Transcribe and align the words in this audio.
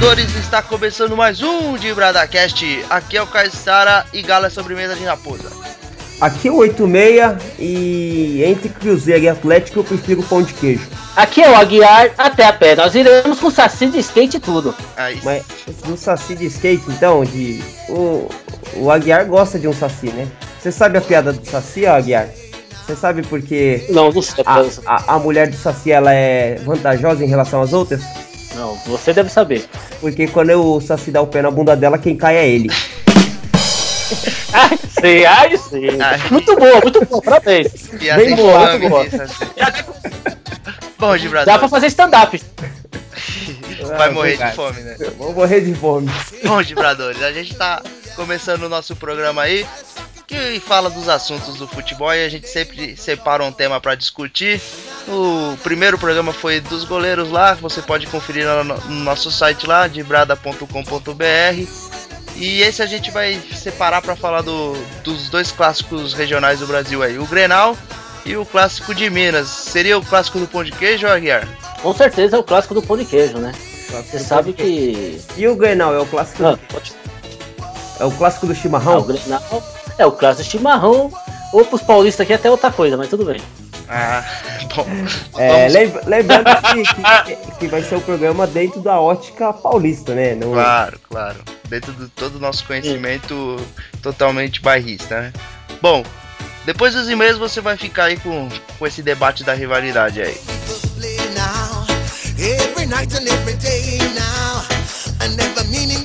Vibradores, 0.00 0.34
está 0.34 0.62
começando 0.62 1.14
mais 1.14 1.42
um 1.42 1.76
de 1.76 1.92
Bradacast. 1.92 2.86
Aqui 2.88 3.18
é 3.18 3.22
o 3.22 3.26
Caissara 3.26 4.06
e 4.14 4.22
Gala 4.22 4.46
é 4.46 4.50
sobremesa 4.50 4.96
de 4.96 5.04
raposa. 5.04 5.50
Aqui 6.18 6.48
é 6.48 6.50
o 6.50 6.56
86 6.56 7.36
e 7.58 8.42
entre 8.42 8.70
Cruzeiro 8.70 9.24
e 9.24 9.28
Atlético 9.28 9.80
eu 9.80 9.84
prefiro 9.84 10.22
pão 10.22 10.42
de 10.42 10.54
queijo. 10.54 10.88
Aqui 11.14 11.42
é 11.42 11.50
o 11.50 11.54
Aguiar 11.54 12.12
até 12.16 12.46
a 12.46 12.52
pé. 12.52 12.74
Nós 12.76 12.94
iremos 12.94 13.38
com 13.38 13.50
saci 13.50 13.88
de 13.88 13.98
skate 13.98 14.38
e 14.38 14.40
tudo. 14.40 14.74
Aí, 14.96 15.20
Mas 15.22 15.44
no 15.86 15.98
saci 15.98 16.34
de 16.34 16.46
skate, 16.46 16.84
então, 16.88 17.22
de. 17.22 17.62
O, 17.90 18.26
o 18.76 18.90
Aguiar 18.90 19.26
gosta 19.26 19.58
de 19.58 19.68
um 19.68 19.74
saci, 19.74 20.06
né? 20.06 20.26
Você 20.58 20.72
sabe 20.72 20.96
a 20.96 21.02
piada 21.02 21.30
do 21.30 21.46
saci, 21.46 21.84
ó, 21.84 21.96
Aguiar? 21.96 22.26
Você 22.86 22.96
sabe 22.96 23.20
porque 23.20 23.84
Não, 23.90 24.10
não 24.10 24.22
sei. 24.22 24.42
a, 24.46 24.64
a, 24.86 25.14
a 25.16 25.18
mulher 25.18 25.50
do 25.50 25.56
saci 25.58 25.92
ela 25.92 26.14
é 26.14 26.54
vantajosa 26.64 27.22
em 27.22 27.28
relação 27.28 27.60
às 27.60 27.74
outras? 27.74 28.00
Não, 28.54 28.74
você 28.86 29.12
deve 29.12 29.30
saber. 29.30 29.68
Porque 30.00 30.26
quando 30.26 30.50
o 30.76 30.80
saci 30.80 31.10
dá 31.10 31.20
o 31.20 31.26
pé 31.26 31.42
na 31.42 31.50
bunda 31.50 31.76
dela, 31.76 31.98
quem 31.98 32.16
cai 32.16 32.36
é 32.36 32.48
ele. 32.48 32.70
Ai, 34.52 34.78
sei, 35.00 35.24
ai, 35.24 35.56
sei. 35.56 36.00
Ai. 36.00 36.20
Muito 36.30 36.56
boa, 36.56 36.80
muito 36.80 37.04
boa, 37.06 37.22
parabéns. 37.22 37.88
bem 38.16 38.34
boa, 38.34 38.70
muito 38.76 38.88
boa. 38.88 39.04
assim. 39.04 39.18
Bom, 40.98 41.16
de 41.16 41.28
Dá 41.28 41.58
pra 41.58 41.68
fazer 41.68 41.86
stand-up. 41.86 42.40
vai 43.96 44.08
Ah, 44.08 44.12
morrer 44.12 44.36
de 44.36 44.52
fome, 44.52 44.80
né? 44.82 44.96
Vou 45.16 45.32
morrer 45.32 45.60
de 45.60 45.74
fome. 45.74 46.10
Bom, 46.44 46.62
Vibradores, 46.62 47.22
a 47.22 47.32
gente 47.32 47.54
tá 47.54 47.82
começando 48.16 48.64
o 48.64 48.68
nosso 48.68 48.94
programa 48.96 49.42
aí, 49.42 49.66
que 50.26 50.60
fala 50.60 50.90
dos 50.90 51.08
assuntos 51.08 51.56
do 51.56 51.66
futebol 51.66 52.12
e 52.12 52.24
a 52.24 52.28
gente 52.28 52.48
sempre 52.48 52.96
separa 52.96 53.42
um 53.44 53.52
tema 53.52 53.80
pra 53.80 53.94
discutir. 53.94 54.60
O 55.08 55.56
primeiro 55.62 55.98
programa 55.98 56.32
foi 56.32 56.60
dos 56.60 56.84
goleiros 56.84 57.30
lá, 57.30 57.54
você 57.54 57.82
pode 57.82 58.06
conferir 58.06 58.46
no, 58.46 58.64
no 58.64 59.00
nosso 59.04 59.30
site 59.30 59.66
lá, 59.66 59.86
dibrada.com.br. 59.88 61.66
E 62.36 62.62
esse 62.62 62.82
a 62.82 62.86
gente 62.86 63.10
vai 63.10 63.40
separar 63.54 64.00
pra 64.02 64.14
falar 64.16 64.42
do- 64.42 64.76
dos 65.02 65.28
dois 65.28 65.50
clássicos 65.52 66.14
regionais 66.14 66.60
do 66.60 66.66
Brasil 66.66 67.02
aí, 67.02 67.18
o 67.18 67.26
Grenal 67.26 67.76
e 68.24 68.36
o 68.36 68.46
clássico 68.46 68.94
de 68.94 69.10
Minas. 69.10 69.48
Seria 69.48 69.98
o 69.98 70.04
clássico 70.04 70.38
do 70.38 70.46
pão 70.46 70.62
de 70.62 70.70
queijo, 70.72 71.06
Aguiar? 71.06 71.46
Com 71.82 71.92
certeza 71.94 72.36
é 72.36 72.38
o 72.38 72.44
clássico 72.44 72.74
do 72.74 72.82
pão 72.82 72.96
de 72.96 73.04
queijo, 73.04 73.38
né? 73.38 73.52
Você 73.90 74.20
sabe 74.20 74.52
que. 74.52 75.20
E 75.36 75.48
o 75.48 75.56
Grenal 75.56 75.92
é 75.94 75.98
o 75.98 76.06
clássico, 76.06 76.46
Ah, 76.46 76.56
pode... 76.72 76.92
é 77.98 78.04
o 78.04 78.10
clássico 78.12 78.46
do 78.46 78.52
ah, 78.52 78.54
o 78.54 78.58
chimarrão? 78.58 79.02
Grenal 79.02 79.42
é 79.98 80.06
o 80.06 80.12
clássico 80.12 80.44
de 80.44 80.50
chimarrão. 80.50 81.10
Ou 81.52 81.64
pros 81.64 81.82
paulistas 81.82 82.24
aqui 82.24 82.32
até 82.32 82.50
outra 82.50 82.70
coisa, 82.70 82.96
mas 82.96 83.08
tudo 83.08 83.24
bem. 83.24 83.40
Ah, 83.88 84.24
bom. 84.74 84.86
É, 85.36 85.68
lembra- 85.68 86.02
lembrando 86.06 86.44
que, 86.62 87.34
que, 87.36 87.52
que 87.58 87.66
vai 87.68 87.82
ser 87.82 87.96
o 87.96 88.00
programa 88.00 88.46
dentro 88.46 88.80
da 88.80 89.00
ótica 89.00 89.52
paulista, 89.52 90.14
né? 90.14 90.34
Não, 90.34 90.52
Claro, 90.52 90.98
claro. 91.08 91.36
Dentro 91.68 91.92
de 91.92 92.08
todo 92.08 92.36
o 92.36 92.40
nosso 92.40 92.64
conhecimento 92.64 93.56
totalmente 94.02 94.60
bairrista, 94.60 95.20
né? 95.20 95.32
Bom, 95.82 96.04
depois 96.64 96.94
dos 96.94 97.08
e-mails 97.08 97.38
você 97.38 97.60
vai 97.60 97.76
ficar 97.76 98.04
aí 98.04 98.16
com, 98.18 98.48
com 98.78 98.86
esse 98.86 99.02
debate 99.02 99.42
da 99.44 99.54
rivalidade 99.54 100.20
aí. 100.22 100.36
every 102.38 102.86
night 102.86 103.12
and 103.14 103.26
every 103.28 103.54
day 103.56 103.98
now, 104.14 104.62
and 105.20 105.36
never 105.36 105.62
meaning 105.64 106.02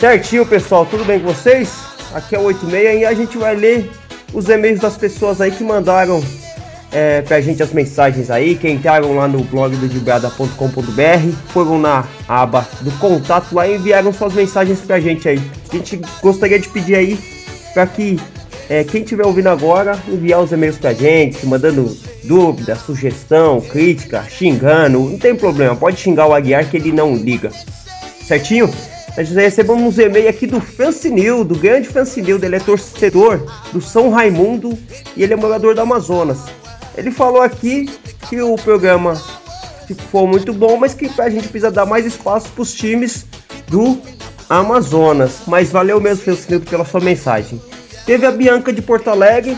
Certinho, 0.00 0.46
pessoal, 0.46 0.86
tudo 0.86 1.04
bem 1.04 1.20
com 1.20 1.26
vocês? 1.26 1.74
Aqui 2.14 2.34
é 2.34 2.38
o 2.38 2.44
86 2.44 3.02
e 3.02 3.04
a 3.04 3.12
gente 3.12 3.36
vai 3.36 3.54
ler 3.54 3.90
os 4.32 4.48
e-mails 4.48 4.80
das 4.80 4.96
pessoas 4.96 5.42
aí 5.42 5.50
que 5.50 5.62
mandaram 5.62 6.24
é, 6.90 7.20
pra 7.20 7.38
gente 7.42 7.62
as 7.62 7.70
mensagens 7.70 8.30
aí, 8.30 8.54
que 8.54 8.66
entraram 8.66 9.14
lá 9.14 9.28
no 9.28 9.44
blog 9.44 9.76
do 9.76 9.86
dibrada.com.br, 9.86 11.36
foram 11.48 11.78
na 11.78 12.06
aba 12.26 12.66
do 12.80 12.90
contato 12.92 13.54
lá 13.54 13.68
e 13.68 13.76
enviaram 13.76 14.10
suas 14.10 14.32
mensagens 14.32 14.80
pra 14.80 14.98
gente 14.98 15.28
aí. 15.28 15.38
A 15.70 15.76
gente 15.76 16.00
gostaria 16.22 16.58
de 16.58 16.70
pedir 16.70 16.94
aí 16.94 17.18
pra 17.74 17.86
que 17.86 18.18
é, 18.70 18.82
quem 18.82 19.02
estiver 19.02 19.26
ouvindo 19.26 19.50
agora 19.50 19.98
enviar 20.08 20.40
os 20.40 20.50
e-mails 20.50 20.78
pra 20.78 20.94
gente, 20.94 21.44
mandando 21.44 21.94
dúvida, 22.24 22.74
sugestão, 22.74 23.60
crítica, 23.60 24.24
xingando, 24.30 24.98
não 24.98 25.18
tem 25.18 25.36
problema, 25.36 25.76
pode 25.76 26.00
xingar 26.00 26.26
o 26.26 26.32
Aguiar 26.32 26.70
que 26.70 26.78
ele 26.78 26.90
não 26.90 27.14
liga 27.14 27.50
certinho? 28.30 28.72
Nós 29.16 29.28
recebemos 29.30 29.82
uns 29.82 29.98
e-mail 29.98 30.28
aqui 30.28 30.46
do 30.46 30.60
Francinil, 30.60 31.44
do 31.44 31.56
grande 31.56 31.88
Francinil, 31.88 32.38
ele 32.42 32.56
é 32.56 32.60
torcedor 32.60 33.44
do 33.72 33.80
São 33.80 34.10
Raimundo 34.10 34.78
e 35.16 35.22
ele 35.22 35.32
é 35.32 35.36
morador 35.36 35.74
do 35.74 35.80
Amazonas. 35.80 36.38
Ele 36.96 37.10
falou 37.10 37.42
aqui 37.42 37.88
que 38.28 38.40
o 38.40 38.54
programa 38.56 39.20
ficou 39.86 40.26
muito 40.26 40.52
bom, 40.52 40.76
mas 40.76 40.94
que 40.94 41.10
a 41.20 41.28
gente 41.28 41.48
precisa 41.48 41.70
dar 41.70 41.86
mais 41.86 42.06
espaço 42.06 42.48
para 42.50 42.62
os 42.62 42.72
times 42.72 43.26
do 43.68 44.00
Amazonas. 44.48 45.40
Mas 45.46 45.70
valeu 45.70 46.00
mesmo, 46.00 46.24
Francinil, 46.24 46.60
pela 46.60 46.84
sua 46.84 47.00
mensagem. 47.00 47.60
Teve 48.06 48.26
a 48.26 48.30
Bianca 48.30 48.72
de 48.72 48.80
Porto 48.80 49.08
Alegre, 49.08 49.56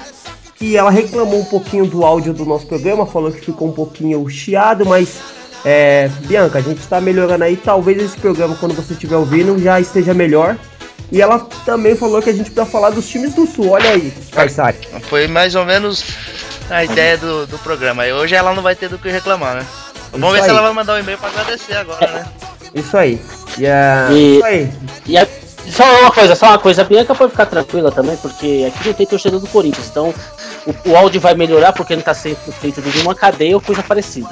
que 0.57 0.77
ela 0.77 0.91
reclamou 0.91 1.41
um 1.41 1.45
pouquinho 1.45 1.87
do 1.87 2.05
áudio 2.05 2.33
do 2.33 2.45
nosso 2.45 2.67
programa, 2.67 3.07
falou 3.07 3.33
que 3.33 3.45
ficou 3.45 3.69
um 3.69 3.73
pouquinho 3.73 4.27
chiado, 4.29 4.87
mas 4.87 5.21
é, 5.65 6.09
Bianca, 6.27 6.59
a 6.59 6.63
gente 6.63 6.79
está 6.81 7.01
melhorando 7.01 7.45
aí. 7.45 7.57
Talvez 7.57 8.03
esse 8.03 8.17
programa, 8.19 8.57
quando 8.59 8.75
você 8.75 8.93
estiver 8.95 9.17
ouvindo, 9.17 9.59
já 9.63 9.81
esteja 9.81 10.13
melhor. 10.15 10.57
E 11.11 11.21
ela 11.21 11.47
também 11.67 11.95
falou 11.95 12.23
que 12.23 12.31
a 12.31 12.33
gente 12.33 12.51
precisa 12.51 12.65
falar 12.67 12.91
dos 12.91 13.07
times 13.09 13.35
do 13.35 13.47
Sul. 13.47 13.71
Olha 13.71 13.91
aí, 13.91 14.13
Kaysari. 14.33 14.79
Foi 15.03 15.27
mais 15.29 15.55
ou 15.55 15.65
menos 15.65 16.05
a 16.71 16.85
ideia 16.85 17.19
do, 17.19 17.47
do 17.47 17.59
programa. 17.59 18.07
E 18.07 18.13
hoje 18.13 18.35
ela 18.35 18.55
não 18.55 18.63
vai 18.63 18.75
ter 18.75 18.89
do 18.89 18.99
que 18.99 19.11
reclamar, 19.11 19.57
né? 19.57 19.67
Vamos 20.11 20.31
ver 20.33 20.37
Isso 20.39 20.45
se 20.47 20.51
aí. 20.51 20.57
ela 20.57 20.67
vai 20.67 20.73
mandar 20.75 20.95
um 20.95 20.99
e-mail 21.01 21.19
pra 21.19 21.29
agradecer 21.29 21.75
agora, 21.77 22.07
né? 22.11 22.25
Isso 22.75 22.97
aí. 22.97 23.21
E, 23.59 23.67
é, 23.67 24.09
E- 24.11 24.37
Isso 24.37 24.45
aí. 24.47 24.73
E 25.07 25.19
a- 25.19 25.27
só 25.71 25.85
uma 26.01 26.11
coisa, 26.11 26.35
só 26.35 26.47
uma 26.47 26.59
coisa, 26.59 26.81
a 26.83 26.85
Bianca 26.85 27.15
pode 27.15 27.31
ficar 27.31 27.47
tranquila 27.47 27.93
também, 27.93 28.17
porque 28.17 28.65
aqui 28.75 28.89
não 28.89 28.95
tem 28.95 29.07
torcedor 29.07 29.39
do 29.41 29.47
Corinthians, 29.47 29.89
então 29.91 30.13
o, 30.67 30.91
o 30.91 30.97
áudio 30.97 31.21
vai 31.21 31.35
melhorar 31.35 31.73
porque 31.73 31.95
não 31.95 32.03
tá 32.03 32.15
sendo 32.15 32.37
feito 32.53 32.81
de 32.81 32.91
nenhuma 32.91 33.15
cadeia 33.15 33.55
ou 33.55 33.61
coisa 33.61 33.83
parecida. 33.83 34.31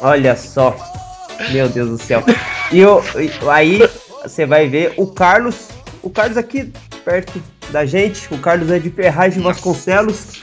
Olha 0.00 0.36
só. 0.36 0.76
Meu 1.50 1.68
Deus 1.68 1.90
do 1.90 1.98
céu. 1.98 2.22
E 2.72 2.80
eu, 2.80 3.02
aí 3.48 3.88
você 4.22 4.44
vai 4.44 4.68
ver 4.68 4.94
o 4.96 5.06
Carlos. 5.06 5.68
O 6.02 6.10
Carlos 6.10 6.36
aqui 6.36 6.72
perto 7.04 7.42
da 7.70 7.86
gente. 7.86 8.32
O 8.32 8.38
Carlos 8.38 8.70
é 8.70 8.78
de 8.78 8.90
Ferraz 8.90 9.34
de 9.34 9.40
Vasconcelos. 9.40 10.42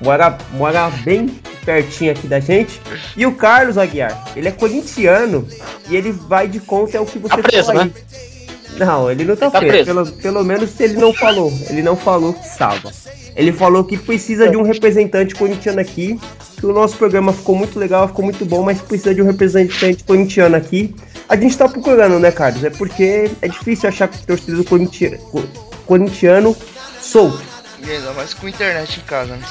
Mora, 0.00 0.38
mora 0.52 0.90
bem 1.02 1.26
pertinho 1.64 2.12
aqui 2.12 2.26
da 2.26 2.38
gente. 2.38 2.80
E 3.16 3.26
o 3.26 3.34
Carlos 3.34 3.76
Aguiar, 3.76 4.32
ele 4.36 4.48
é 4.48 4.52
corintiano 4.52 5.46
e 5.88 5.96
ele 5.96 6.12
vai 6.12 6.46
de 6.46 6.60
conta 6.60 6.96
é 6.96 7.00
o 7.00 7.06
que 7.06 7.18
você 7.18 7.36
Tá 7.36 7.42
preso, 7.42 7.66
falou 7.66 7.82
aí. 7.82 7.92
Não, 8.78 9.10
ele 9.10 9.24
não 9.24 9.36
tá, 9.36 9.46
Ele 9.46 9.52
tá 9.52 9.58
preso. 9.58 9.72
preso. 9.72 9.86
Pelo, 9.86 10.06
pelo 10.22 10.44
menos 10.44 10.78
ele 10.80 10.94
não 10.94 11.12
falou. 11.12 11.52
Ele 11.68 11.82
não 11.82 11.96
falou 11.96 12.32
que 12.32 12.46
estava. 12.46 12.92
Ele 13.36 13.52
falou 13.52 13.84
que 13.84 13.96
precisa 13.96 14.48
de 14.48 14.56
um 14.56 14.62
representante 14.62 15.34
corintiano 15.34 15.80
aqui. 15.80 16.18
Que 16.58 16.66
o 16.66 16.72
nosso 16.72 16.96
programa 16.96 17.32
ficou 17.32 17.54
muito 17.54 17.78
legal, 17.78 18.08
ficou 18.08 18.24
muito 18.24 18.44
bom, 18.44 18.62
mas 18.62 18.80
precisa 18.80 19.14
de 19.14 19.22
um 19.22 19.24
representante 19.26 20.02
corintiano 20.02 20.56
aqui. 20.56 20.94
A 21.28 21.36
gente 21.36 21.56
tá 21.56 21.68
procurando, 21.68 22.18
né, 22.18 22.32
Carlos? 22.32 22.64
É 22.64 22.70
porque 22.70 23.30
é 23.40 23.48
difícil 23.48 23.88
achar 23.88 24.08
torcedor 24.08 24.64
corintiano, 24.64 25.18
corintiano 25.86 26.56
solto. 27.00 27.40
Ainda 27.86 28.12
mais 28.12 28.34
com 28.34 28.48
internet 28.48 28.98
em 28.98 29.02
casa, 29.02 29.36
né? 29.36 29.42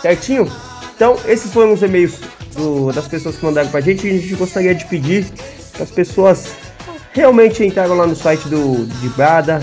Certinho? 0.00 0.50
Então, 0.96 1.16
esses 1.26 1.52
foram 1.52 1.72
os 1.74 1.82
e-mails 1.82 2.14
do- 2.56 2.90
das 2.92 3.06
pessoas 3.06 3.36
que 3.36 3.44
mandaram 3.44 3.68
pra 3.68 3.80
gente. 3.80 4.06
E 4.06 4.10
a 4.10 4.12
gente 4.14 4.34
gostaria 4.34 4.74
de 4.74 4.84
pedir 4.86 5.26
que 5.74 5.82
as 5.82 5.90
pessoas 5.90 6.46
realmente 7.12 7.64
entraram 7.64 7.96
lá 7.96 8.06
no 8.06 8.16
site 8.16 8.48
do 8.48 8.86
de 8.86 9.08
Brada, 9.10 9.60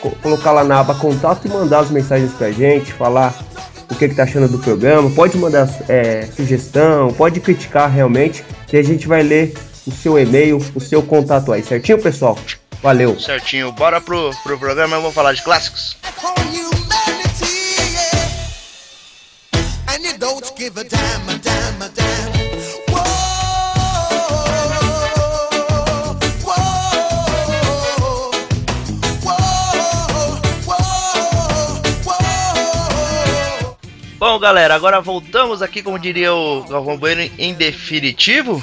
co- 0.00 0.10
colocar 0.22 0.52
lá 0.52 0.64
na 0.64 0.80
aba 0.80 0.94
contato 0.94 1.46
e 1.46 1.48
mandar 1.50 1.80
as 1.80 1.90
mensagens 1.90 2.32
pra 2.32 2.50
gente, 2.50 2.92
falar 2.92 3.34
o 3.90 3.94
que, 3.94 4.08
que 4.08 4.14
tá 4.14 4.22
achando 4.24 4.48
do 4.48 4.58
programa. 4.58 5.10
Pode 5.10 5.36
mandar 5.36 5.68
é, 5.88 6.26
sugestão, 6.34 7.12
pode 7.12 7.40
criticar 7.40 7.90
realmente, 7.90 8.44
que 8.66 8.76
a 8.76 8.82
gente 8.82 9.06
vai 9.06 9.22
ler 9.22 9.54
o 9.86 9.90
seu 9.92 10.18
e-mail, 10.18 10.58
o 10.74 10.80
seu 10.80 11.02
contato 11.02 11.52
aí, 11.52 11.62
certinho, 11.62 12.00
pessoal? 12.00 12.38
Valeu! 12.82 13.18
Certinho. 13.18 13.72
Bora 13.72 14.00
pro, 14.00 14.30
pro 14.42 14.58
programa, 14.58 14.96
eu 14.96 15.02
vou 15.02 15.12
falar 15.12 15.32
de 15.32 15.42
clássicos. 15.42 15.96
And 19.86 20.02
you 20.04 20.18
don't 20.18 20.44
give 20.56 20.78
a 20.78 20.82
damn, 20.82 21.38
galera, 34.44 34.74
agora 34.74 35.00
voltamos 35.00 35.62
aqui, 35.62 35.82
como 35.82 35.98
diria 35.98 36.34
o 36.34 36.64
Galvão 36.64 36.98
Bueno, 36.98 37.22
em 37.38 37.54
definitivo. 37.54 38.62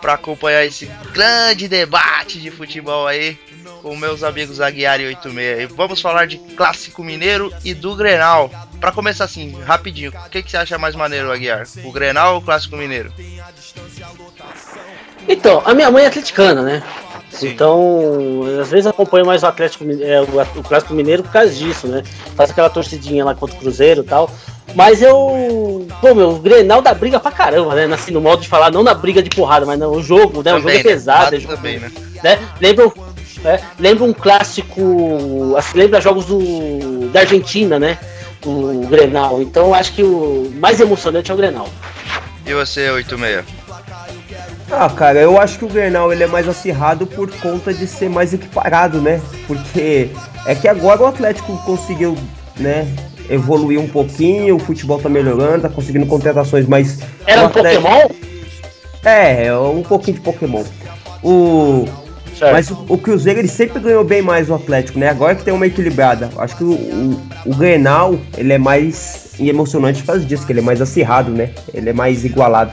para 0.00 0.14
acompanhar 0.14 0.64
esse 0.64 0.86
grande 1.12 1.68
debate 1.68 2.40
de 2.40 2.50
futebol 2.50 3.06
aí 3.06 3.38
com 3.80 3.94
meus 3.94 4.24
amigos 4.24 4.60
Aguiar 4.60 5.00
e 5.00 5.06
86. 5.06 5.70
Vamos 5.72 6.00
falar 6.00 6.26
de 6.26 6.38
Clássico 6.38 7.04
Mineiro 7.04 7.52
e 7.64 7.74
do 7.74 7.94
Grenal. 7.94 8.50
Para 8.80 8.90
começar 8.90 9.24
assim, 9.24 9.56
rapidinho, 9.62 10.10
o 10.10 10.30
que, 10.30 10.42
que 10.42 10.50
você 10.50 10.56
acha 10.56 10.76
mais 10.78 10.96
maneiro, 10.96 11.30
Aguiar? 11.30 11.64
O 11.84 11.92
Grenal 11.92 12.34
ou 12.34 12.40
o 12.40 12.42
Clássico 12.42 12.76
Mineiro? 12.76 13.12
Então, 15.28 15.62
a 15.64 15.74
minha 15.74 15.92
mãe 15.92 16.02
é 16.04 16.08
atleticana, 16.08 16.62
né? 16.62 16.82
Sim. 17.30 17.48
Então, 17.48 18.42
às 18.60 18.70
vezes 18.70 18.86
acompanho 18.86 19.26
mais 19.26 19.42
o 19.42 19.46
Atlético 19.46 19.84
é, 20.00 20.20
o, 20.20 20.60
o 20.60 20.62
Clássico 20.62 20.94
Mineiro 20.94 21.22
por 21.22 21.32
causa 21.32 21.52
disso, 21.52 21.86
né? 21.86 22.02
Faz 22.34 22.50
aquela 22.50 22.70
torcidinha 22.70 23.24
lá 23.24 23.34
contra 23.34 23.56
o 23.56 23.58
Cruzeiro 23.58 24.00
e 24.00 24.04
tal. 24.04 24.30
Mas 24.74 25.02
eu. 25.02 25.86
Pô, 26.00 26.14
meu, 26.14 26.30
o 26.30 26.38
Grenal 26.38 26.82
dá 26.82 26.92
briga 26.92 27.18
pra 27.18 27.30
caramba, 27.30 27.74
né? 27.74 27.92
Assim, 27.94 28.12
no 28.12 28.20
modo 28.20 28.42
de 28.42 28.48
falar, 28.48 28.70
não 28.70 28.82
na 28.82 28.94
briga 28.94 29.22
de 29.22 29.30
porrada, 29.30 29.64
mas 29.64 29.78
no 29.78 30.02
jogo, 30.02 30.42
né? 30.42 30.54
o 30.54 30.58
jogo 30.58 30.70
é 30.70 30.76
né? 30.76 30.82
pesado. 30.82 31.20
É 31.20 31.24
Lado 31.24 31.40
jogo, 31.40 31.56
também, 31.56 31.78
né? 31.78 31.92
né? 32.22 32.38
Lembra, 32.60 32.92
é, 33.44 33.60
lembra 33.78 34.04
um 34.04 34.12
clássico. 34.12 35.54
Assim, 35.56 35.78
lembra 35.78 36.00
jogos 36.00 36.26
do, 36.26 37.08
da 37.10 37.20
Argentina, 37.20 37.78
né? 37.78 37.98
O 38.44 38.86
Grenal. 38.88 39.40
Então 39.42 39.74
acho 39.74 39.92
que 39.92 40.02
o 40.02 40.52
mais 40.56 40.80
emocionante 40.80 41.30
é 41.30 41.34
o 41.34 41.36
Grenal. 41.36 41.68
E 42.46 42.54
você, 42.54 42.90
86? 42.90 43.44
Ah, 44.70 44.88
cara, 44.90 45.18
eu 45.18 45.40
acho 45.40 45.58
que 45.58 45.64
o 45.64 45.68
Grenal 45.68 46.12
ele 46.12 46.22
é 46.22 46.26
mais 46.26 46.46
acirrado 46.46 47.06
por 47.06 47.30
conta 47.40 47.72
de 47.72 47.86
ser 47.86 48.10
mais 48.10 48.34
equiparado, 48.34 49.00
né? 49.00 49.20
Porque 49.46 50.10
é 50.46 50.54
que 50.54 50.68
agora 50.68 51.02
o 51.02 51.06
Atlético 51.06 51.56
conseguiu, 51.64 52.16
né, 52.58 52.86
evoluir 53.30 53.80
um 53.80 53.88
pouquinho, 53.88 54.56
o 54.56 54.58
futebol 54.58 54.98
tá 55.00 55.08
melhorando, 55.08 55.62
tá 55.62 55.68
conseguindo 55.70 56.04
contratações 56.06 56.66
mais. 56.66 56.98
Era 57.26 57.42
um 57.42 57.46
Atlético- 57.46 57.82
Pokémon? 57.82 58.08
É, 59.04 59.46
é 59.46 59.56
um 59.56 59.82
pouquinho 59.82 60.16
de 60.18 60.22
Pokémon. 60.22 60.64
O. 61.22 61.86
Certo. 62.38 62.52
Mas 62.52 62.70
o, 62.70 62.84
o 62.88 62.98
Cruzeiro 62.98 63.40
ele 63.40 63.48
sempre 63.48 63.80
ganhou 63.80 64.04
bem 64.04 64.22
mais 64.22 64.48
o 64.48 64.54
Atlético, 64.54 64.98
né? 64.98 65.08
Agora 65.08 65.34
que 65.34 65.42
tem 65.42 65.52
uma 65.52 65.66
equilibrada. 65.66 66.30
Acho 66.38 66.56
que 66.56 66.62
o, 66.62 66.70
o, 66.72 67.20
o 67.46 67.54
Grenal 67.56 68.16
ele 68.36 68.52
é 68.52 68.58
mais 68.58 69.30
emocionante 69.40 70.00
por 70.02 70.08
causa 70.08 70.24
disso, 70.24 70.46
que 70.46 70.52
ele 70.52 70.60
é 70.60 70.62
mais 70.62 70.80
acirrado, 70.80 71.30
né? 71.32 71.50
Ele 71.74 71.90
é 71.90 71.92
mais 71.92 72.24
igualado. 72.24 72.72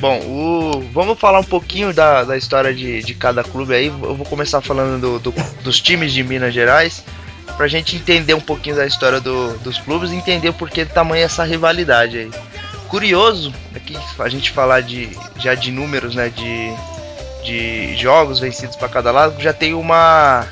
Bom, 0.00 0.18
o... 0.20 0.80
vamos 0.92 1.18
falar 1.18 1.40
um 1.40 1.44
pouquinho 1.44 1.92
da, 1.92 2.24
da 2.24 2.36
história 2.36 2.74
de, 2.74 3.02
de 3.02 3.14
cada 3.14 3.44
clube 3.44 3.74
aí. 3.74 3.86
Eu 3.88 4.14
vou 4.16 4.24
começar 4.24 4.60
falando 4.62 4.98
do- 4.98 5.18
do- 5.30 5.34
dos 5.62 5.78
times 5.80 6.12
de 6.12 6.22
Minas 6.24 6.54
Gerais, 6.54 7.04
pra 7.56 7.68
gente 7.68 7.96
entender 7.96 8.32
um 8.32 8.40
pouquinho 8.40 8.76
da 8.76 8.86
história 8.86 9.20
do- 9.20 9.58
dos 9.58 9.76
clubes 9.78 10.10
e 10.10 10.14
entender 10.16 10.48
o 10.48 10.54
porquê 10.54 10.86
do 10.86 10.92
tamanho 10.94 11.22
essa 11.22 11.44
rivalidade 11.44 12.16
aí. 12.16 12.30
Curioso 12.88 13.52
é 13.74 13.78
que 13.78 13.96
a 14.18 14.28
gente 14.28 14.50
falar 14.50 14.80
de 14.80 15.10
já 15.38 15.54
de 15.54 15.70
números, 15.70 16.14
né, 16.14 16.30
de, 16.30 16.72
de 17.44 17.94
jogos 17.96 18.40
vencidos 18.40 18.76
para 18.76 18.88
cada 18.88 19.12
lado, 19.12 19.40
já 19.40 19.52
tem 19.52 19.74
uma 19.74 20.46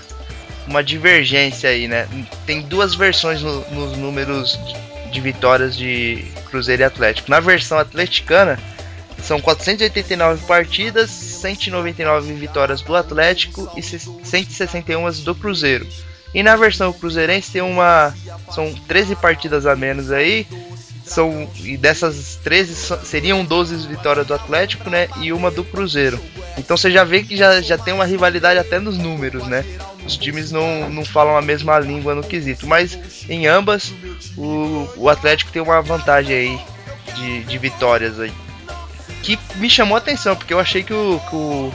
uma 0.66 0.84
divergência 0.84 1.70
aí, 1.70 1.88
né? 1.88 2.06
Tem 2.44 2.60
duas 2.60 2.94
versões 2.94 3.40
no- 3.40 3.64
nos 3.70 3.96
números 3.96 4.60
de, 5.06 5.10
de 5.12 5.20
vitórias 5.22 5.74
de 5.74 6.22
Cruzeiro 6.50 6.82
e 6.82 6.84
Atlético. 6.84 7.30
Na 7.30 7.40
versão 7.40 7.78
atleticana, 7.78 8.58
são 9.22 9.40
489 9.40 10.46
partidas, 10.46 11.10
199 11.10 12.32
vitórias 12.34 12.80
do 12.80 12.94
Atlético 12.94 13.70
e 13.76 13.82
161 13.82 15.10
do 15.22 15.34
Cruzeiro. 15.34 15.86
E 16.34 16.42
na 16.42 16.56
versão 16.56 16.92
cruzeirense 16.92 17.52
tem 17.52 17.62
uma 17.62 18.14
são 18.50 18.72
13 18.86 19.16
partidas 19.16 19.66
a 19.66 19.74
menos 19.74 20.10
aí. 20.10 20.46
São 21.04 21.48
e 21.64 21.76
dessas 21.78 22.38
13 22.44 22.74
so- 22.74 22.98
seriam 23.02 23.42
12 23.42 23.86
vitórias 23.88 24.26
do 24.26 24.34
Atlético, 24.34 24.90
né, 24.90 25.08
e 25.16 25.32
uma 25.32 25.50
do 25.50 25.64
Cruzeiro. 25.64 26.20
Então 26.58 26.76
você 26.76 26.90
já 26.90 27.02
vê 27.02 27.22
que 27.22 27.34
já, 27.34 27.62
já 27.62 27.78
tem 27.78 27.94
uma 27.94 28.04
rivalidade 28.04 28.58
até 28.58 28.78
nos 28.78 28.98
números, 28.98 29.46
né? 29.46 29.64
Os 30.06 30.18
times 30.18 30.52
não, 30.52 30.90
não 30.90 31.04
falam 31.06 31.34
a 31.36 31.40
mesma 31.40 31.78
língua 31.78 32.14
no 32.14 32.22
quesito, 32.22 32.66
mas 32.66 32.98
em 33.28 33.46
ambas 33.46 33.92
o, 34.36 34.86
o 34.96 35.08
Atlético 35.08 35.50
tem 35.50 35.62
uma 35.62 35.80
vantagem 35.80 36.36
aí 36.36 36.60
de, 37.14 37.44
de 37.44 37.58
vitórias 37.58 38.20
aí 38.20 38.32
que 39.36 39.58
me 39.58 39.69
chamou 39.69 39.94
a 39.96 39.98
atenção, 39.98 40.34
porque 40.36 40.52
eu 40.54 40.60
achei 40.60 40.82
que 40.82 40.92
o, 40.92 41.20
que 41.28 41.34
o, 41.36 41.72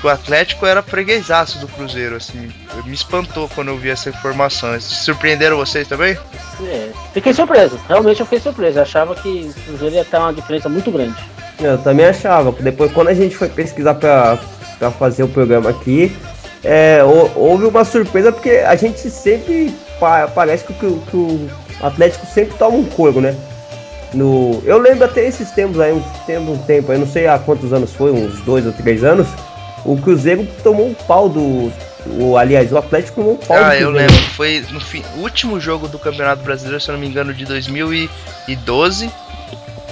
que 0.00 0.06
o 0.06 0.10
Atlético 0.10 0.66
era 0.66 0.82
freguesaço 0.82 1.58
do 1.58 1.68
Cruzeiro, 1.68 2.16
assim. 2.16 2.50
Me 2.84 2.92
espantou 2.94 3.48
quando 3.54 3.68
eu 3.68 3.76
vi 3.78 3.90
essa 3.90 4.08
informação. 4.10 4.78
Surpreenderam 4.80 5.56
vocês 5.56 5.86
também? 5.86 6.16
É, 6.64 6.90
fiquei 7.14 7.32
surpreso, 7.32 7.78
realmente 7.88 8.20
eu 8.20 8.26
fiquei 8.26 8.40
surpreso. 8.40 8.78
Eu 8.78 8.82
achava 8.82 9.14
que 9.14 9.28
o 9.56 9.62
Cruzeiro 9.64 9.94
ia 9.94 10.04
ter 10.04 10.16
uma 10.16 10.32
diferença 10.32 10.68
muito 10.68 10.90
grande. 10.90 11.14
Eu 11.60 11.78
também 11.78 12.06
achava. 12.06 12.50
Depois, 12.52 12.90
quando 12.92 13.08
a 13.08 13.14
gente 13.14 13.36
foi 13.36 13.48
pesquisar 13.48 13.94
pra, 13.94 14.38
pra 14.78 14.90
fazer 14.90 15.22
o 15.22 15.28
programa 15.28 15.70
aqui, 15.70 16.16
é, 16.64 17.02
hou- 17.04 17.30
houve 17.36 17.64
uma 17.66 17.84
surpresa 17.84 18.32
porque 18.32 18.50
a 18.50 18.74
gente 18.74 19.08
sempre 19.10 19.72
pa- 20.00 20.26
parece 20.28 20.64
que, 20.64 20.72
o- 20.86 21.00
que 21.10 21.16
o 21.16 21.48
Atlético 21.80 22.26
sempre 22.26 22.56
toma 22.58 22.76
um 22.76 22.84
couro, 22.84 23.20
né? 23.20 23.36
No, 24.14 24.62
eu 24.66 24.78
lembro 24.78 25.04
até 25.04 25.26
esses 25.26 25.50
tempos 25.52 25.80
aí, 25.80 25.92
um 25.92 26.02
tempo, 26.26 26.52
um 26.52 26.58
tempo, 26.58 26.92
eu 26.92 26.98
não 26.98 27.06
sei 27.06 27.26
há 27.26 27.38
quantos 27.38 27.72
anos 27.72 27.92
foi, 27.94 28.10
uns 28.12 28.40
dois 28.42 28.66
ou 28.66 28.72
três 28.72 29.02
anos, 29.02 29.26
o 29.84 29.96
Cruzeiro 29.96 30.46
tomou 30.62 30.86
um 30.88 30.94
pau 30.94 31.28
do. 31.28 31.72
O, 32.06 32.36
aliás, 32.36 32.70
o 32.72 32.76
Atlético 32.78 33.16
tomou 33.20 33.34
um 33.34 33.36
pau 33.36 33.56
do 33.56 33.64
Ah, 33.64 33.76
eu 33.76 33.90
lembro. 33.90 34.14
Foi 34.36 34.64
no 34.70 34.80
fim, 34.80 35.02
último 35.18 35.58
jogo 35.60 35.88
do 35.88 35.98
Campeonato 35.98 36.42
Brasileiro, 36.42 36.80
se 36.80 36.88
eu 36.88 36.94
não 36.94 37.00
me 37.00 37.06
engano, 37.06 37.32
de 37.32 37.44
2012. 37.44 39.10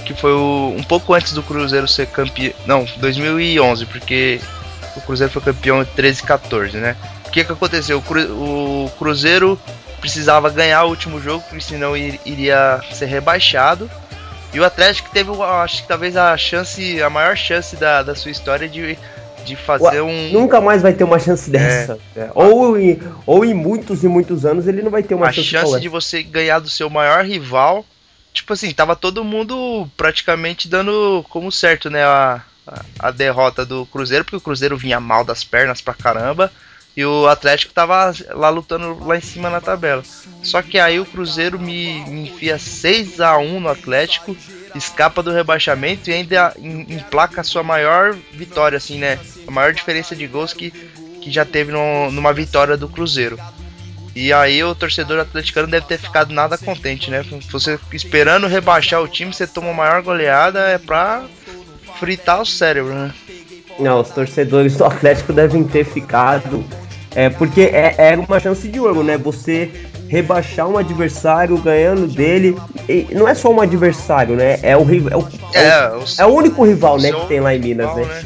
Que 0.05 0.13
foi 0.13 0.33
o- 0.33 0.75
um 0.77 0.83
pouco 0.83 1.13
antes 1.13 1.31
do 1.33 1.41
Cruzeiro 1.43 1.87
ser 1.87 2.07
campeão. 2.07 2.53
Não, 2.65 2.85
2011, 2.97 3.85
porque 3.85 4.41
o 4.95 5.01
Cruzeiro 5.01 5.31
foi 5.31 5.41
campeão 5.41 5.81
em 5.81 5.85
13 5.85 6.23
14, 6.23 6.77
né? 6.77 6.95
O 7.27 7.31
que, 7.31 7.43
que 7.45 7.51
aconteceu? 7.51 7.99
O, 7.99 8.01
Cru- 8.01 8.29
o 8.31 8.91
Cruzeiro 8.99 9.57
precisava 10.01 10.49
ganhar 10.49 10.83
o 10.83 10.89
último 10.89 11.21
jogo, 11.21 11.43
porque 11.47 11.63
senão 11.63 11.95
ir- 11.95 12.19
iria 12.25 12.81
ser 12.91 13.05
rebaixado. 13.05 13.89
E 14.53 14.59
o 14.59 14.65
Atlético 14.65 15.09
teve, 15.11 15.29
eu 15.29 15.43
acho 15.43 15.81
que 15.81 15.87
talvez 15.87 16.17
a 16.17 16.35
chance, 16.37 17.01
a 17.01 17.09
maior 17.09 17.37
chance 17.37 17.75
da, 17.75 18.03
da 18.03 18.15
sua 18.15 18.31
história 18.31 18.67
de, 18.67 18.97
de 19.45 19.55
fazer 19.55 20.01
um. 20.01 20.29
Nunca 20.31 20.59
mais 20.59 20.81
vai 20.81 20.93
ter 20.93 21.03
uma 21.03 21.19
chance 21.19 21.49
dessa. 21.49 21.97
É. 22.15 22.29
Ou, 22.35 22.77
em, 22.77 22.99
ou 23.25 23.45
em 23.45 23.53
muitos 23.53 24.03
e 24.03 24.07
muitos 24.07 24.45
anos 24.45 24.67
ele 24.67 24.81
não 24.81 24.91
vai 24.91 25.03
ter 25.03 25.15
uma 25.15 25.27
a 25.27 25.31
chance, 25.31 25.47
chance 25.47 25.67
igual 25.67 25.79
de 25.79 25.87
você 25.87 26.21
ganhar 26.21 26.59
do 26.59 26.69
seu 26.69 26.89
maior 26.89 27.23
rival. 27.23 27.85
Tipo 28.33 28.53
assim, 28.53 28.71
tava 28.71 28.95
todo 28.95 29.23
mundo 29.23 29.87
praticamente 29.95 30.67
dando 30.67 31.25
como 31.29 31.51
certo, 31.51 31.89
né? 31.89 32.03
A, 32.03 32.41
a, 32.67 32.81
a 32.99 33.11
derrota 33.11 33.65
do 33.65 33.85
Cruzeiro, 33.85 34.23
porque 34.25 34.37
o 34.37 34.41
Cruzeiro 34.41 34.77
vinha 34.77 34.99
mal 34.99 35.23
das 35.23 35.43
pernas 35.43 35.81
pra 35.81 35.93
caramba. 35.93 36.51
E 36.95 37.05
o 37.05 37.27
Atlético 37.27 37.73
tava 37.73 38.13
lá 38.31 38.49
lutando 38.49 39.03
lá 39.05 39.17
em 39.17 39.21
cima 39.21 39.49
na 39.49 39.61
tabela. 39.61 40.03
Só 40.43 40.61
que 40.61 40.77
aí 40.77 40.99
o 40.99 41.05
Cruzeiro 41.05 41.57
me, 41.57 42.03
me 42.07 42.23
enfia 42.27 42.57
6 42.59 43.21
a 43.21 43.37
1 43.37 43.59
no 43.61 43.69
Atlético, 43.69 44.35
escapa 44.75 45.23
do 45.23 45.31
rebaixamento 45.31 46.09
e 46.09 46.13
ainda 46.13 46.53
em- 46.57 46.81
emplaca 46.95 47.41
a 47.41 47.43
sua 47.45 47.63
maior 47.63 48.13
vitória, 48.33 48.77
assim, 48.77 48.97
né? 48.97 49.17
A 49.47 49.51
maior 49.51 49.73
diferença 49.73 50.15
de 50.15 50.27
gols 50.27 50.53
que, 50.53 50.71
que 51.21 51.31
já 51.31 51.45
teve 51.45 51.71
no- 51.71 52.11
numa 52.11 52.33
vitória 52.33 52.75
do 52.75 52.89
Cruzeiro. 52.89 53.39
E 54.13 54.33
aí 54.33 54.61
o 54.61 54.75
torcedor 54.75 55.19
atleticano 55.19 55.69
deve 55.69 55.85
ter 55.85 55.97
ficado 55.97 56.33
nada 56.33 56.57
contente, 56.57 57.09
né? 57.09 57.23
Você 57.49 57.79
esperando 57.93 58.47
rebaixar 58.47 59.01
o 59.01 59.07
time, 59.07 59.33
você 59.33 59.47
toma 59.47 59.69
a 59.69 59.73
maior 59.73 60.01
goleada, 60.01 60.59
é 60.67 60.77
pra 60.77 61.23
fritar 61.99 62.41
o 62.41 62.45
cérebro, 62.45 62.93
né? 62.93 63.13
Não, 63.81 64.01
os 64.01 64.09
torcedores 64.09 64.75
do 64.77 64.85
Atlético 64.85 65.33
devem 65.33 65.63
ter 65.63 65.83
ficado. 65.83 66.63
É, 67.13 67.29
porque 67.29 67.61
é, 67.61 67.95
era 67.97 68.21
uma 68.21 68.39
chance 68.39 68.67
de 68.67 68.79
ouro, 68.79 69.03
né? 69.03 69.17
Você 69.17 69.69
rebaixar 70.07 70.67
um 70.67 70.77
adversário 70.77 71.57
ganhando 71.57 72.05
dele. 72.07 72.55
E 72.87 73.07
não 73.11 73.27
é 73.27 73.33
só 73.33 73.49
um 73.49 73.59
adversário, 73.61 74.35
né? 74.35 74.59
É 74.61 74.77
o, 74.77 74.83
rival- 74.83 75.11
é 75.13 75.17
o, 75.17 75.27
é 75.53 75.95
o, 75.95 75.99
o, 75.99 76.03
é 76.19 76.25
o 76.25 76.29
único 76.29 76.65
rival, 76.65 76.97
né, 76.99 77.11
que 77.11 77.25
tem 77.27 77.39
lá 77.39 77.55
em 77.55 77.59
Minas, 77.59 77.89
rival, 77.89 78.05
né? 78.05 78.21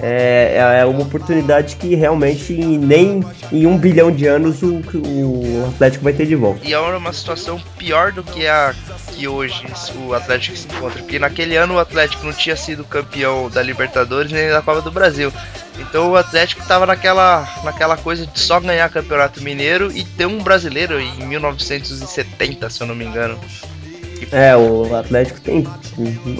É, 0.00 0.78
é 0.80 0.84
uma 0.84 1.02
oportunidade 1.02 1.76
que 1.76 1.94
realmente 1.94 2.52
nem 2.52 3.24
em 3.50 3.66
um 3.66 3.78
bilhão 3.78 4.10
de 4.10 4.26
anos 4.26 4.62
o, 4.62 4.82
o 4.94 5.68
Atlético 5.68 6.04
vai 6.04 6.12
ter 6.12 6.26
de 6.26 6.34
volta. 6.34 6.60
E 6.62 6.74
é 6.74 6.78
uma 6.78 7.12
situação 7.12 7.58
pior 7.78 8.12
do 8.12 8.22
que 8.22 8.46
a 8.46 8.74
que 9.12 9.26
hoje 9.26 9.64
o 10.06 10.12
Atlético 10.12 10.56
se 10.56 10.66
encontra. 10.66 10.98
Porque 11.02 11.18
naquele 11.18 11.56
ano 11.56 11.74
o 11.74 11.78
Atlético 11.78 12.26
não 12.26 12.32
tinha 12.34 12.56
sido 12.56 12.84
campeão 12.84 13.48
da 13.48 13.62
Libertadores 13.62 14.30
nem 14.30 14.50
da 14.50 14.60
Copa 14.60 14.82
do 14.82 14.90
Brasil. 14.90 15.32
Então 15.78 16.10
o 16.10 16.16
Atlético 16.16 16.60
estava 16.60 16.84
naquela, 16.84 17.48
naquela 17.64 17.96
coisa 17.96 18.26
de 18.26 18.38
só 18.38 18.60
ganhar 18.60 18.88
Campeonato 18.90 19.42
Mineiro 19.42 19.90
e 19.92 20.04
ter 20.04 20.26
um 20.26 20.38
brasileiro 20.38 21.00
em 21.00 21.24
1970, 21.26 22.68
se 22.68 22.82
eu 22.82 22.86
não 22.86 22.94
me 22.94 23.04
engano. 23.04 23.38
É, 24.32 24.56
o 24.56 24.94
Atlético 24.94 25.40
tem. 25.40 25.66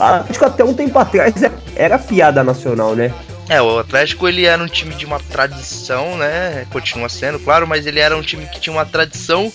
Acho 0.01 0.39
que 0.39 0.45
até 0.45 0.65
um 0.65 0.75
tempo 0.75 0.99
atrás 0.99 1.43
é- 1.43 1.53
era 1.75 1.99
piada 1.99 2.43
nacional, 2.43 2.95
né? 2.95 3.13
É, 3.49 3.63
o 3.63 3.79
Atlético 3.79 4.27
ele 4.27 4.45
era 4.45 4.63
um 4.63 4.67
time 4.67 4.95
de 4.95 5.07
uma 5.07 5.21
tradição, 5.21 6.17
né? 6.17 6.67
Continua 6.71 7.09
sendo, 7.09 7.39
claro, 7.39 7.67
mas 7.67 7.87
ele 7.87 8.01
era 8.01 8.17
um 8.17 8.23
time 8.23 8.47
que 8.47 8.61
tinha 8.61 8.73
uma 8.73 8.85
tradição 8.85 9.53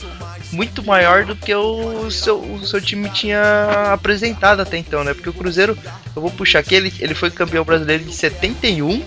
muito 0.52 0.84
maior 0.84 1.26
do 1.26 1.36
que 1.36 1.54
o 1.54 2.10
seu, 2.12 2.40
o 2.40 2.66
seu 2.66 2.82
time 2.82 3.10
tinha 3.10 3.92
apresentado 3.94 4.62
até 4.62 4.78
então, 4.78 5.04
né? 5.04 5.14
Porque 5.14 5.30
o 5.30 5.34
Cruzeiro 5.34 5.78
Eu 6.16 6.22
vou 6.22 6.32
puxar 6.32 6.60
aqui, 6.60 6.76
ele, 6.76 6.94
ele 7.00 7.14
foi 7.14 7.30
campeão 7.32 7.64
brasileiro 7.64 8.04
de 8.04 8.14
71. 8.14 9.04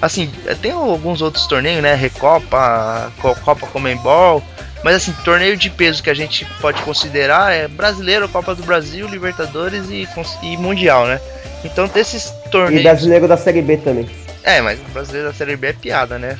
Assim, 0.00 0.30
tem 0.60 0.72
alguns 0.72 1.22
outros 1.22 1.46
torneios, 1.46 1.82
né? 1.82 1.94
Recopa, 1.94 3.12
Copa 3.20 3.66
Comembol. 3.66 4.42
Mas 4.84 4.96
assim, 4.96 5.12
torneio 5.24 5.56
de 5.56 5.70
peso 5.70 6.02
que 6.02 6.10
a 6.10 6.14
gente 6.14 6.44
pode 6.60 6.82
considerar 6.82 7.52
é 7.52 7.66
brasileiro, 7.66 8.28
Copa 8.28 8.54
do 8.54 8.62
Brasil, 8.62 9.08
Libertadores 9.08 9.88
e, 9.88 10.06
e 10.42 10.56
Mundial, 10.58 11.06
né? 11.06 11.20
Então 11.64 11.88
desses 11.88 12.30
torneios. 12.54 12.80
E 12.80 12.84
brasileiro 12.84 13.28
da 13.28 13.36
Série 13.36 13.62
B 13.62 13.76
também. 13.78 14.08
É, 14.44 14.60
mas 14.60 14.78
o 14.78 14.92
brasileiro 14.92 15.28
da 15.28 15.34
Série 15.34 15.56
B 15.56 15.68
é 15.68 15.72
piada, 15.72 16.18
né? 16.18 16.38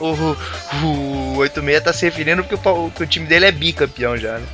O, 0.00 0.04
o, 0.04 0.36
o 0.84 1.36
86 1.38 1.82
tá 1.82 1.92
se 1.92 2.04
referindo 2.04 2.44
porque 2.44 2.68
o, 2.68 2.92
o 3.00 3.06
time 3.06 3.26
dele 3.26 3.46
é 3.46 3.52
bicampeão 3.52 4.16
já, 4.16 4.38
né? 4.38 4.46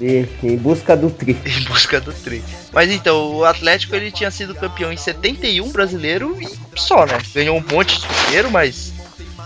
E, 0.00 0.26
em 0.42 0.56
busca 0.56 0.96
do 0.96 1.10
tri. 1.10 1.36
Em 1.46 1.64
busca 1.64 2.00
do 2.00 2.12
tri. 2.12 2.42
Mas 2.72 2.90
então, 2.90 3.36
o 3.36 3.44
Atlético 3.44 3.94
ele 3.94 4.10
tinha 4.10 4.30
sido 4.30 4.54
campeão 4.54 4.92
em 4.92 4.96
71 4.96 5.70
brasileiro 5.70 6.36
e 6.40 6.48
só, 6.78 7.06
né? 7.06 7.18
Ganhou 7.34 7.56
um 7.56 7.64
monte 7.74 8.00
de 8.00 8.06
dinheiro, 8.26 8.50
mas 8.50 8.92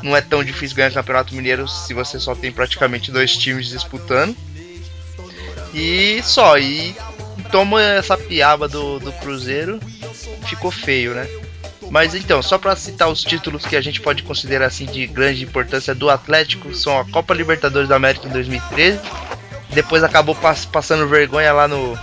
não 0.02 0.16
é 0.16 0.20
tão 0.20 0.42
difícil 0.42 0.76
ganhar 0.76 0.90
campeonato 0.90 1.34
mineiro 1.34 1.68
se 1.68 1.94
você 1.94 2.18
só 2.18 2.34
tem 2.34 2.50
praticamente 2.50 3.12
dois 3.12 3.36
times 3.36 3.68
disputando. 3.68 4.34
E 5.72 6.20
só, 6.24 6.58
e 6.58 6.96
toma 7.40 7.82
essa 7.82 8.16
piaba 8.16 8.68
do, 8.68 8.98
do 8.98 9.12
Cruzeiro, 9.12 9.80
ficou 10.46 10.70
feio, 10.70 11.14
né? 11.14 11.26
Mas 11.90 12.14
então, 12.14 12.40
só 12.40 12.56
para 12.56 12.76
citar 12.76 13.08
os 13.08 13.22
títulos 13.22 13.66
que 13.66 13.74
a 13.74 13.80
gente 13.80 14.00
pode 14.00 14.22
considerar 14.22 14.66
assim 14.66 14.86
de 14.86 15.06
grande 15.08 15.42
importância 15.42 15.92
do 15.92 16.08
Atlético, 16.08 16.72
são 16.72 16.98
a 16.98 17.04
Copa 17.04 17.34
Libertadores 17.34 17.88
da 17.88 17.96
América 17.96 18.28
em 18.28 18.30
2013, 18.30 19.00
depois 19.70 20.04
acabou 20.04 20.34
pass 20.34 20.64
passando 20.64 21.08
vergonha 21.08 21.52
lá 21.52 21.66
no 21.66 21.98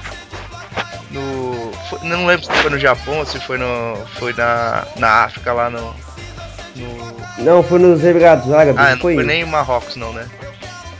no 1.09 1.71
não 2.03 2.25
lembro 2.25 2.45
se 2.45 2.51
foi 2.51 2.69
no 2.69 2.79
Japão 2.79 3.19
ou 3.19 3.25
se 3.25 3.39
foi 3.39 3.57
no 3.57 3.95
foi 4.19 4.33
na, 4.33 4.85
na 4.97 5.23
África 5.23 5.53
lá 5.53 5.69
no, 5.69 5.95
no... 6.75 7.43
não 7.43 7.63
foi 7.63 7.79
nos 7.79 8.03
Emirados 8.03 8.51
Árabes 8.51 8.79
ah, 8.79 8.91
não 8.91 8.99
foi, 8.99 9.15
foi 9.15 9.23
nem 9.23 9.45
Marrocos 9.45 9.95
não 9.95 10.11
né 10.11 10.27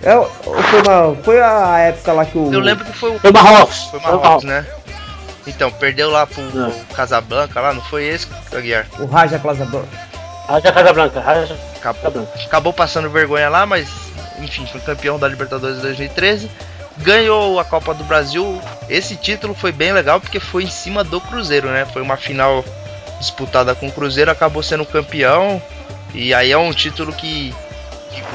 é, 0.04 0.14
foi, 0.44 0.82
uma, 0.82 1.16
foi 1.24 1.42
a 1.42 1.80
época 1.80 2.14
lá 2.14 2.26
que 2.26 2.38
o. 2.38 2.54
Eu 2.54 2.60
lembro 2.60 2.86
que 2.86 2.94
foi 2.94 3.16
o. 3.16 3.20
Foi 3.20 3.32
Marrocos. 3.32 3.84
Foi 3.86 4.00
Marrocos, 4.00 4.44
né? 4.44 4.66
Então, 5.46 5.72
perdeu 5.72 6.10
lá 6.10 6.28
pro 6.28 6.44
não. 6.54 6.72
Casablanca 6.94 7.62
lá, 7.62 7.74
não 7.74 7.82
foi 7.82 8.04
esse, 8.04 8.28
Aguiar? 8.54 8.86
O 9.00 9.06
Raja 9.06 9.40
Casablanca. 9.40 9.88
Raja 10.48 10.72
Casablanca, 10.72 11.20
Raja 11.20 11.58
acabou, 11.78 12.02
Casablanca. 12.02 12.40
Acabou 12.46 12.74
passando 12.74 13.10
vergonha 13.10 13.50
lá, 13.50 13.66
mas 13.66 13.90
enfim, 14.40 14.66
foi 14.66 14.82
campeão 14.82 15.18
da 15.18 15.28
Libertadores 15.28 15.78
de 15.78 15.82
2013. 15.82 16.52
Ganhou 16.98 17.60
a 17.60 17.66
Copa 17.66 17.94
do 17.94 18.04
Brasil. 18.04 18.62
Esse 18.90 19.16
título 19.16 19.54
foi 19.54 19.72
bem 19.72 19.94
legal 19.94 20.20
porque 20.20 20.40
foi 20.40 20.64
em 20.64 20.70
cima 20.70 21.04
do 21.04 21.22
Cruzeiro, 21.22 21.70
né? 21.70 21.86
Foi 21.86 22.02
uma 22.02 22.18
final 22.18 22.64
disputada 23.20 23.74
com 23.74 23.88
o 23.88 23.92
Cruzeiro, 23.92 24.32
acabou 24.32 24.62
sendo 24.62 24.86
campeão. 24.86 25.62
E 26.14 26.34
aí 26.34 26.52
é 26.52 26.58
um 26.58 26.72
título 26.72 27.14
que 27.14 27.54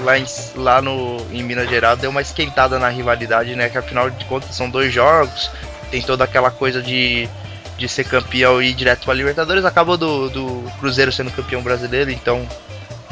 lá, 0.03 0.19
em, 0.19 0.25
lá 0.57 0.83
no, 0.83 1.19
em 1.31 1.43
Minas 1.43 1.69
Gerais 1.69 1.99
deu 1.99 2.11
uma 2.11 2.21
esquentada 2.21 2.79
na 2.79 2.89
rivalidade, 2.89 3.55
né? 3.55 3.69
Que 3.69 3.79
afinal 3.79 4.11
de 4.11 4.25
contas 4.25 4.55
são 4.55 4.69
dois 4.69 4.93
jogos, 4.93 5.51
tem 5.91 6.03
toda 6.03 6.25
aquela 6.25 6.51
coisa 6.51 6.83
de, 6.83 7.29
de 7.77 7.89
ser 7.89 8.05
campeão 8.05 8.63
e 8.63 8.71
ir 8.71 8.75
direto 8.75 9.05
para 9.05 9.15
Libertadores. 9.15 9.65
Acabou 9.65 9.97
do, 9.97 10.29
do 10.31 10.73
Cruzeiro 10.81 11.13
sendo 11.13 11.31
campeão 11.31 11.63
brasileiro, 11.63 12.11
então 12.11 12.47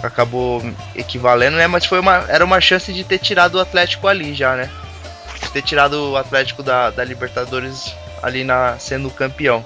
acabou 0.03 0.63
equivalendo, 0.95 1.57
né? 1.57 1.67
Mas 1.67 1.85
foi 1.85 2.01
uma, 2.01 2.25
era 2.29 2.45
uma 2.45 2.61
chance 2.61 2.93
de 2.93 3.05
ter 3.05 3.19
tirado 3.19 3.57
o 3.57 3.61
Atlético 3.61 4.09
ali 4.09 4.35
já, 4.35 4.57
né? 4.57 4.71
De 5.43 5.51
ter 5.51 5.63
tirado 5.63 6.11
o 6.11 6.17
Atlético 6.17 6.63
da, 6.63 6.91
da 6.91 7.05
Libertadores 7.05 7.95
ali 8.23 8.45
na 8.45 8.79
sendo 8.79 9.11
campeão. 9.11 9.65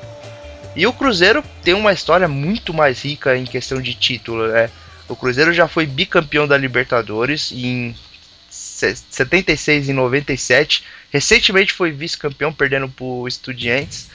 E 0.77 0.87
o 0.87 0.93
Cruzeiro 0.93 1.43
tem 1.63 1.75
uma 1.75 1.93
história 1.93 2.27
muito 2.27 2.75
mais 2.75 3.05
rica 3.05 3.37
em 3.37 3.45
questão 3.45 3.81
de 3.81 3.95
título, 3.95 4.49
né? 4.49 4.71
O 5.09 5.15
Cruzeiro 5.15 5.53
já 5.53 5.69
foi 5.69 5.87
bicampeão 5.87 6.47
da 6.47 6.57
Libertadores 6.57 7.53
em 7.53 7.95
76 8.51 9.89
e 9.89 9.93
97. 9.93 10.85
Recentemente 11.11 11.73
foi 11.73 11.93
vice-campeão, 11.93 12.53
perdendo 12.53 12.89
para 12.89 13.05
o 13.05 13.29
Estudiantes. 13.29 14.09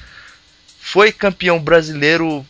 Foi 0.80 1.12
campeão 1.12 1.60
brasileiro 1.60 2.46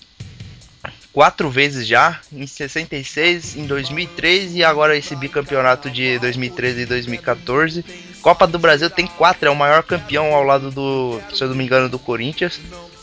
quatro 1.11 1.49
vezes 1.49 1.85
já, 1.85 2.19
em 2.31 2.47
66, 2.47 3.57
em 3.57 3.65
2003 3.65 4.55
e 4.55 4.63
agora 4.63 4.95
esse 4.95 5.15
bicampeonato 5.15 5.89
de 5.89 6.17
2013 6.19 6.81
e 6.81 6.85
2014. 6.85 7.85
Copa 8.21 8.47
do 8.47 8.59
Brasil 8.59 8.89
tem 8.89 9.07
quatro, 9.07 9.47
é 9.47 9.51
o 9.51 9.55
maior 9.55 9.83
campeão 9.83 10.33
ao 10.33 10.43
lado 10.43 10.71
do, 10.71 11.21
se 11.33 11.43
eu 11.43 11.49
não 11.49 11.55
me 11.55 11.63
engano, 11.63 11.89
do 11.89 11.99
Corinthians. 11.99 12.59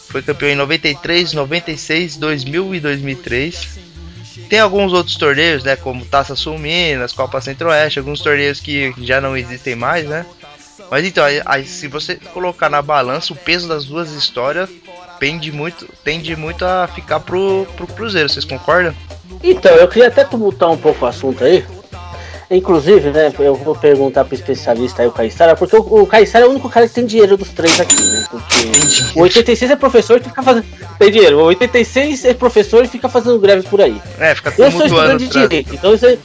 Foi 0.08 0.22
campeão 0.22 0.50
em 0.50 0.54
93, 0.54 1.32
96, 1.32 2.16
2000 2.16 2.74
e 2.74 2.80
2003. 2.80 3.95
Tem 4.48 4.58
alguns 4.58 4.92
outros 4.92 5.16
torneios, 5.16 5.64
né, 5.64 5.76
como 5.76 6.04
Taça 6.04 6.36
Sul 6.36 6.58
Minas, 6.58 7.12
Copa 7.12 7.40
Centro-Oeste, 7.40 7.98
alguns 7.98 8.20
torneios 8.20 8.60
que 8.60 8.94
já 8.98 9.20
não 9.20 9.36
existem 9.36 9.74
mais, 9.74 10.06
né? 10.06 10.26
Mas 10.90 11.04
então, 11.04 11.24
aí, 11.44 11.64
se 11.64 11.88
você 11.88 12.16
colocar 12.32 12.68
na 12.68 12.80
balança 12.80 13.32
o 13.32 13.36
peso 13.36 13.66
das 13.66 13.86
duas 13.86 14.12
histórias, 14.12 14.70
tende 15.18 15.50
muito, 15.50 15.88
tende 16.04 16.36
muito 16.36 16.64
a 16.64 16.86
ficar 16.86 17.20
pro, 17.20 17.66
pro 17.76 17.86
Cruzeiro, 17.86 18.28
vocês 18.28 18.44
concordam? 18.44 18.94
Então, 19.42 19.74
eu 19.74 19.88
queria 19.88 20.08
até 20.08 20.24
tumultar 20.24 20.70
um 20.70 20.76
pouco 20.76 21.04
o 21.04 21.08
assunto 21.08 21.42
aí, 21.42 21.64
Inclusive, 22.48 23.10
né, 23.10 23.32
eu 23.40 23.56
vou 23.56 23.74
perguntar 23.74 24.24
pro 24.24 24.34
especialista 24.34 25.02
aí, 25.02 25.08
o 25.08 25.12
Caissara, 25.12 25.56
porque 25.56 25.74
o, 25.74 25.80
o 25.80 26.06
Caissara 26.06 26.44
é 26.44 26.48
o 26.48 26.52
único 26.52 26.68
cara 26.68 26.86
que 26.86 26.94
tem 26.94 27.04
dinheiro 27.04 27.36
dos 27.36 27.48
três 27.48 27.80
aqui, 27.80 28.00
né? 28.00 28.24
Porque 28.30 29.18
o 29.18 29.22
86 29.22 29.72
é 29.72 29.76
professor 29.76 30.20
e 30.20 30.22
fica 30.22 30.42
fazendo. 30.42 30.64
Tem 30.96 31.10
dinheiro. 31.10 31.40
O 31.40 31.44
86 31.46 32.24
é 32.24 32.34
professor 32.34 32.84
e 32.84 32.88
fica 32.88 33.08
fazendo 33.08 33.40
greve 33.40 33.66
por 33.68 33.80
aí. 33.80 34.00
É, 34.20 34.32
fica 34.32 34.54
Eu 34.56 34.70
sou 34.70 34.86
estudante 34.86 35.26
de 35.26 35.30
direito, 35.30 35.74
então 35.74 35.92
isso 35.92 36.06
aí. 36.06 36.20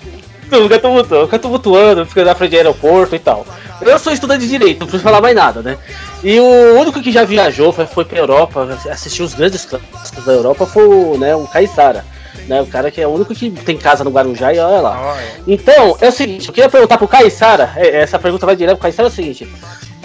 Não, 0.52 0.64
fica 0.64 0.80
tumultuando, 0.80 1.26
fica 1.26 1.40
tumultuando, 1.40 2.06
fica 2.06 2.26
na 2.26 2.36
frente 2.36 2.52
do 2.52 2.58
aeroporto 2.58 3.16
e 3.16 3.20
tal. 3.20 3.48
Eu 3.82 3.98
sou 3.98 4.14
estudante 4.14 4.42
de 4.42 4.50
direito, 4.50 4.82
não 4.82 4.86
preciso 4.86 5.04
falar 5.04 5.22
mais 5.22 5.36
nada, 5.36 5.62
né? 5.64 5.78
E 6.24 6.40
o 6.40 6.80
único 6.80 7.02
que 7.02 7.12
já 7.12 7.24
viajou, 7.24 7.72
foi, 7.72 7.88
foi 7.88 8.06
pra 8.06 8.20
Europa, 8.20 8.78
assistiu 8.92 9.26
os 9.26 9.34
grandes 9.34 9.66
clássicos 9.66 10.24
da 10.24 10.34
Europa, 10.34 10.68
foi 10.68 11.18
né, 11.18 11.36
o 11.36 11.48
Caissara 11.48 12.06
né? 12.48 12.62
O 12.62 12.68
cara 12.68 12.92
que 12.92 13.02
é 13.02 13.08
o 13.08 13.12
único 13.12 13.34
que 13.34 13.52
tem 13.52 13.78
casa 13.78 14.04
no 14.04 14.12
Guarujá 14.12 14.54
e 14.54 14.60
olha 14.60 14.82
lá. 14.82 15.18
Então, 15.48 15.98
é 16.02 16.08
o 16.10 16.12
seguinte, 16.12 16.48
eu 16.48 16.54
queria 16.54 16.70
perguntar 16.70 16.98
pro 16.98 17.08
Caissara, 17.08 17.74
é, 17.76 18.02
essa 18.02 18.20
pergunta 18.20 18.46
vai 18.46 18.56
direto 18.56 18.78
pro 18.78 18.84
Caissara, 18.84 19.08
é 19.08 19.12
o 19.12 19.14
seguinte. 19.14 19.48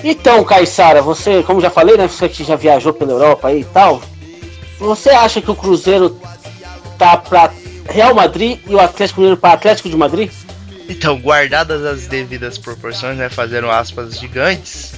Então, 0.04 0.44
Caissara, 0.44 1.02
você, 1.02 1.42
como 1.42 1.60
já 1.60 1.70
falei, 1.70 1.96
né? 1.96 2.06
Você 2.06 2.28
que 2.28 2.44
já 2.44 2.56
viajou 2.56 2.92
pela 2.92 3.12
Europa 3.12 3.48
aí 3.48 3.60
e 3.60 3.64
tal, 3.64 4.00
você 4.78 5.10
acha 5.10 5.40
que 5.40 5.50
o 5.50 5.54
Cruzeiro 5.54 6.20
tá 6.98 7.16
pra 7.16 7.50
Real 7.88 8.14
Madrid 8.14 8.58
e 8.66 8.74
o 8.74 8.80
Atlético 8.80 9.20
Mineiro 9.20 9.40
pra 9.40 9.52
Atlético 9.52 9.88
de 9.88 9.96
Madrid? 9.96 10.30
Então, 10.88 11.18
guardadas 11.18 11.84
as 11.84 12.06
devidas 12.06 12.58
proporções, 12.58 13.16
né? 13.16 13.28
Fazendo 13.28 13.70
aspas 13.70 14.18
gigantes, 14.18 14.92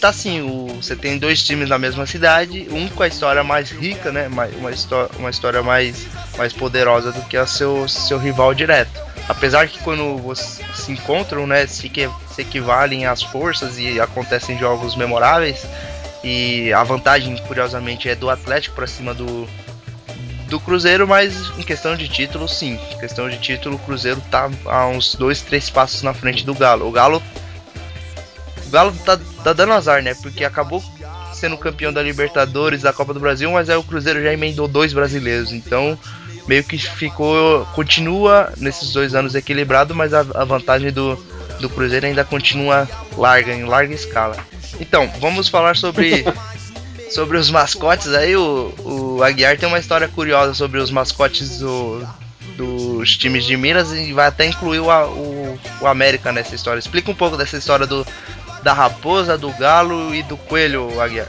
tá 0.00 0.08
assim, 0.08 0.40
o, 0.40 0.66
você 0.76 0.96
tem 0.96 1.18
dois 1.18 1.42
times 1.42 1.68
na 1.68 1.78
mesma 1.78 2.06
cidade, 2.06 2.66
um 2.70 2.88
com 2.88 3.02
a 3.02 3.08
história 3.08 3.44
mais 3.44 3.70
rica, 3.70 4.10
né? 4.10 4.28
Uma, 4.28 4.70
história, 4.70 5.10
uma 5.18 5.30
história 5.30 5.62
mais, 5.62 6.06
mais 6.36 6.52
poderosa 6.52 7.12
do 7.12 7.20
que 7.22 7.36
a 7.36 7.46
seu, 7.46 7.86
seu 7.88 8.18
rival 8.18 8.54
direto. 8.54 8.98
Apesar 9.28 9.68
que 9.68 9.78
quando 9.80 10.16
vocês 10.16 10.66
se 10.74 10.90
encontram, 10.90 11.46
né, 11.46 11.66
se, 11.66 11.88
que, 11.88 12.08
se 12.34 12.42
equivalem 12.42 13.06
as 13.06 13.22
forças 13.22 13.78
e 13.78 14.00
acontecem 14.00 14.58
jogos 14.58 14.96
memoráveis, 14.96 15.66
e 16.24 16.72
a 16.72 16.82
vantagem, 16.82 17.36
curiosamente, 17.46 18.08
é 18.08 18.14
do 18.14 18.28
Atlético 18.28 18.76
para 18.76 18.86
cima 18.86 19.14
do, 19.14 19.48
do 20.48 20.60
Cruzeiro, 20.60 21.06
mas 21.06 21.50
em 21.58 21.62
questão 21.62 21.94
de 21.96 22.08
título, 22.08 22.48
sim. 22.48 22.78
Em 22.92 22.98
questão 22.98 23.28
de 23.28 23.38
título, 23.38 23.76
o 23.76 23.78
Cruzeiro 23.78 24.20
tá 24.30 24.50
a 24.66 24.86
uns 24.86 25.14
dois, 25.14 25.40
três 25.40 25.70
passos 25.70 26.02
na 26.02 26.12
frente 26.12 26.44
do 26.44 26.54
Galo. 26.54 26.86
O 26.86 26.92
Galo 26.92 27.22
Galo 28.70 28.92
tá, 29.04 29.18
tá 29.42 29.52
dando 29.52 29.72
azar, 29.72 30.02
né? 30.02 30.14
Porque 30.14 30.44
acabou 30.44 30.82
sendo 31.32 31.56
campeão 31.56 31.92
da 31.92 32.02
Libertadores, 32.02 32.82
da 32.82 32.92
Copa 32.92 33.14
do 33.14 33.20
Brasil, 33.20 33.50
mas 33.50 33.70
aí 33.70 33.76
o 33.76 33.82
Cruzeiro 33.82 34.22
já 34.22 34.32
emendou 34.32 34.68
dois 34.68 34.92
brasileiros. 34.92 35.52
Então, 35.52 35.98
meio 36.46 36.64
que 36.64 36.78
ficou. 36.78 37.66
Continua 37.74 38.52
nesses 38.56 38.92
dois 38.92 39.14
anos 39.14 39.34
equilibrado, 39.34 39.94
mas 39.94 40.12
a, 40.12 40.20
a 40.34 40.44
vantagem 40.44 40.92
do, 40.92 41.16
do 41.60 41.68
Cruzeiro 41.68 42.06
ainda 42.06 42.24
continua 42.24 42.88
larga, 43.16 43.52
em 43.52 43.64
larga 43.64 43.94
escala. 43.94 44.36
Então, 44.78 45.10
vamos 45.20 45.48
falar 45.48 45.76
sobre. 45.76 46.24
sobre 47.10 47.36
os 47.36 47.50
mascotes 47.50 48.14
aí, 48.14 48.36
o, 48.36 48.72
o 48.84 49.22
Aguiar 49.24 49.58
tem 49.58 49.68
uma 49.68 49.80
história 49.80 50.06
curiosa 50.06 50.54
sobre 50.54 50.78
os 50.78 50.92
mascotes 50.92 51.58
do, 51.58 52.06
dos 52.56 53.16
times 53.16 53.44
de 53.44 53.56
Minas 53.56 53.92
e 53.92 54.12
vai 54.12 54.26
até 54.26 54.46
incluir 54.46 54.78
o, 54.78 54.88
o, 54.88 55.58
o 55.80 55.86
América 55.86 56.30
nessa 56.30 56.54
história. 56.54 56.78
Explica 56.78 57.10
um 57.10 57.14
pouco 57.14 57.36
dessa 57.36 57.56
história 57.56 57.84
do, 57.84 58.06
da 58.62 58.72
raposa, 58.72 59.36
do 59.38 59.50
galo 59.52 60.14
e 60.14 60.22
do 60.22 60.36
coelho, 60.36 61.00
Aguiar? 61.00 61.26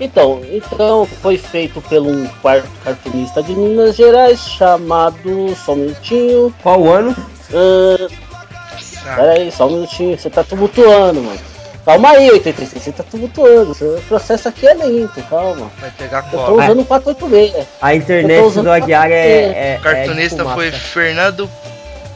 Então, 0.00 0.40
então 0.50 1.06
foi 1.20 1.36
feito 1.36 1.80
por 1.82 1.98
um 1.98 2.26
quarto 2.40 2.68
cartunista 2.82 3.42
de 3.42 3.54
Minas 3.54 3.96
Gerais 3.96 4.40
chamado. 4.40 5.54
Só 5.54 5.72
um 5.72 5.76
minutinho. 5.76 6.54
Qual 6.62 6.88
ano? 6.90 7.14
Uh, 7.50 8.10
pera 9.14 9.32
aí, 9.32 9.52
só 9.52 9.66
um 9.66 9.72
minutinho. 9.72 10.18
Você 10.18 10.30
tá 10.30 10.42
tumultuando, 10.42 11.20
mano. 11.20 11.38
Calma 11.84 12.10
aí, 12.10 12.30
86, 12.30 12.82
você 12.82 12.92
tá 12.92 13.02
tumultuando. 13.02 13.72
O 13.72 14.02
processo 14.02 14.48
aqui 14.48 14.66
é 14.66 14.74
lento, 14.74 15.22
calma. 15.28 15.70
Vai 15.78 15.90
pegar 15.90 16.24
Eu 16.26 16.30
tô 16.30 16.46
cola. 16.46 16.64
usando 16.64 16.80
o 16.80 16.84
486. 16.84 17.66
A 17.82 17.94
internet 17.94 18.54
do 18.54 18.70
Aguiar 18.70 19.10
é. 19.10 19.74
é 19.74 19.78
O 19.78 19.82
cartunista 19.82 20.42
é 20.42 20.54
foi. 20.54 20.70
Fernando 20.72 21.50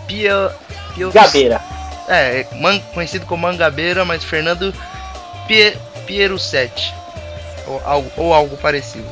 Pia... 0.06 0.50
Pio... 0.94 1.10
Gabeira. 1.10 1.60
É, 2.08 2.46
man- 2.60 2.80
conhecido 2.92 3.24
como 3.26 3.42
Mangabeira, 3.42 4.04
mas 4.04 4.22
Fernando 4.24 4.74
Pie... 5.46 5.76
Pieruccetti. 6.06 6.92
Ou, 7.66 7.80
algo- 7.84 8.10
ou 8.16 8.34
algo 8.34 8.56
parecido. 8.58 9.06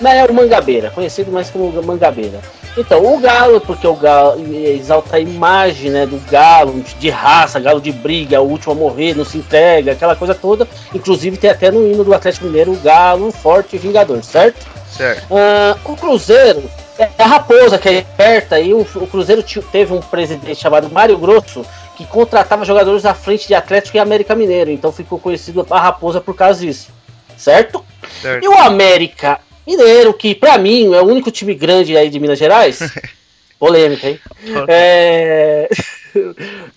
Não, 0.00 0.10
é 0.10 0.24
o 0.24 0.32
Mangabeira, 0.32 0.90
conhecido 0.90 1.30
mais 1.30 1.50
como 1.50 1.70
Mangabeira. 1.82 2.40
Então, 2.76 3.04
o 3.04 3.18
Galo, 3.20 3.60
porque 3.60 3.86
o 3.86 3.94
Galo 3.94 4.42
exalta 4.52 5.16
a 5.16 5.20
imagem 5.20 5.90
né, 5.92 6.06
do 6.06 6.18
Galo, 6.28 6.82
de 6.98 7.08
raça, 7.08 7.60
Galo 7.60 7.80
de 7.80 7.92
briga, 7.92 8.40
o 8.40 8.48
último 8.48 8.72
a 8.72 8.74
morrer, 8.74 9.14
não 9.14 9.24
se 9.24 9.38
entrega, 9.38 9.92
aquela 9.92 10.16
coisa 10.16 10.34
toda. 10.34 10.66
Inclusive 10.92 11.36
tem 11.36 11.50
até 11.50 11.70
no 11.70 11.86
hino 11.86 12.02
do 12.02 12.12
Atlético 12.12 12.46
Mineiro 12.46 12.72
o 12.72 12.76
Galo 12.80 13.30
forte 13.30 13.76
e 13.76 13.78
vingador, 13.78 14.22
certo? 14.24 14.66
Certo. 14.90 15.24
Ah, 15.30 15.76
o 15.84 15.96
Cruzeiro 15.96 16.64
é 16.98 17.10
a 17.22 17.26
raposa 17.26 17.78
que 17.78 17.88
é 17.88 17.94
esperta 17.94 18.60
e 18.60 18.72
o, 18.72 18.80
o 18.80 19.06
Cruzeiro 19.06 19.42
teve 19.72 19.92
um 19.92 20.00
presidente 20.00 20.60
chamado 20.60 20.90
Mário 20.90 21.18
Grosso 21.18 21.64
que 21.96 22.06
contratava 22.06 22.64
jogadores 22.64 23.04
à 23.04 23.14
frente 23.14 23.46
de 23.46 23.54
Atlético 23.54 23.96
e 23.96 24.00
América 24.00 24.34
Mineiro, 24.34 24.70
então 24.70 24.92
ficou 24.92 25.18
conhecido 25.18 25.66
a 25.70 25.80
raposa 25.80 26.20
por 26.20 26.34
causa 26.34 26.60
disso, 26.60 26.90
certo? 27.36 27.84
Certo. 28.20 28.44
E 28.44 28.48
o 28.48 28.58
América 28.58 29.40
Mineiro, 29.66 30.12
que 30.12 30.34
pra 30.34 30.58
mim 30.58 30.92
é 30.92 31.00
o 31.00 31.06
único 31.06 31.30
time 31.30 31.54
grande 31.54 31.96
aí 31.96 32.10
de 32.10 32.18
Minas 32.18 32.38
Gerais, 32.38 32.80
polêmica, 33.58 34.08
hein? 34.08 34.20
É... 34.68 35.68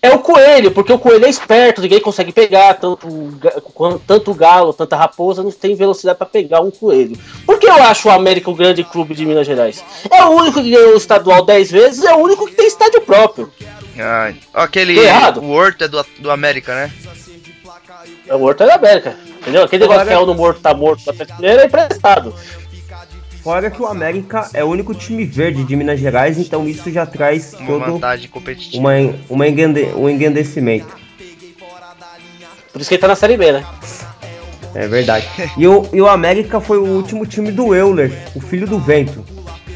é 0.02 0.12
o 0.12 0.20
Coelho, 0.20 0.72
porque 0.72 0.92
o 0.92 1.00
Coelho 1.00 1.26
é 1.26 1.30
esperto, 1.30 1.82
ninguém 1.82 2.00
consegue 2.00 2.32
pegar, 2.32 2.74
tanto, 2.76 3.08
tanto 4.06 4.34
Galo, 4.34 4.74
tanta 4.74 4.96
raposa, 4.96 5.44
não 5.44 5.52
tem 5.52 5.76
velocidade 5.76 6.18
pra 6.18 6.28
pegar 6.28 6.62
um 6.62 6.72
Coelho. 6.72 7.18
Por 7.46 7.60
que 7.60 7.68
eu 7.68 7.84
acho 7.84 8.08
o 8.08 8.12
América 8.12 8.50
o 8.50 8.56
grande 8.56 8.84
clube 8.84 9.16
de 9.16 9.26
Minas 9.26 9.48
Gerais? 9.48 9.84
É 10.12 10.24
o 10.24 10.30
único 10.30 10.62
que 10.62 10.72
ganhou 10.72 10.94
o 10.94 10.98
estadual 10.98 11.46
10 11.46 11.72
vezes, 11.72 12.04
é 12.04 12.14
o 12.14 12.20
único 12.20 12.48
que 12.48 12.56
tem 12.56 12.68
estádio 12.68 13.02
próprio. 13.02 13.52
Ah, 14.00 14.32
aquele. 14.54 15.00
Errado? 15.00 15.42
O 15.42 15.50
Horto 15.50 15.84
é 15.84 15.88
do, 15.88 16.06
do 16.20 16.32
América, 16.32 16.74
né? 16.76 16.92
É 18.28 18.36
o 18.36 18.42
Horto 18.42 18.64
é 18.64 18.68
da 18.68 18.76
América, 18.76 19.16
entendeu? 19.42 19.64
Aquele 19.64 19.84
negócio 19.84 20.06
que 20.06 20.14
é 20.14 20.20
o 20.20 20.26
no 20.26 20.36
morto 20.36 20.60
tá 20.62 20.74
morto, 20.74 21.10
Atlético 21.10 21.42
Mineiro 21.42 21.62
é 21.62 21.66
emprestado. 21.66 22.36
Fora 23.48 23.72
que 23.72 23.82
o 23.82 23.86
América 23.88 24.50
é 24.54 24.62
o 24.62 24.68
único 24.68 24.94
time 24.94 25.24
verde 25.24 25.64
de 25.64 25.74
Minas 25.74 26.02
Gerais, 26.02 26.38
então 26.38 26.68
isso 26.68 26.92
já 26.92 27.06
traz 27.06 27.54
Uma 27.54 27.66
todo 27.66 27.94
vantagem 27.94 28.28
competitiva. 28.30 28.78
uma, 28.78 28.92
uma 29.30 29.48
engrande- 29.48 29.90
um 29.96 30.10
engrandecimento. 30.10 30.94
Por 32.74 32.82
isso 32.82 32.90
que 32.90 32.96
ele 32.96 33.02
tá 33.02 33.08
na 33.08 33.16
Série 33.16 33.38
B, 33.38 33.54
né? 33.54 33.66
É 34.76 34.86
verdade. 34.86 35.26
E 35.56 35.66
o, 35.66 35.88
e 35.94 36.02
o 36.02 36.10
América 36.10 36.60
foi 36.60 36.78
o 36.78 36.84
último 36.84 37.26
time 37.26 37.50
do 37.50 37.74
Euler, 37.74 38.12
o 38.36 38.42
filho 38.42 38.68
do 38.68 38.80
vento. 38.80 39.24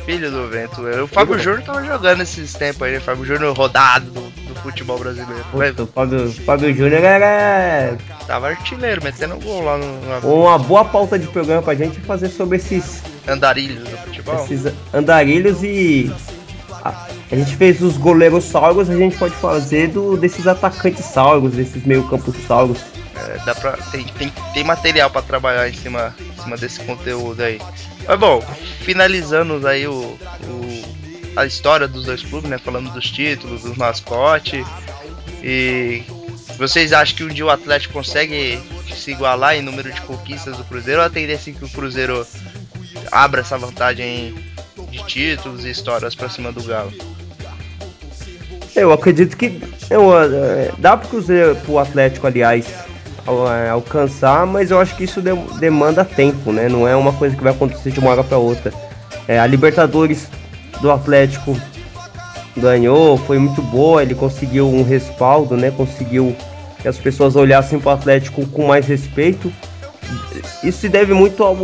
Filho 0.06 0.30
do 0.30 0.50
vento. 0.50 0.82
O 1.04 1.08
Fábio 1.08 1.40
Júnior 1.40 1.62
tava 1.64 1.82
jogando 1.86 2.22
esses 2.24 2.54
tempos 2.54 2.82
aí, 2.82 2.94
né? 2.96 3.00
Fábio 3.00 3.24
Júnior 3.24 3.56
rodado 3.56 4.08
do, 4.12 4.20
do 4.22 4.56
futebol 4.62 5.00
brasileiro. 5.00 5.46
Puta, 5.50 5.84
o 5.84 5.88
Fábio, 5.88 6.30
Fábio 6.46 6.74
Júnior 6.76 7.02
era 7.04 7.96
Tava 8.28 8.50
artilheiro, 8.50 9.02
metendo 9.02 9.38
gol 9.38 9.64
lá 9.64 9.78
no, 9.78 10.44
uma 10.44 10.58
boa 10.60 10.84
pauta 10.84 11.18
de 11.18 11.28
programa 11.28 11.62
pra 11.62 11.74
gente 11.74 12.00
fazer 12.02 12.28
sobre 12.30 12.58
esses, 12.58 13.02
andarilhos 13.28 13.88
do 13.88 13.98
futebol. 13.98 14.44
esses 14.46 14.72
andarilhos 14.94 15.64
e. 15.64 16.12
A, 16.84 17.08
a 17.32 17.36
gente 17.36 17.56
fez 17.56 17.80
os 17.82 17.96
goleiros 17.96 18.44
sauros, 18.46 18.90
a 18.90 18.96
gente 18.96 19.16
pode 19.18 19.36
fazer 19.36 19.90
do, 19.90 20.18
desses 20.18 20.48
atacantes 20.48 21.06
sauros, 21.06 21.54
desses 21.54 21.84
meio-campos 21.86 22.36
sauros. 22.48 22.80
É, 23.16 23.38
dá 23.46 23.54
pra, 23.54 23.74
tem, 23.92 24.04
tem, 24.18 24.34
tem 24.54 24.64
material 24.64 25.10
pra 25.12 25.22
trabalhar 25.22 25.70
em 25.70 25.74
cima, 25.74 26.16
em 26.20 26.42
cima 26.42 26.58
desse 26.58 26.80
conteúdo 26.80 27.40
aí. 27.42 27.62
Mas 28.08 28.20
bom, 28.20 28.42
finalizando 28.80 29.66
aí 29.68 29.86
o, 29.88 29.94
o- 29.94 30.82
a 31.36 31.46
história 31.46 31.88
dos 31.88 32.06
dois 32.06 32.24
clubes, 32.24 32.50
né? 32.50 32.58
Falando 32.58 32.92
dos 32.92 33.10
títulos, 33.12 33.62
dos 33.62 33.78
mascotes. 33.78 34.66
E 35.44 36.04
vocês 36.58 36.92
acham 36.94 37.16
que 37.16 37.24
um 37.24 37.28
dia 37.28 37.46
o 37.46 37.50
Atlético 37.50 37.94
consegue 37.94 38.60
se 38.94 39.12
igualar 39.12 39.56
em 39.56 39.62
número 39.62 39.92
de 39.92 40.02
conquistas 40.02 40.58
do 40.58 40.64
Cruzeiro 40.64 41.00
ou 41.00 41.06
a 41.06 41.10
tendência 41.10 41.52
é 41.52 41.54
que 41.54 41.64
o 41.64 41.70
Cruzeiro 41.70 42.26
abra 43.12 43.42
essa 43.42 43.58
vantagem 43.58 44.34
de 44.90 45.04
títulos 45.06 45.66
e 45.66 45.70
histórias 45.70 46.16
pra 46.16 46.30
cima 46.30 46.52
do 46.52 46.64
Galo? 46.64 46.92
Eu 48.76 48.92
acredito 48.94 49.36
que 49.36 49.62
eu, 49.90 50.12
eh, 50.18 50.72
dá 50.78 50.96
Cruzeiro, 50.98 51.56
pro 51.58 51.78
Atlético, 51.78 52.26
aliás, 52.28 52.66
al- 53.28 53.52
eh, 53.52 53.70
alcançar, 53.70 54.46
mas 54.48 54.72
eu 54.72 54.80
acho 54.80 54.96
que 54.96 55.04
isso 55.04 55.22
de- 55.22 55.36
demanda 55.60 56.06
tempo, 56.06 56.52
né? 56.54 56.70
Não 56.70 56.88
é 56.88 56.96
uma 56.96 57.12
coisa 57.14 57.36
que 57.36 57.44
vai 57.44 57.52
acontecer 57.52 57.92
de 57.92 58.00
uma 58.00 58.12
hora 58.12 58.24
para 58.24 58.38
outra. 58.38 58.74
Eh, 59.28 59.38
a 59.38 59.46
Libertadores 59.46 60.28
do 60.82 60.90
Atlético 60.90 61.60
ganhou, 62.56 63.18
foi 63.18 63.38
muito 63.38 63.62
boa, 63.62 64.02
ele 64.02 64.16
conseguiu 64.16 64.70
um 64.70 64.84
respaldo, 64.84 65.56
né? 65.58 65.72
Conseguiu 65.72 66.36
que 66.82 66.88
as 66.88 66.98
pessoas 66.98 67.36
olhassem 67.36 67.78
pro 67.80 67.90
Atlético 67.92 68.46
com 68.48 68.68
mais 68.68 68.88
respeito. 68.88 69.52
Isso 70.64 70.80
se 70.80 70.90
deve 70.90 71.14
muito 71.14 71.44
ao 71.44 71.56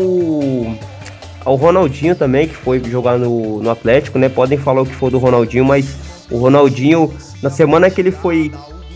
ao 1.48 1.56
Ronaldinho 1.56 2.14
também, 2.14 2.46
que 2.48 2.56
foi 2.56 2.84
jogar 2.84 3.18
no, 3.18 3.62
no 3.64 3.70
Atlético, 3.70 4.20
né? 4.20 4.28
Podem 4.28 4.58
falar 4.58 4.82
o 4.82 4.86
que 4.86 4.94
for 4.94 5.10
do 5.10 5.18
Ronaldinho, 5.18 5.64
mas 5.64 5.86
o 6.30 6.38
Ronaldinho, 6.38 7.10
na 7.42 7.50
semana 7.50 7.90
que 7.90 8.02
ele 8.02 8.12
foi 8.12 8.52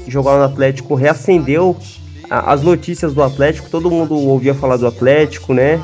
jogar 0.06 0.38
no 0.38 0.44
Atlético, 0.44 0.94
reacendeu 0.96 1.78
a- 2.30 2.52
as 2.52 2.62
notícias 2.62 3.14
do 3.14 3.24
Atlético, 3.24 3.70
todo 3.70 3.90
mundo 3.90 4.16
ouvia 4.16 4.54
falar 4.54 4.76
do 4.76 4.86
Atlético, 4.86 5.54
né? 5.54 5.80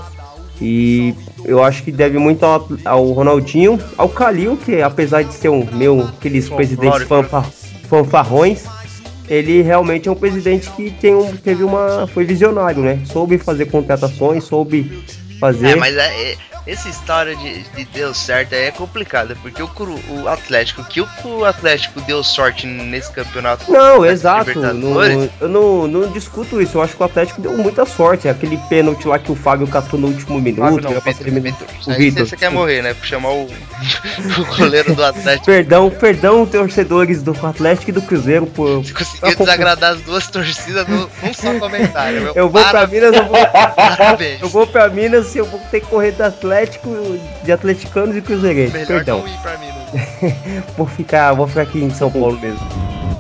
E 0.62 1.16
eu 1.46 1.64
acho 1.64 1.84
que 1.84 1.92
deve 1.92 2.18
muito 2.18 2.44
ao, 2.46 2.68
ao 2.84 3.12
Ronaldinho, 3.12 3.80
ao 3.98 4.10
Calil, 4.10 4.58
que 4.58 4.82
apesar 4.82 5.24
de 5.24 5.34
ser 5.34 5.48
um 5.50 5.66
meu, 5.72 6.02
aqueles 6.02 6.50
presidentes 6.50 7.04
fanfa, 7.08 7.44
fanfarrões, 7.88 8.64
ele 9.30 9.62
realmente 9.62 10.10
é 10.10 10.12
um 10.12 10.16
presidente 10.16 10.70
que 10.72 10.92
tem 10.92 11.16
um, 11.16 11.32
teve 11.38 11.64
uma. 11.64 12.08
foi 12.14 12.26
visionário, 12.26 12.82
né? 12.82 13.00
Soube 13.06 13.38
fazer 13.38 13.68
contratações, 13.68 14.44
soube 14.44 15.04
fazer. 15.40 15.70
É, 15.70 15.76
mas 15.76 15.96
é, 15.96 16.32
é- 16.32 16.38
essa 16.68 16.90
história 16.90 17.36
de, 17.36 17.64
de 17.64 17.86
deu 17.86 18.14
certo 18.14 18.54
aí 18.54 18.66
é 18.66 18.72
complicada, 18.72 19.36
porque 19.42 19.62
o, 19.62 19.70
o 20.10 20.28
Atlético, 20.28 20.84
que 20.84 21.02
o, 21.02 21.46
Atlético 21.46 22.02
deu 22.02 22.24
sorte 22.24 22.68
nesse 22.68 23.12
campeonato. 23.12 23.72
Não, 23.72 24.06
exato. 24.06 24.60
Não- 24.60 25.04
eu 25.40 25.48
não, 25.48 25.88
não 25.88 26.12
discuto 26.12 26.62
isso. 26.62 26.78
Eu 26.78 26.82
acho 26.82 26.96
que 26.96 27.02
o 27.02 27.06
Atlético 27.06 27.42
deu 27.42 27.58
muita 27.58 27.86
sorte. 27.86 28.28
Aquele 28.28 28.58
pênalti 28.70 29.08
lá 29.08 29.18
que 29.18 29.32
o 29.32 29.36
Fábio 29.36 29.68
catou 29.68 30.00
no 30.00 30.08
último 30.08 30.40
minuto. 30.40 30.62
Fábio 30.62 30.82
não. 30.82 31.42
Vitor. 31.42 31.68
O 31.86 31.94
Vitor, 31.94 32.28
você 32.28 32.36
quer 32.36 32.50
morrer, 32.50 32.82
né? 32.82 32.94
Por 32.94 33.06
chamar 33.06 33.32
o, 33.32 33.44
o 33.48 34.58
goleiro 34.58 34.94
do 34.94 35.04
Atlético. 35.04 35.46
Perdão, 35.46 35.90
perdão, 35.90 36.46
torcedores 36.46 37.24
do 37.24 37.32
Atlético 37.46 37.90
e 37.92 37.94
do 37.94 38.02
Cruzeiro 38.02 38.46
por. 38.48 38.84
Você 38.84 38.94
conseguiu 38.94 39.36
desagradar 39.38 39.94
as 39.94 40.02
duas 40.02 40.28
torcidas 40.28 40.88
num, 40.88 41.08
só 41.34 41.54
comentário. 41.60 42.22
Meu. 42.22 42.34
Eu 42.34 42.50
vou 42.50 42.64
pra 42.66 42.88
Minas, 42.88 43.14
eu 43.16 43.26
vou, 43.26 43.38
eu 44.42 44.50
vou 44.50 44.68
pra 44.68 44.90
Minas 44.90 45.36
e 45.36 45.38
eu 45.38 45.46
vou 45.46 45.60
ter 45.72 45.82
que 45.82 45.88
correr 45.88 46.12
do 46.12 46.24
Atlético, 46.24 46.57
de 47.44 47.52
atleticanos 47.52 48.16
e 48.16 48.22
cruzeirenses. 48.22 48.74
Melhor 48.74 48.88
Perdão. 48.88 49.20
não 49.20 49.28
ir 49.28 49.38
pra 49.40 49.58
Minas. 49.58 50.66
vou 50.78 50.88
ficar, 50.88 51.34
vou 51.34 51.48
ficar 51.48 51.62
aqui 51.62 51.84
em 51.84 51.90
São 51.90 52.12
Paulo 52.12 52.40
mesmo. 52.40 52.60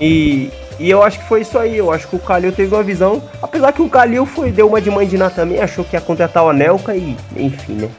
E, 0.01 0.51
e 0.79 0.89
eu 0.89 1.01
acho 1.03 1.19
que 1.19 1.25
foi 1.25 1.41
isso 1.41 1.57
aí. 1.57 1.77
Eu 1.77 1.91
acho 1.91 2.07
que 2.07 2.15
o 2.15 2.19
Calil 2.19 2.51
teve 2.51 2.73
uma 2.73 2.83
visão. 2.83 3.21
Apesar 3.41 3.71
que 3.73 3.81
o 3.81 3.89
Calil 3.89 4.25
foi, 4.25 4.51
deu 4.51 4.67
uma 4.67 4.81
de 4.81 4.89
mandinar 4.91 5.31
também, 5.31 5.59
achou 5.61 5.83
que 5.85 5.95
ia 5.95 6.01
contratar 6.01 6.43
o 6.43 6.49
Anelka 6.49 6.95
e. 6.95 7.15
Enfim, 7.35 7.73
né? 7.73 7.89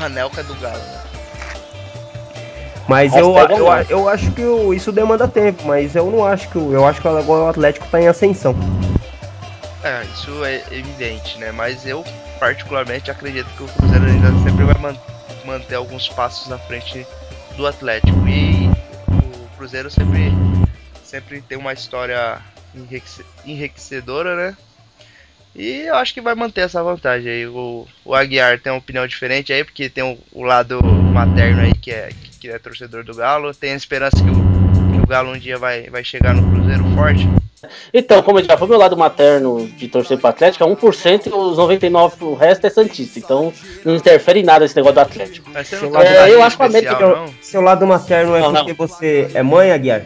A 0.00 0.04
Anelka 0.06 0.40
é 0.40 0.44
do 0.44 0.54
Galo, 0.54 0.76
né? 0.76 0.98
Mas 2.86 3.14
eu, 3.14 3.34
pega 3.34 3.54
eu, 3.54 3.66
mais. 3.66 3.90
eu 3.90 4.08
acho 4.08 4.30
que 4.30 4.42
isso 4.74 4.90
demanda 4.90 5.28
tempo, 5.28 5.62
mas 5.66 5.94
eu 5.94 6.06
não 6.10 6.24
acho 6.24 6.48
que 6.48 6.56
o- 6.56 6.72
eu 6.72 6.86
acho 6.86 7.02
que 7.02 7.06
agora 7.08 7.44
o 7.44 7.48
Atlético 7.48 7.86
tá 7.90 8.00
em 8.00 8.08
ascensão. 8.08 8.54
É, 9.82 10.02
isso 10.12 10.44
é 10.44 10.62
evidente, 10.72 11.38
né? 11.38 11.52
Mas 11.52 11.86
eu, 11.86 12.04
particularmente, 12.40 13.10
acredito 13.10 13.46
que 13.56 13.62
o 13.62 13.68
Cruzeiro 13.68 14.06
ainda 14.06 14.28
sempre 14.42 14.64
vai 14.64 14.78
man- 14.78 14.98
manter 15.44 15.76
alguns 15.76 16.08
passos 16.08 16.48
na 16.48 16.58
frente 16.58 17.06
do 17.56 17.66
Atlético. 17.66 18.26
E 18.26 18.68
o 19.08 19.56
Cruzeiro 19.56 19.88
sempre, 19.90 20.32
sempre 21.04 21.40
tem 21.40 21.56
uma 21.56 21.72
história 21.72 22.38
enriquece- 22.74 23.24
enriquecedora, 23.44 24.34
né? 24.34 24.56
E 25.54 25.82
eu 25.86 25.94
acho 25.96 26.12
que 26.12 26.20
vai 26.20 26.34
manter 26.34 26.62
essa 26.62 26.82
vantagem 26.82 27.30
aí. 27.30 27.46
O, 27.46 27.86
o 28.04 28.14
Aguiar 28.14 28.58
tem 28.60 28.72
uma 28.72 28.78
opinião 28.78 29.06
diferente 29.06 29.52
aí, 29.52 29.64
porque 29.64 29.88
tem 29.88 30.04
o, 30.04 30.18
o 30.32 30.42
lado 30.42 30.82
materno 30.82 31.62
aí, 31.62 31.74
que 31.74 31.90
é, 31.90 32.10
que 32.40 32.48
é 32.48 32.58
torcedor 32.58 33.04
do 33.04 33.14
Galo. 33.14 33.54
Tem 33.54 33.72
a 33.72 33.76
esperança 33.76 34.16
que 34.16 34.30
o, 34.30 34.92
que 34.92 35.00
o 35.02 35.06
Galo 35.06 35.32
um 35.32 35.38
dia 35.38 35.56
vai, 35.56 35.88
vai 35.88 36.02
chegar 36.02 36.34
no 36.34 36.48
Cruzeiro 36.50 36.84
forte. 36.94 37.28
Então, 37.92 38.22
como 38.22 38.38
eu 38.38 38.44
já 38.44 38.56
falei, 38.56 38.68
meu 38.70 38.78
lado 38.78 38.96
materno 38.96 39.66
de 39.76 39.88
torcer 39.88 40.16
pro 40.18 40.28
Atlético 40.28 40.62
é 40.64 40.66
1% 40.66 41.26
e 41.26 41.30
os 41.30 41.56
99% 41.58 42.12
o 42.22 42.34
resto 42.34 42.66
é 42.66 42.70
Santista. 42.70 43.18
Então 43.18 43.52
não 43.84 43.96
interfere 43.96 44.40
em 44.40 44.44
nada 44.44 44.64
esse 44.64 44.76
negócio 44.76 44.94
do 44.94 45.00
Atlético. 45.00 45.50
Mas 45.52 45.66
você 45.68 45.76
não 45.88 46.00
É, 46.00 46.14
tá 46.14 46.28
eu 46.30 46.42
acho 46.42 46.56
que 46.56 46.62
o 46.62 46.66
especial, 46.66 46.96
América- 46.96 47.20
não? 47.20 47.34
Seu 47.42 47.60
lado 47.60 47.86
materno 47.86 48.36
é 48.36 48.40
Não, 48.40 48.52
porque 48.54 48.74
não. 48.78 48.86
você 48.86 49.30
é 49.34 49.42
mãe, 49.42 49.72
Aguiar? 49.72 50.02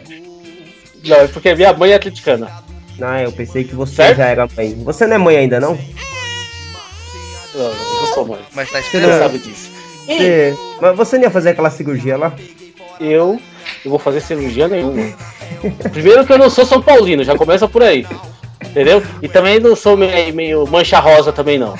Não, 1.05 1.17
é 1.17 1.27
porque 1.27 1.53
minha 1.53 1.73
mãe 1.73 1.91
é 1.91 1.95
atleticana. 1.95 2.49
Ah, 3.01 3.21
eu 3.21 3.31
pensei 3.31 3.63
que 3.63 3.75
você 3.75 3.95
Certo? 3.95 4.17
já 4.17 4.25
era 4.27 4.47
mãe. 4.55 4.73
Você 4.83 5.05
não 5.05 5.15
é 5.15 5.19
mãe 5.19 5.37
ainda, 5.37 5.59
não? 5.59 5.77
Não, 7.55 7.61
eu 7.65 7.75
não 8.01 8.13
sou 8.13 8.25
mãe. 8.25 8.39
Mas 8.53 8.71
tá 8.71 8.81
Você 8.81 8.97
não 8.99 9.09
esperando. 9.09 9.19
sabe 9.21 9.37
disso. 9.39 9.71
E 10.07 10.17
Você... 10.17 10.57
Mas 10.81 10.97
você 10.97 11.17
não 11.17 11.23
ia 11.25 11.31
fazer 11.31 11.49
aquela 11.51 11.69
cirurgia 11.69 12.17
lá? 12.17 12.33
eu 12.99 13.39
não 13.83 13.91
vou 13.91 13.99
fazer 13.99 14.21
cirurgia 14.21 14.67
nenhuma. 14.67 15.13
Primeiro 15.91 16.25
que 16.25 16.33
eu 16.33 16.37
não 16.37 16.49
sou 16.49 16.65
São 16.65 16.81
Paulino, 16.81 17.23
já 17.23 17.37
começa 17.37 17.67
por 17.67 17.83
aí. 17.83 18.05
Entendeu? 18.63 19.03
E 19.21 19.27
também 19.27 19.59
não 19.59 19.75
sou 19.75 19.95
meio, 19.97 20.33
meio 20.33 20.67
mancha 20.67 20.99
rosa 20.99 21.31
também 21.31 21.59
não. 21.59 21.75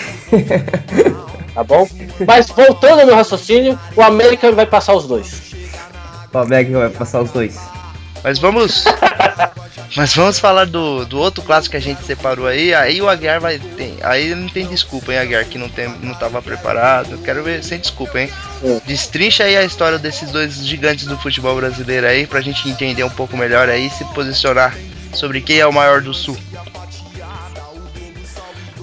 Tá 1.54 1.64
bom? 1.64 1.88
Mas 2.26 2.50
voltando 2.50 3.02
ao 3.02 3.06
meu 3.06 3.16
raciocínio, 3.16 3.80
o 3.96 4.02
América 4.02 4.52
vai 4.52 4.66
passar 4.66 4.96
os 4.96 5.08
dois. 5.08 5.54
O 6.34 6.38
América 6.40 6.80
vai 6.80 6.90
passar 6.90 7.22
os 7.22 7.32
dois. 7.32 7.60
Mas 8.24 8.40
vamos. 8.40 8.86
Mas 9.96 10.16
vamos 10.16 10.40
falar 10.40 10.66
do, 10.66 11.06
do 11.06 11.20
outro 11.20 11.44
clássico 11.44 11.72
que 11.72 11.78
a 11.78 11.82
gente 11.82 12.04
separou 12.04 12.48
aí. 12.48 12.74
Aí 12.74 13.02
o 13.02 13.10
Aguiar 13.10 13.40
vai. 13.40 13.60
Tem, 13.60 13.98
aí 14.02 14.34
não 14.34 14.48
tem 14.48 14.66
desculpa, 14.66 15.12
hein, 15.12 15.20
Aguiar, 15.20 15.46
que 15.46 15.58
não, 15.58 15.70
tem, 15.70 15.88
não 16.02 16.14
tava 16.16 16.42
preparado. 16.42 17.12
Eu 17.12 17.18
quero 17.20 17.44
ver 17.44 17.64
sem 17.64 17.80
desculpa, 17.80 18.20
hein? 18.20 18.30
É. 18.64 18.82
Destrincha 18.86 19.44
aí 19.44 19.56
a 19.56 19.64
história 19.64 20.00
desses 20.00 20.32
dois 20.32 20.66
gigantes 20.66 21.06
do 21.06 21.18
futebol 21.18 21.56
brasileiro 21.56 22.08
aí, 22.08 22.26
pra 22.26 22.42
gente 22.42 22.68
entender 22.68 23.04
um 23.04 23.10
pouco 23.10 23.38
melhor 23.38 23.70
aí 23.70 23.88
e 23.88 23.90
se 23.90 24.04
posicionar 24.06 24.76
sobre 25.14 25.42
quem 25.42 25.60
é 25.60 25.68
o 25.68 25.74
maior 25.74 26.02
do 26.02 26.14
sul. 26.14 26.38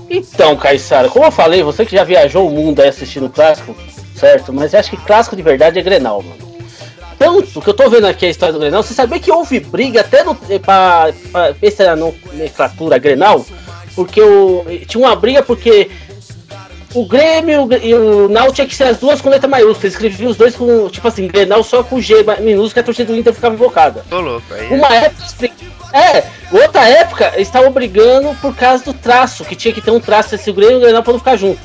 Então, 0.08 0.56
Caissara, 0.56 1.08
como 1.08 1.24
eu 1.24 1.30
falei, 1.30 1.62
você 1.62 1.86
que 1.86 1.94
já 1.94 2.02
viajou 2.02 2.48
o 2.48 2.50
mundo 2.50 2.80
aí 2.80 2.88
assistindo 2.88 3.26
o 3.26 3.30
clássico, 3.30 3.76
certo? 4.14 4.52
Mas 4.52 4.72
eu 4.72 4.80
acho 4.80 4.90
que 4.90 4.96
clássico 4.96 5.36
de 5.36 5.42
verdade 5.42 5.78
é 5.78 5.82
Grenal, 5.82 6.22
mano. 6.22 6.49
Tanto 7.20 7.58
o 7.58 7.62
que 7.62 7.68
eu 7.68 7.74
tô 7.74 7.90
vendo 7.90 8.06
aqui 8.06 8.24
a 8.24 8.30
história 8.30 8.54
do 8.54 8.58
Grenal, 8.58 8.82
você 8.82 8.94
sabia 8.94 9.20
que 9.20 9.30
houve 9.30 9.60
briga 9.60 10.00
até 10.00 10.24
no, 10.24 10.34
pra, 10.34 11.12
pra 11.30 11.50
ver 11.50 11.70
se 11.70 11.82
era 11.82 11.94
nomenclatura 11.94 12.96
Grenal? 12.96 13.44
Porque 13.94 14.22
o, 14.22 14.64
tinha 14.88 15.04
uma 15.06 15.14
briga 15.14 15.42
porque 15.42 15.90
o 16.94 17.04
Grêmio 17.04 17.68
e 17.82 17.94
o 17.94 18.26
Nau 18.30 18.50
tinha 18.54 18.66
que 18.66 18.74
ser 18.74 18.84
as 18.84 18.96
duas 18.96 19.20
com 19.20 19.28
letra 19.28 19.46
maiúscula. 19.46 19.88
Escrevia 19.88 20.30
os 20.30 20.36
dois 20.38 20.56
com, 20.56 20.88
tipo 20.88 21.06
assim, 21.06 21.28
Grenal 21.28 21.62
só 21.62 21.82
com 21.82 22.00
G 22.00 22.24
minúsculo, 22.40 22.72
que 22.72 22.80
a 22.80 22.84
torcida 22.84 23.12
do 23.12 23.18
Inter 23.18 23.34
ficava 23.34 23.54
invocada. 23.54 24.02
Tô 24.08 24.18
louco 24.18 24.54
aí. 24.54 24.68
Uma 24.68 24.88
época. 24.88 25.50
É, 25.92 26.24
outra 26.50 26.88
época 26.88 27.32
eles 27.34 27.48
estavam 27.48 27.70
brigando 27.70 28.34
por 28.40 28.56
causa 28.56 28.82
do 28.82 28.94
traço, 28.94 29.44
que 29.44 29.54
tinha 29.54 29.74
que 29.74 29.82
ter 29.82 29.90
um 29.90 30.00
traço 30.00 30.36
esse 30.36 30.50
Grêmio 30.50 30.76
e 30.76 30.78
o 30.78 30.80
Grenal 30.80 31.02
pra 31.02 31.12
não 31.12 31.18
ficar 31.18 31.36
junto, 31.36 31.60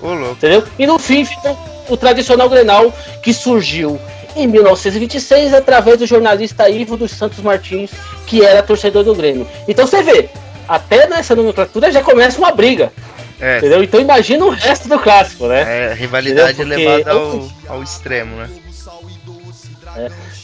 Ô 0.00 0.12
louco. 0.12 0.34
entendeu? 0.34 0.62
E 0.78 0.86
no 0.86 1.00
fim 1.00 1.24
ficou 1.24 1.58
o 1.88 1.96
tradicional 1.96 2.48
Grenal 2.48 2.94
que 3.24 3.32
surgiu 3.34 3.98
em 4.42 4.46
1926 4.46 5.52
através 5.54 5.98
do 5.98 6.06
jornalista 6.06 6.68
Ivo 6.68 6.96
dos 6.96 7.10
Santos 7.10 7.40
Martins, 7.40 7.90
que 8.26 8.44
era 8.44 8.62
torcedor 8.62 9.04
do 9.04 9.14
Grêmio. 9.14 9.46
Então 9.66 9.86
você 9.86 10.02
vê, 10.02 10.28
até 10.68 11.06
nessa 11.08 11.34
nomenclatura 11.34 11.90
já 11.90 12.02
começa 12.02 12.38
uma 12.38 12.52
briga, 12.52 12.92
É, 13.40 13.58
entendeu? 13.58 13.82
Então 13.82 14.00
imagina 14.00 14.44
o 14.44 14.50
resto 14.50 14.88
do 14.88 14.98
clássico, 14.98 15.46
né? 15.46 15.90
é 15.90 15.94
rivalidade? 15.94 16.56
Porque 16.56 16.74
levada 16.76 17.10
ao, 17.12 17.48
ao 17.68 17.82
extremo, 17.82 18.36
né? 18.36 18.48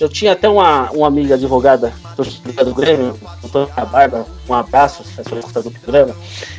Eu 0.00 0.08
tinha 0.08 0.32
até 0.32 0.48
uma, 0.48 0.90
uma 0.90 1.06
amiga 1.06 1.34
advogada 1.34 1.92
torcedora 2.16 2.64
do 2.64 2.74
Grêmio, 2.74 3.18
doutora 3.42 3.84
Bárbara, 3.84 4.26
um 4.48 4.54
abraço, 4.54 5.04
se 5.04 5.22
for 5.24 5.38
escutar 5.38 5.62
do 5.62 5.70
programa, 5.70 6.14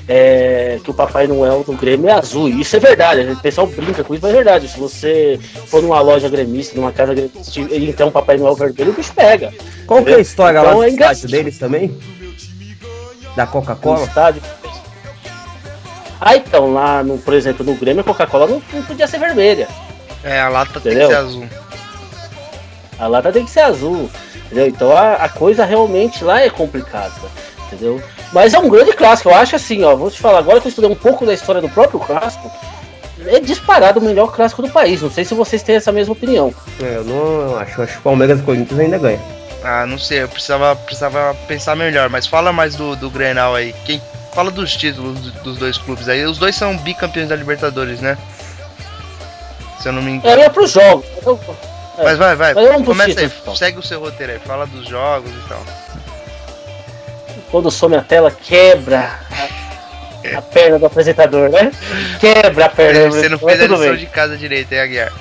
é, 0.07 0.79
que 0.83 0.91
o 0.91 0.93
Papai 0.93 1.27
Noel 1.27 1.63
do 1.63 1.73
Grêmio 1.73 2.09
é 2.09 2.13
azul. 2.13 2.47
E 2.47 2.61
isso 2.61 2.75
é 2.75 2.79
verdade, 2.79 3.21
o 3.31 3.37
pessoal 3.37 3.67
brinca 3.67 4.03
com 4.03 4.13
isso, 4.13 4.21
mas 4.23 4.31
é 4.31 4.35
verdade. 4.35 4.67
Se 4.67 4.79
você 4.79 5.39
for 5.67 5.81
numa 5.81 5.99
loja 5.99 6.29
gremista, 6.29 6.75
numa 6.75 6.91
casa 6.91 7.13
gremista, 7.13 7.59
e 7.59 7.89
então 7.89 8.09
um 8.09 8.11
Papai 8.11 8.37
Noel 8.37 8.55
vermelho, 8.55 8.91
o 8.91 8.95
bicho 8.95 9.13
pega. 9.13 9.53
Qual 9.85 10.03
que 10.03 10.11
é 10.11 10.15
a 10.15 10.19
história 10.19 10.59
Então 10.59 10.71
lá 10.71 10.75
do 10.77 10.83
é 10.83 10.89
estádio 10.89 11.29
deles 11.29 11.57
também? 11.57 11.97
Da 13.35 13.45
Coca-Cola? 13.45 14.03
estádio. 14.05 14.41
Ah, 16.19 16.35
então, 16.37 16.73
lá, 16.73 17.03
no, 17.03 17.17
por 17.17 17.33
exemplo, 17.33 17.65
no 17.65 17.75
Grêmio, 17.75 18.01
a 18.01 18.03
Coca-Cola 18.03 18.47
não, 18.47 18.61
não 18.73 18.81
podia 18.83 19.05
ser 19.05 19.19
vermelha. 19.19 19.67
É, 20.23 20.39
a 20.39 20.49
lata 20.49 20.79
tem 20.79 20.93
Entendeu? 20.93 21.09
que 21.09 21.13
ser 21.13 21.19
azul. 21.19 21.49
A 22.99 23.07
lata 23.07 23.31
tem 23.31 23.43
que 23.45 23.51
ser 23.51 23.61
azul, 23.61 24.09
entendeu? 24.45 24.67
Então 24.67 24.95
a, 24.97 25.13
a 25.15 25.29
coisa 25.29 25.65
realmente 25.65 26.23
lá 26.23 26.41
é 26.41 26.49
complicada, 26.49 27.11
entendeu? 27.67 28.01
Mas 28.31 28.53
é 28.53 28.59
um 28.59 28.69
grande 28.69 28.93
clássico, 28.93 29.29
eu 29.29 29.35
acho 29.35 29.55
assim, 29.55 29.83
ó, 29.83 29.95
vou 29.95 30.09
te 30.09 30.19
falar 30.19 30.39
agora 30.39 30.59
que 30.61 30.67
eu 30.67 30.69
estudei 30.69 30.89
um 30.89 30.95
pouco 30.95 31.25
da 31.25 31.33
história 31.33 31.61
do 31.61 31.69
próprio 31.69 31.99
clássico, 31.99 32.49
é 33.27 33.39
disparado 33.39 33.99
o 33.99 34.03
melhor 34.03 34.31
clássico 34.31 34.61
do 34.61 34.69
país. 34.69 35.01
Não 35.01 35.09
sei 35.11 35.23
se 35.25 35.33
vocês 35.33 35.63
têm 35.63 35.75
essa 35.75 35.91
mesma 35.91 36.13
opinião. 36.13 36.53
É, 36.81 36.97
eu 36.97 37.03
não 37.03 37.57
acho. 37.57 37.81
Acho 37.81 37.93
que 37.93 37.99
o 37.99 38.01
Palmeiras 38.01 38.39
e 38.39 38.41
o 38.41 38.45
Corinthians 38.45 38.79
ainda 38.79 38.97
ganha. 38.97 39.19
Ah, 39.63 39.85
não 39.85 39.97
sei, 39.97 40.21
eu 40.23 40.27
precisava, 40.29 40.75
precisava 40.75 41.33
pensar 41.47 41.75
melhor, 41.75 42.07
mas 42.09 42.27
fala 42.27 42.51
mais 42.53 42.75
do, 42.75 42.95
do 42.95 43.09
Grenal 43.09 43.55
aí. 43.55 43.73
Quem 43.85 44.01
fala 44.33 44.51
dos 44.51 44.75
títulos 44.75 45.19
do- 45.19 45.31
dos 45.43 45.57
dois 45.57 45.77
clubes 45.77 46.07
aí? 46.09 46.23
Os 46.25 46.37
dois 46.37 46.55
são 46.55 46.77
bicampeões 46.77 47.29
da 47.29 47.35
Libertadores, 47.35 47.99
né? 47.99 48.17
Se 49.81 49.87
eu 49.89 49.93
não 49.93 50.01
me 50.01 50.11
engano. 50.11 50.35
Eu 50.35 50.39
ia 50.41 50.49
pros 50.49 50.71
jogos. 50.71 51.05
Eu- 51.25 51.39
Mas 51.97 52.17
vai, 52.17 52.35
vai. 52.35 52.53
Mas 52.53 52.85
Começa 52.85 53.19
aí, 53.19 53.25
então. 53.25 53.55
segue 53.55 53.79
o 53.79 53.83
seu 53.83 53.99
roteiro 53.99 54.33
aí, 54.33 54.39
fala 54.39 54.65
dos 54.67 54.87
jogos 54.87 55.31
e 55.31 55.49
tal. 55.49 55.63
quando 57.51 57.71
some 57.71 57.95
a 57.95 58.01
tela, 58.01 58.31
quebra 58.31 59.19
a, 60.35 60.41
perna 60.41 60.79
do 60.79 60.85
apresentador, 60.85 61.49
né? 61.49 61.71
Quebra 62.19 62.65
a 62.65 62.69
perna 62.69 63.07
do 63.09 63.15
Você 63.15 63.29
não 63.29 63.37
apresentador, 63.37 63.77
fez 63.77 63.89
a 63.89 63.91
lição 63.93 63.95
de 63.97 64.05
casa 64.07 64.37
direito, 64.37 64.71
hein, 64.73 64.79
Aguiar? 64.79 65.13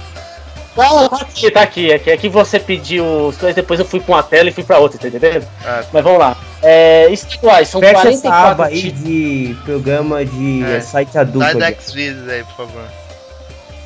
Não, 0.76 1.08
tá 1.08 1.16
aqui, 1.18 1.50
tá 1.52 1.62
aqui. 1.62 1.92
É 1.92 1.98
que, 1.98 2.10
é 2.10 2.16
que 2.16 2.28
você 2.28 2.58
pediu 2.58 3.04
os 3.28 3.36
dois, 3.36 3.54
depois 3.54 3.78
eu 3.78 3.86
fui 3.86 4.00
pra 4.00 4.16
uma 4.16 4.22
tela 4.24 4.48
e 4.48 4.52
fui 4.52 4.64
pra 4.64 4.78
outra, 4.78 4.98
tá 4.98 5.06
entendendo? 5.06 5.46
Ah, 5.64 5.84
Mas 5.92 6.02
vamos 6.02 6.18
lá. 6.18 6.36
É, 6.62 7.08
estaduais, 7.12 7.68
são 7.68 7.80
Fecha 7.80 7.92
essa 7.92 8.02
44 8.02 8.50
aba 8.50 8.66
aí 8.66 8.90
de 8.90 9.56
programa 9.64 10.24
de 10.24 10.64
É. 10.64 10.76
é, 10.76 10.80
site 10.80 11.16
adulto. 11.16 11.46
sai 11.46 11.54
da. 11.54 11.72
Xvideos 11.80 12.28
aí, 12.28 12.42
por 12.42 12.66
favor. 12.66 12.82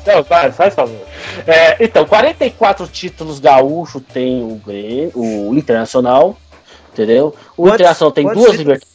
Não, 0.05 0.23
vai, 0.23 0.51
faz 0.51 0.73
favor. 0.73 0.99
É, 1.45 1.83
então, 1.83 2.05
44 2.05 2.87
títulos 2.87 3.39
gaúcho 3.39 3.99
tem 3.99 4.41
o, 4.43 4.55
Grêmio, 4.55 5.11
o 5.15 5.53
Internacional, 5.55 6.37
entendeu? 6.93 7.35
O 7.55 7.63
Quantos- 7.63 7.75
Internacional 7.75 8.11
tem 8.11 8.25
duas 8.25 8.55
libertadores. 8.55 8.89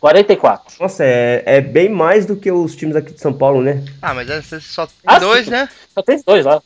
44. 0.00 0.74
Nossa, 0.80 1.04
é, 1.04 1.42
é 1.46 1.60
bem 1.60 1.88
mais 1.88 2.26
do 2.26 2.34
que 2.36 2.50
os 2.50 2.74
times 2.74 2.96
aqui 2.96 3.12
de 3.12 3.20
São 3.20 3.32
Paulo, 3.32 3.60
né? 3.62 3.84
Ah, 4.00 4.12
mas 4.14 4.28
só 4.64 4.86
tem 4.86 4.94
Ah, 5.06 5.18
dois, 5.18 5.44
sim. 5.44 5.50
né? 5.52 5.68
Só 5.94 6.02
tem 6.02 6.20
dois 6.26 6.44
lá. 6.44 6.60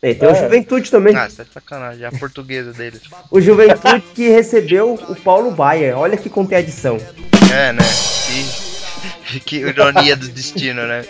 É, 0.00 0.14
tem 0.14 0.28
o 0.28 0.32
É. 0.32 0.34
Juventude 0.34 0.90
também. 0.90 1.14
Ah, 1.14 1.28
você 1.28 1.36
tá 1.36 1.44
de 1.44 1.52
sacanagem, 1.52 2.02
é 2.04 2.08
a 2.08 2.12
portuguesa 2.12 2.72
deles. 2.72 3.02
O 3.30 3.40
Juventude 3.40 4.00
que 4.14 4.28
recebeu 4.30 4.94
o 4.94 5.14
Paulo 5.14 5.52
Baier. 5.52 5.96
Olha 5.96 6.16
que 6.16 6.28
contradição. 6.28 6.96
É, 7.54 7.72
né? 7.72 7.82
Que, 9.28 9.38
que 9.46 9.56
ironia 9.58 10.16
do 10.16 10.26
destino, 10.26 10.84
né? 10.84 11.04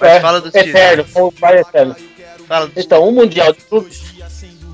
Mas 0.00 0.10
É, 0.10 0.20
fala 0.20 0.40
títulos. 0.52 0.68
Eterno, 0.68 1.32
pai 1.32 1.58
eterno. 1.58 1.96
Fala 2.46 2.66
dos 2.66 2.84
Então, 2.84 3.08
o 3.08 3.12
Mundial 3.12 3.52
de 3.52 3.60
Clubes. 3.60 4.02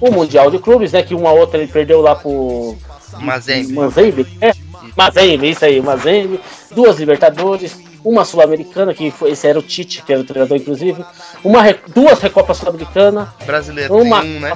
O 0.00 0.10
Mundial 0.10 0.50
de 0.50 0.58
Clubes, 0.58 0.92
né? 0.92 1.02
Que 1.02 1.14
uma 1.14 1.32
outra 1.32 1.58
ele 1.58 1.70
perdeu 1.70 2.00
lá 2.00 2.14
pro. 2.14 2.76
Mazembe. 3.18 3.72
Mazembe, 3.72 4.26
é? 4.40 4.52
Mazembe, 4.96 5.50
isso 5.50 5.64
aí, 5.64 5.80
Mazembe. 5.80 6.40
Duas 6.70 6.98
Libertadores, 6.98 7.76
uma 8.04 8.24
Sul-Americana, 8.24 8.94
que 8.94 9.10
foi, 9.10 9.32
esse 9.32 9.46
era 9.46 9.58
o 9.58 9.62
Tite, 9.62 10.02
que 10.02 10.12
era 10.12 10.22
o 10.22 10.24
treinador, 10.24 10.56
inclusive. 10.56 11.04
Uma, 11.44 11.62
duas 11.88 12.20
Recopas 12.20 12.58
Sul-Americana, 12.58 13.32
brasileiro 13.44 13.94
uma. 13.94 14.22
tem 14.22 14.36
um, 14.36 14.40
né? 14.40 14.52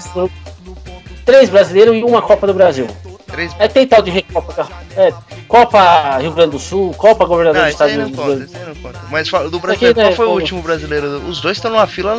Três 1.24 1.48
brasileiros 1.48 1.96
e 1.96 2.04
uma 2.04 2.22
Copa 2.22 2.46
do 2.46 2.54
Brasil. 2.54 2.86
Três. 3.34 3.52
É 3.58 3.66
tem 3.66 3.86
tal 3.86 4.00
de 4.00 4.10
Recopa. 4.12 4.68
É, 4.96 5.12
Copa 5.48 6.18
Rio 6.18 6.32
Grande 6.32 6.52
do 6.52 6.58
Sul, 6.58 6.94
Copa 6.94 7.24
Governador 7.24 7.62
Não, 7.62 7.68
do 7.68 7.72
Estado 7.72 7.92
não 7.96 8.10
do 8.10 8.16
conta, 8.16 8.28
Rio 8.34 8.48
aí 8.54 8.66
não 8.68 8.74
conta. 8.76 9.00
Mas 9.10 9.28
do 9.28 9.58
brasileiro, 9.58 9.98
né, 9.98 10.04
qual 10.04 10.14
foi 10.14 10.26
o 10.26 10.30
último 10.30 10.62
brasileiro? 10.62 11.06
Os 11.28 11.40
dois 11.40 11.56
estão 11.56 11.70
numa 11.72 11.86
fila 11.86 12.16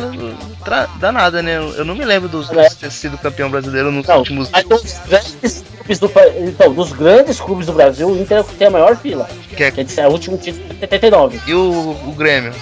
danada, 1.00 1.42
né? 1.42 1.56
Eu 1.56 1.84
não 1.84 1.94
me 1.94 2.04
lembro 2.04 2.28
dos 2.28 2.50
É. 2.50 2.54
dois 2.54 2.74
ter 2.74 2.90
sido 2.92 3.16
campeão 3.16 3.50
brasileiro 3.50 3.90
nos 3.90 4.06
Não, 4.06 4.18
últimos. 4.18 4.50
mas 4.50 4.64
dos 4.66 4.92
grandes 5.08 5.64
clubes 5.78 5.98
do 5.98 6.10
então, 6.48 6.72
dos 6.74 6.92
grandes 6.92 7.40
clubes 7.40 7.66
do 7.66 7.72
Brasil, 7.72 8.08
o 8.08 8.20
Inter 8.20 8.44
tem 8.44 8.66
a 8.68 8.70
maior 8.70 8.96
fila. 8.96 9.26
Que 9.56 9.64
é- 9.64 9.70
Que 9.70 9.80
é, 9.80 9.86
é 10.04 10.06
o 10.08 10.10
último 10.10 10.36
título 10.36 10.68
de 10.68 10.80
79. 10.80 11.40
E 11.46 11.54
o, 11.54 11.96
o 12.06 12.12
Grêmio? 12.12 12.52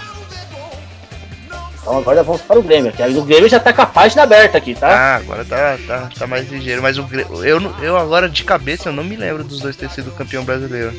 Então 1.85 1.99
agora 1.99 2.23
vamos 2.23 2.41
para 2.41 2.59
o 2.59 2.63
Grêmio. 2.63 2.91
Que 2.91 3.03
o 3.03 3.23
Grêmio 3.23 3.47
já 3.47 3.61
tá 3.61 3.71
com 3.71 3.83
a 3.83 3.87
página 3.87 4.23
aberta 4.23 4.57
aqui, 4.57 4.75
tá? 4.75 4.89
Ah, 4.89 5.17
agora 5.17 5.45
tá, 5.45 5.79
tá, 5.87 6.09
tá 6.19 6.27
mais 6.27 6.51
ligeiro. 6.51 6.81
Mas 6.81 6.97
o 6.97 7.03
Grêmio, 7.03 7.45
eu, 7.45 7.61
eu 7.83 7.99
agora 7.99 8.27
de 8.27 8.43
cabeça 8.43 8.89
eu 8.89 8.93
não 8.93 9.05
me 9.05 9.17
lembro 9.17 9.45
dos 9.45 9.61
dois 9.61 9.77
ter 9.77 9.91
sido 9.91 10.11
campeão 10.13 10.45
brasileiro. 10.45 10.95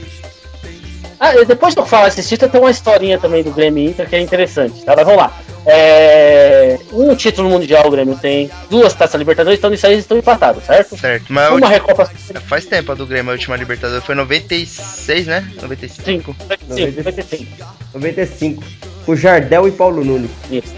Ah, 1.19 1.32
depois 1.43 1.74
que 1.74 1.80
eu 1.80 1.88
falar 1.88 2.10
esse 2.10 2.21
título, 2.21 2.52
tem 2.52 2.62
uma 2.62 2.69
historinha 2.69 3.17
também 3.17 3.41
do 3.41 3.50
Grêmio 3.50 3.89
Inter 3.89 4.08
que 4.08 4.15
é 4.15 4.19
interessante, 4.19 4.86
tá? 4.86 4.93
Mas 4.95 5.06
vamos 5.06 5.21
lá. 5.21 5.34
É, 5.65 6.78
Um 6.93 7.15
título 7.15 7.49
mundial 7.49 7.88
o 7.88 7.89
Grêmio 7.91 8.15
tem, 8.17 8.49
duas 8.69 8.93
taças 8.93 9.17
Libertadores, 9.17 9.58
então 9.58 9.69
nisso 9.69 9.86
aí 9.88 9.93
eles 9.93 10.04
estão 10.06 10.17
empatados, 10.17 10.63
certo? 10.63 10.95
Certo, 10.97 11.25
mas 11.30 11.45
Uma 11.47 11.54
última- 11.56 11.69
Recopa. 11.69 12.06
faz 12.47 12.65
tempo 12.65 12.91
a 12.91 12.95
do 12.95 13.06
Grêmio, 13.08 13.32
a 13.32 13.34
última 13.34 13.56
Libertadores. 13.56 14.04
Foi 14.06 14.13
96, 14.15 15.25
né? 15.28 15.47
95. 15.62 16.36
5, 16.69 16.97
95. 16.97 17.51
95. 17.93 18.63
O 19.08 19.15
Jardel 19.15 19.67
e 19.67 19.71
Paulo 19.71 20.04
Nunes. 20.04 20.30
Isso. 20.51 20.73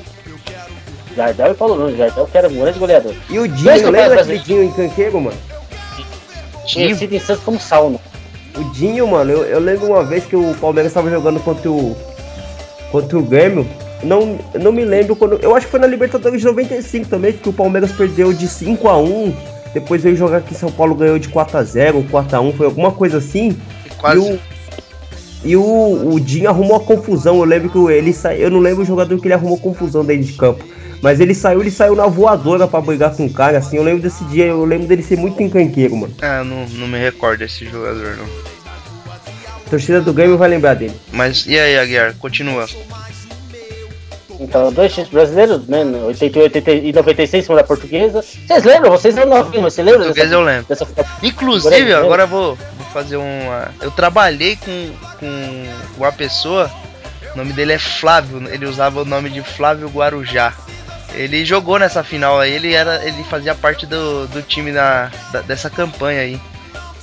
Jardel 1.16 1.52
e 1.52 1.54
Paulo 1.56 1.76
Nunes. 1.76 1.98
Jardel 1.98 2.28
que 2.28 2.38
era 2.38 2.48
um 2.48 2.56
grande 2.60 2.80
goleador. 2.80 3.14
E 3.30 3.40
o 3.40 3.48
Dinho, 3.48 3.90
lembra 3.92 4.16
daquele 4.18 4.40
Dinho 4.40 4.64
em 4.64 4.72
Canqueiro, 4.72 5.20
mano? 5.20 5.38
Conhecido 6.74 7.16
em 7.16 7.20
Santos 7.20 7.44
como 7.44 7.60
sauna. 7.60 8.00
O 8.56 8.64
Dinho, 8.72 9.08
mano, 9.08 9.32
eu, 9.32 9.44
eu 9.46 9.60
lembro 9.60 9.88
uma 9.88 10.04
vez 10.04 10.26
que 10.26 10.36
o 10.36 10.54
Palmeiras 10.56 10.92
estava 10.92 11.10
jogando 11.10 11.40
contra 11.40 11.70
o. 11.72 11.96
contra 12.92 13.18
o 13.18 13.24
Grêmio. 13.24 13.68
Não, 14.04 14.38
não 14.60 14.72
me 14.72 14.86
lembro 14.86 15.16
quando. 15.16 15.40
Eu 15.42 15.56
acho 15.56 15.66
que 15.66 15.72
foi 15.72 15.80
na 15.80 15.88
Libertadores 15.88 16.40
de 16.40 16.46
95 16.46 17.08
também, 17.08 17.34
que 17.34 17.50
o 17.50 17.54
Palmeiras 17.54 17.92
perdeu 17.92 18.32
de 18.32 18.48
5 18.48 18.88
a 18.88 18.98
1 18.98 19.36
Depois 19.74 20.04
veio 20.04 20.16
jogar 20.16 20.38
aqui 20.38 20.54
em 20.54 20.58
São 20.58 20.72
Paulo, 20.72 20.96
ganhou 20.96 21.18
de 21.18 21.30
4 21.30 21.58
a 21.58 21.64
0 21.64 22.06
4 22.10 22.38
a 22.38 22.42
1 22.42 22.54
foi 22.54 22.66
alguma 22.68 22.92
coisa 22.92 23.18
assim. 23.18 23.58
Quase. 23.98 24.20
E 24.20 24.22
o, 24.22 24.40
e 25.44 25.56
o, 25.56 26.14
o 26.14 26.20
Dinho 26.20 26.50
arrumou 26.50 26.76
a 26.78 26.80
confusão. 26.80 27.38
Eu 27.38 27.44
lembro 27.44 27.70
que 27.70 27.78
ele 27.92 28.14
saiu. 28.14 28.44
Eu 28.44 28.52
não 28.52 28.60
lembro 28.60 28.84
o 28.84 28.86
jogador 28.86 29.20
que 29.20 29.28
ele 29.28 29.34
arrumou 29.34 29.58
confusão 29.58 30.06
dentro 30.06 30.26
de 30.26 30.34
campo. 30.34 30.64
Mas 31.02 31.20
ele 31.20 31.36
saiu, 31.36 31.62
ele 31.62 31.72
saiu 31.72 31.96
na 31.96 32.08
voadora 32.08 32.68
pra 32.68 32.82
brigar 32.82 33.16
com 33.16 33.26
o 33.26 33.34
cara, 33.34 33.58
assim. 33.60 33.78
Eu 33.78 33.84
lembro 33.84 34.02
desse 34.02 34.24
dia, 34.26 34.46
eu 34.46 34.66
lembro 34.66 34.88
dele 34.88 35.04
ser 35.04 35.18
muito 35.18 35.42
encrenqueiro, 35.42 35.96
mano. 35.96 36.14
Ah, 36.22 36.44
não, 36.44 36.66
não 36.68 36.88
me 36.88 36.98
recordo 36.98 37.40
desse 37.40 37.66
jogador, 37.66 38.18
não. 38.18 38.26
A 39.06 39.70
torcida 39.70 40.02
do 40.02 40.14
Grêmio 40.14 40.38
vai 40.38 40.50
lembrar 40.50 40.74
dele. 40.74 40.94
Mas 41.12 41.46
e 41.46 41.58
aí, 41.58 41.78
Aguiar? 41.78 42.16
Continua. 42.16 42.66
Então, 44.40 44.72
dois 44.72 44.94
times 44.94 45.10
brasileiros, 45.10 45.68
né? 45.68 45.84
88 45.84 46.58
e 46.70 46.94
96 46.94 47.34
em 47.34 47.46
cima 47.46 47.56
da 47.58 47.64
portuguesa. 47.64 48.22
Vocês 48.22 48.64
lembram? 48.64 48.92
Vocês 48.92 49.18
eram 49.18 49.30
novinhos, 49.30 49.64
mas 49.64 49.74
você 49.74 49.82
lembra? 49.84 50.00
Portuguesa 50.06 50.34
eu 50.36 50.42
lembro. 50.42 50.66
Dessa... 50.70 50.88
Inclusive, 51.24 51.76
Grêmio, 51.76 51.98
agora 51.98 52.24
eu 52.24 52.28
vou, 52.28 52.56
vou 52.56 52.88
fazer 52.94 53.18
uma. 53.18 53.70
Eu 53.82 53.90
trabalhei 53.92 54.56
com, 54.58 54.92
com 55.20 55.66
uma 55.98 56.12
pessoa, 56.12 56.70
o 57.34 57.38
nome 57.38 57.52
dele 57.54 57.74
é 57.74 57.80
Flávio, 57.80 58.44
ele 58.52 58.66
usava 58.66 59.02
o 59.02 59.06
nome 59.06 59.30
de 59.30 59.42
Flávio 59.42 59.90
Guarujá. 59.90 60.54
Ele 61.16 61.44
jogou 61.44 61.80
nessa 61.80 62.04
final 62.04 62.40
aí, 62.40 62.52
ele 62.54 62.74
era, 62.74 63.04
ele 63.08 63.24
fazia 63.24 63.56
parte 63.56 63.86
do, 63.88 64.28
do 64.28 64.42
time 64.44 64.72
na, 64.72 65.10
da- 65.32 65.42
dessa 65.42 65.70
campanha 65.70 66.22
aí. 66.22 66.40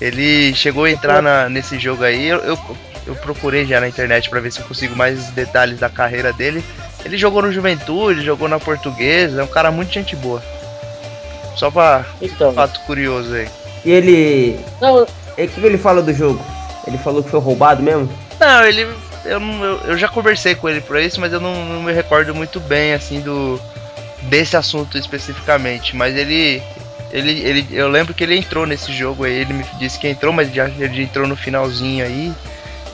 Ele 0.01 0.55
chegou 0.55 0.85
a 0.85 0.91
entrar 0.91 1.21
na- 1.23 1.49
nesse 1.49 1.79
jogo 1.81 2.05
aí, 2.05 2.27
eu, 2.29 2.39
eu, 2.45 2.59
eu 3.07 3.15
procurei 3.17 3.65
já 3.65 3.81
na 3.81 3.89
internet 3.89 4.29
pra 4.31 4.41
ver 4.41 4.53
se 4.53 4.61
eu 4.61 4.67
consigo 4.67 4.95
mais 4.95 5.27
detalhes 5.31 5.81
da 5.81 5.89
carreira 5.89 6.33
dele. 6.33 6.63
Ele 7.05 7.19
jogou 7.19 7.43
no 7.43 7.53
Juventude, 7.53 8.23
jogou 8.25 8.49
na 8.49 8.59
Portuguesa, 8.59 9.41
é 9.41 9.45
um 9.45 9.49
cara 9.49 9.71
muito 9.71 9.93
gente 9.93 10.17
boa. 10.17 10.43
Só 11.57 11.71
pra 11.71 12.05
Então, 12.21 12.53
fato 12.53 12.81
curioso 12.81 13.33
aí. 13.35 13.49
E 13.85 13.91
ele. 13.91 14.59
não, 14.81 15.07
E 15.37 15.45
o 15.45 15.49
que 15.49 15.61
que 15.61 15.67
ele 15.67 15.79
fala 15.79 16.03
do 16.03 16.13
jogo? 16.13 16.45
Ele 16.87 16.99
falou 16.99 17.23
que 17.23 17.31
foi 17.31 17.41
roubado 17.41 17.83
mesmo? 17.83 18.09
Não, 18.41 18.65
ele. 18.65 18.89
Eu, 19.25 19.41
não- 19.41 19.65
eu, 19.65 19.81
eu 19.85 19.99
já 19.99 20.09
conversei 20.09 20.55
com 20.55 20.69
ele 20.69 20.81
por 20.81 20.99
isso, 20.99 21.21
mas 21.21 21.33
eu 21.33 21.41
não, 21.41 21.65
não 21.65 21.83
me 21.83 21.93
recordo 21.93 22.35
muito 22.35 22.59
bem, 22.61 22.93
assim, 22.95 23.21
do. 23.21 23.61
desse 24.23 24.57
assunto 24.57 24.99
especificamente. 24.99 25.95
Mas 25.97 26.17
ele. 26.17 26.63
Ele, 27.13 27.31
ele, 27.43 27.67
eu 27.71 27.89
lembro 27.89 28.13
que 28.13 28.25
ele 28.25 28.37
entrou 28.37 28.67
nesse 28.67 28.93
jogo 28.93 29.23
aí, 29.23 29.33
ele 29.33 29.53
me 29.53 29.65
disse 29.79 29.99
que 30.01 30.09
entrou, 30.09 30.33
mas 30.33 30.53
já 30.53 30.69
ele 30.79 31.03
entrou 31.05 31.29
no 31.29 31.37
finalzinho 31.37 32.05
aí 32.05 32.33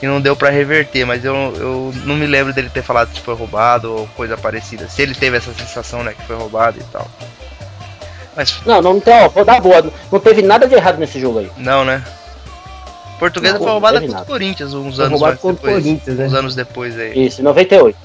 e 0.01 0.07
não 0.07 0.19
deu 0.21 0.35
pra 0.35 0.49
reverter, 0.49 1.05
mas 1.05 1.23
eu, 1.23 1.35
eu 1.57 1.93
não 2.05 2.15
me 2.15 2.25
lembro 2.25 2.51
dele 2.53 2.69
ter 2.69 2.81
falado 2.81 3.13
se 3.13 3.19
foi 3.21 3.35
roubado 3.35 3.93
ou 3.93 4.07
coisa 4.15 4.35
parecida. 4.37 4.87
Se 4.89 5.01
ele 5.01 5.13
teve 5.15 5.37
essa 5.37 5.53
sensação, 5.53 6.03
né, 6.03 6.13
que 6.17 6.25
foi 6.25 6.35
roubado 6.35 6.79
e 6.79 6.83
tal. 6.91 7.07
Mas 8.35 8.61
não, 8.65 8.81
não 8.81 8.99
tem, 8.99 9.13
ó, 9.23 9.29
vou 9.29 9.43
dar 9.45 9.59
boa. 9.61 9.91
Não 10.11 10.19
teve 10.19 10.41
nada 10.41 10.67
de 10.67 10.73
errado 10.75 10.97
nesse 10.97 11.19
jogo 11.19 11.39
aí. 11.39 11.51
não, 11.57 11.83
né? 11.85 12.03
Portuguesa 13.19 13.53
Não, 13.53 13.61
foi 13.61 13.71
roubada 13.71 13.99
contra 13.99 14.09
o 14.09 14.13
nada. 14.15 14.25
Corinthians 14.25 14.73
uns 14.73 14.95
Foi 14.95 15.05
anos 15.05 15.21
o 15.21 15.25
depois. 15.27 15.59
Corinthians, 15.59 16.17
né? 16.17 16.25
Uns 16.25 16.33
anos 16.33 16.55
depois 16.55 16.97
aí. 16.97 17.27
Isso, 17.27 17.41
em 17.41 17.43
98. 17.43 17.95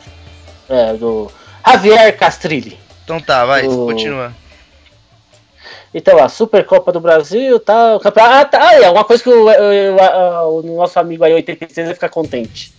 É, 0.68 0.92
do 0.92 1.30
Javier 1.66 2.14
Castrilli. 2.18 2.78
Então 3.02 3.18
tá, 3.18 3.46
vai, 3.46 3.66
O- 3.66 3.86
continua. 3.86 4.30
Então, 5.98 6.22
a 6.22 6.28
Supercopa 6.28 6.92
do 6.92 7.00
Brasil, 7.00 7.58
tá, 7.58 7.96
o 7.96 8.00
campeonato. 8.00 8.36
Ah, 8.36 8.44
tá, 8.44 8.74
é 8.74 8.90
uma 8.90 9.02
coisa 9.02 9.22
que 9.22 9.30
o, 9.30 9.46
o- 9.46 10.02
a- 10.02 10.46
o 10.46 10.60
nosso 10.76 10.98
amigo 11.00 11.24
aí, 11.24 11.32
86, 11.32 11.86
vai 11.86 11.94
ficar 11.94 12.10
contente. 12.10 12.70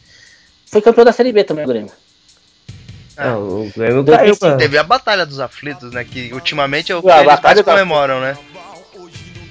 Foi 0.68 0.84
campeão 0.84 1.04
da 1.04 1.12
Série 1.12 1.32
B 1.32 1.44
também, 1.44 1.66
o 1.66 1.68
Grêmio. 1.68 1.92
Ah. 3.18 3.36
O 3.36 3.72
Grêmio 3.76 4.06
caiu, 4.06 4.36
sim. 4.36 4.56
Teve 4.58 4.78
a 4.78 4.84
Batalha 4.84 5.26
dos 5.26 5.40
Aflitos, 5.40 5.92
né? 5.92 6.04
Que 6.04 6.32
ultimamente 6.32 6.92
é 6.92 6.96
o 6.96 7.02
que 7.02 7.10
Ah, 7.10 7.16
a 7.16 7.18
eles 7.18 7.26
mais 7.28 7.40
Batalha 7.40 7.64
dos 7.64 7.74
comemoram, 7.74 8.22
né? 8.22 8.38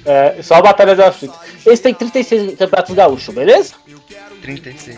É, 0.05 0.41
só 0.41 0.55
a 0.55 0.61
Batalha 0.61 0.95
da 0.95 1.09
Aflita. 1.09 1.37
Eles 1.65 1.81
têm 1.81 1.93
36 1.93 2.57
campeonatos 2.57 2.95
gaúchos, 2.95 3.35
beleza? 3.35 3.73
36. 4.41 4.97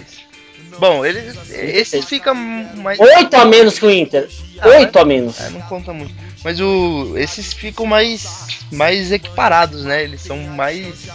Bom, 0.78 1.04
eles. 1.04 1.36
Esses 1.50 2.06
ficam 2.06 2.36
mais. 2.36 3.00
8 3.00 3.34
a 3.36 3.46
menos 3.46 3.80
que 3.80 3.86
o 3.88 3.90
Inter. 3.90 4.30
Ah, 4.62 4.68
8 4.68 5.00
a 5.00 5.06
menos. 5.06 5.40
É, 5.42 5.50
não 5.50 5.62
conta 5.62 5.92
muito. 5.92 6.14
Mas 6.44 6.60
o. 6.60 7.14
Esses 7.18 7.54
ficam 7.54 7.86
mais. 7.86 8.48
mais 8.72 9.12
equiparados, 9.12 9.84
né? 9.84 10.04
Eles 10.04 10.22
são 10.22 10.38
mais. 10.38 11.08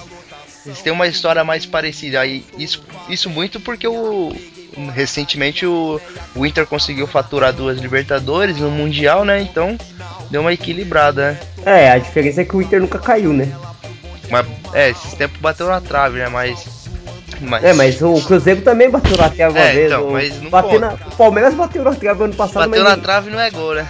Eles 0.66 0.80
têm 0.82 0.92
uma 0.92 1.06
história 1.06 1.44
mais 1.44 1.64
parecida. 1.66 2.20
Aí, 2.20 2.44
isso, 2.58 2.82
isso 3.08 3.28
muito 3.30 3.58
porque 3.60 3.86
o. 3.88 4.34
Recentemente 4.92 5.64
o, 5.64 6.00
o 6.34 6.44
Inter 6.44 6.66
conseguiu 6.66 7.06
faturar 7.06 7.52
duas 7.52 7.78
Libertadores 7.78 8.56
no 8.56 8.70
Mundial, 8.72 9.24
né? 9.24 9.40
Então 9.40 9.78
deu 10.30 10.40
uma 10.40 10.52
equilibrada, 10.52 11.30
né? 11.32 11.40
É, 11.64 11.90
a 11.92 11.98
diferença 11.98 12.40
é 12.42 12.44
que 12.44 12.56
o 12.56 12.60
Inter 12.60 12.80
nunca 12.80 12.98
caiu, 12.98 13.32
né? 13.32 13.54
Mas, 14.28 14.44
é, 14.72 14.90
esses 14.90 15.14
tempos 15.14 15.38
bateu 15.40 15.68
na 15.68 15.80
trave, 15.80 16.18
né? 16.18 16.28
Mas. 16.28 16.66
mas 17.40 17.62
É, 17.62 17.72
mas 17.72 18.02
o 18.02 18.20
Cruzeiro 18.22 18.62
também 18.62 18.90
bateu 18.90 19.16
na 19.16 19.28
trave 19.30 19.58
uma 19.58 19.64
É, 19.64 19.72
vez. 19.72 19.86
então, 19.92 20.10
mas 20.10 20.42
não 20.42 20.50
bateu 20.50 20.80
na- 20.80 20.94
o 20.94 21.16
Palmeiras 21.16 21.54
bateu 21.54 21.84
na 21.84 21.94
trave 21.94 22.24
ano 22.24 22.34
passado, 22.34 22.68
bateu 22.68 22.82
mas. 22.84 22.96
na 22.96 23.00
trave 23.02 23.30
não 23.30 23.38
é 23.38 23.50
gol, 23.52 23.74
né? 23.76 23.88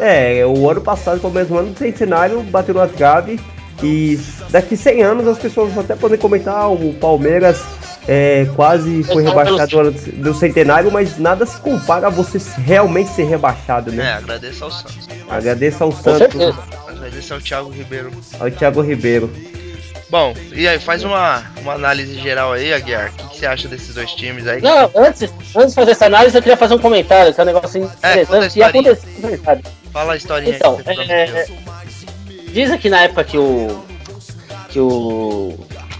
É, 0.00 0.44
o 0.46 0.68
ano 0.68 0.80
passado, 0.80 1.20
pelo 1.20 1.32
menos 1.32 1.48
no 1.50 1.58
ano 1.58 1.70
do 1.72 1.78
centenário, 1.78 2.42
bateu 2.42 2.74
na 2.74 2.86
trave. 2.86 3.38
E 3.82 4.18
daqui 4.50 4.76
100 4.76 5.02
anos 5.02 5.26
as 5.28 5.38
pessoas 5.38 5.72
vão 5.72 5.82
até 5.84 5.94
podem 5.94 6.18
comentar: 6.18 6.54
ah, 6.54 6.68
o 6.68 6.94
Palmeiras 6.94 7.60
é, 8.08 8.46
quase 8.54 9.02
foi 9.04 9.22
rebaixado 9.22 9.72
no 9.76 9.80
ano 9.88 9.92
do 9.92 10.34
centenário, 10.34 10.90
mas 10.92 11.18
nada 11.18 11.44
se 11.44 11.58
compara 11.58 12.06
a 12.06 12.10
você 12.10 12.38
realmente 12.62 13.10
ser 13.10 13.24
rebaixado, 13.24 13.90
É, 13.90 13.94
né? 13.94 14.12
agradeço 14.14 14.64
ao 14.64 14.70
Santos. 14.70 15.08
Agradeço 15.28 15.82
ao 15.84 15.90
Com 15.90 16.02
Santos, 16.02 16.18
certeza. 16.18 16.58
Agradeço 16.88 17.34
ao 17.34 17.40
Thiago 17.40 17.70
Ribeiro. 17.70 18.10
ao 18.40 18.50
Thiago 18.50 18.80
Ribeiro. 18.80 19.30
Bom, 20.10 20.32
e 20.52 20.68
aí, 20.68 20.78
faz 20.78 21.02
uma, 21.02 21.42
uma 21.60 21.72
análise 21.72 22.14
geral 22.20 22.52
aí, 22.52 22.72
Aguiar. 22.72 23.10
O 23.10 23.12
que, 23.14 23.28
que 23.30 23.38
você 23.40 23.46
acha 23.46 23.66
desses 23.66 23.92
dois 23.94 24.12
times 24.12 24.46
aí? 24.46 24.62
Não, 24.62 24.88
antes, 24.94 25.28
antes 25.56 25.70
de 25.70 25.74
fazer 25.74 25.90
essa 25.90 26.06
análise, 26.06 26.36
eu 26.36 26.42
queria 26.42 26.56
fazer 26.56 26.74
um 26.74 26.78
comentário, 26.78 27.34
que 27.34 27.40
é 27.40 27.42
um 27.42 27.46
negócio 27.46 27.90
a 28.02 28.12
interessante. 28.12 28.58
e 28.58 28.62
historinha. 28.62 28.92
aconteceu. 28.92 29.60
Fala 29.94 30.12
a 30.12 30.16
historinha 30.16 30.56
Então, 30.56 30.76
aí. 30.84 30.96
que 30.96 31.04
você 31.06 31.12
é. 31.12 31.46
Dizem 32.52 32.78
que 32.78 32.90
na 32.90 33.02
época 33.02 33.24
que 33.24 33.38
o. 33.38 33.80
que 34.68 34.78
o. 34.80 35.54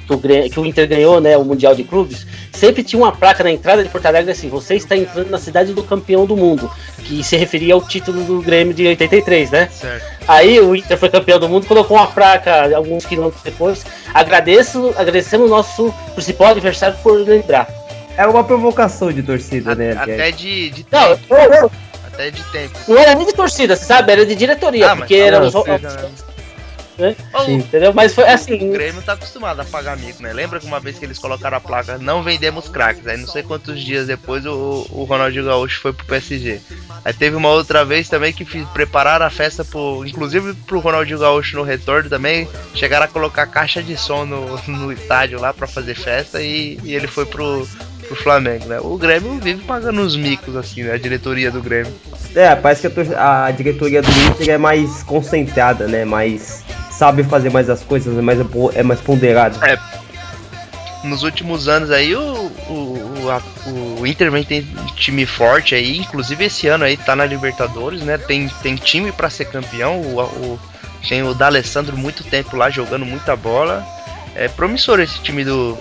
Que 0.07 0.13
o, 0.13 0.19
Grê- 0.19 0.51
que 0.51 0.61
o 0.61 0.67
Inter 0.67 0.87
ganhou 0.87 1.19
né, 1.19 1.35
o 1.35 1.45
Mundial 1.47 1.75
de 1.75 1.83
Clubes, 1.83 2.27
sempre 2.53 2.83
tinha 2.83 3.01
uma 3.01 3.11
placa 3.11 3.43
na 3.43 3.51
entrada 3.51 3.83
de 3.83 3.89
Porto 3.89 4.05
Alegre 4.05 4.33
assim: 4.33 4.51
você 4.51 4.75
está 4.75 4.95
entrando 4.95 5.31
na 5.31 5.39
cidade 5.39 5.73
do 5.73 5.83
campeão 5.83 6.27
do 6.27 6.37
mundo, 6.37 6.71
que 7.05 7.25
se 7.25 7.37
referia 7.39 7.73
ao 7.73 7.81
título 7.81 8.23
do 8.25 8.43
Grêmio 8.43 8.75
de 8.75 8.87
83, 8.87 9.51
né? 9.51 9.69
Certo. 9.73 10.05
Aí 10.29 10.61
o 10.61 10.75
Inter 10.77 10.99
foi 10.99 11.09
campeão 11.09 11.39
do 11.39 11.49
mundo, 11.49 11.67
colocou 11.67 11.97
uma 11.97 12.07
placa 12.09 12.77
alguns 12.77 13.07
quilômetros 13.07 13.43
depois. 13.43 13.87
Agradeço, 14.13 14.93
agradecemos 14.99 15.47
o 15.47 15.51
nosso 15.51 15.95
principal 16.15 16.49
adversário 16.49 16.97
por 17.03 17.13
lembrar. 17.27 17.67
É 18.17 18.27
uma 18.27 18.45
provocação 18.45 19.11
de 19.11 19.23
torcida, 19.23 19.75
né? 19.75 19.93
Até 19.99 20.31
de, 20.33 20.69
de 20.71 20.87
Não, 20.93 21.11
eu- 21.13 21.19
eu- 21.63 21.71
Até 22.15 22.31
de 22.31 22.43
tempo. 22.45 22.79
não 22.89 22.99
era 22.99 23.15
nem 23.15 23.27
de 23.27 23.33
torcida, 23.35 23.77
você 23.77 23.85
sabe? 23.85 24.13
Era 24.13 24.25
de 24.25 24.35
diretoria, 24.35 24.93
Ah, 24.93 24.97
porque 24.97 25.15
era 25.15 25.41
os, 25.43 25.55
né? 26.99 27.17
Sim. 27.45 27.55
Entendeu? 27.55 27.93
Mas 27.93 28.15
foi 28.15 28.25
O 28.25 28.29
assim. 28.29 28.71
Grêmio 28.71 29.03
tá 29.03 29.15
acostumado 29.15 29.61
a 29.61 29.65
pagar 29.65 29.97
mico, 29.97 30.23
né? 30.23 30.33
Lembra 30.33 30.61
que 30.61 30.67
uma 30.67 30.79
vez 30.79 30.99
que 30.99 31.05
eles 31.05 31.19
colocaram 31.19 31.57
a 31.57 31.61
placa 31.61 31.99
não 31.99 32.23
vendemos 32.23 32.69
craques? 32.69 33.07
Aí 33.07 33.17
não 33.17 33.27
sei 33.27 33.43
quantos 33.43 33.81
dias 33.81 34.07
depois 34.07 34.47
o, 34.47 34.87
o 34.91 35.05
Ronaldinho 35.05 35.45
Gaúcho 35.45 35.81
foi 35.81 35.93
pro 35.93 36.07
PSG. 36.07 36.61
Aí 37.05 37.13
teve 37.13 37.37
uma 37.37 37.49
outra 37.51 37.85
vez 37.85 38.09
também 38.09 38.33
que 38.33 38.45
fiz, 38.45 38.67
prepararam 38.69 39.27
a 39.27 39.31
festa 39.31 39.65
pro. 39.65 40.05
Inclusive 40.07 40.55
pro 40.67 40.79
Ronaldinho 40.79 41.19
Gaúcho 41.19 41.57
no 41.57 41.63
retorno 41.63 42.09
também. 42.09 42.49
Chegaram 42.75 43.07
a 43.07 43.09
colocar 43.09 43.47
caixa 43.47 43.83
de 43.83 43.97
som 43.97 44.25
no, 44.25 44.57
no 44.69 44.93
estádio 44.93 45.41
lá 45.41 45.53
pra 45.53 45.67
fazer 45.67 45.95
festa 45.95 46.41
e, 46.41 46.79
e 46.85 46.95
ele 46.95 47.09
foi 47.09 47.27
pro, 47.27 47.67
pro 48.05 48.17
Flamengo, 48.17 48.67
né? 48.67 48.79
O 48.81 48.97
Grêmio 48.97 49.39
vive 49.41 49.63
pagando 49.65 50.01
os 50.01 50.17
micos, 50.17 50.55
assim, 50.57 50.83
né? 50.83 50.93
A 50.93 50.99
diretoria 50.99 51.51
do 51.51 51.61
Grêmio. 51.63 51.93
É, 52.35 52.55
parece 52.55 52.89
que 52.89 53.15
a, 53.15 53.47
a 53.47 53.51
diretoria 53.51 54.03
do 54.03 54.11
Inter 54.11 54.51
é 54.51 54.59
mais 54.59 55.03
concentrada, 55.03 55.87
né? 55.87 56.05
Mais. 56.05 56.63
Sabe 56.91 57.25
fazer 57.25 57.51
mais 57.51 57.69
as 57.69 57.83
coisas, 57.83 58.17
é 58.17 58.21
mais, 58.23 58.39
é 58.75 58.83
mais 58.83 59.01
ponderado. 59.01 59.59
nos 61.03 61.23
últimos 61.23 61.69
anos 61.69 61.91
aí 61.91 62.15
o, 62.17 62.51
o, 62.69 63.31
a- 63.31 63.43
o 64.01 64.07
Inter 64.07 64.31
vem 64.31 64.43
tem 64.45 64.67
time 64.97 65.27
forte 65.27 65.75
aí, 65.75 65.99
inclusive 65.99 66.45
esse 66.45 66.67
ano 66.67 66.85
aí 66.85 66.97
tá 66.97 67.15
na 67.15 67.27
Libertadores, 67.27 68.01
né? 68.03 68.17
Tem, 68.17 68.49
tem 68.63 68.77
time 68.77 69.13
pra 69.13 69.29
ser 69.29 69.47
campeão, 69.47 70.01
o, 70.01 70.21
o, 70.23 70.61
tem 71.07 71.23
o 71.23 71.35
D'Alessandro 71.35 71.97
muito 71.97 72.25
tempo 72.25 72.57
lá 72.57 72.71
jogando 72.71 73.05
muita 73.05 73.37
bola. 73.37 73.85
É 74.35 74.49
promissor 74.49 74.99
esse 75.01 75.21
time 75.21 75.45
do, 75.45 75.77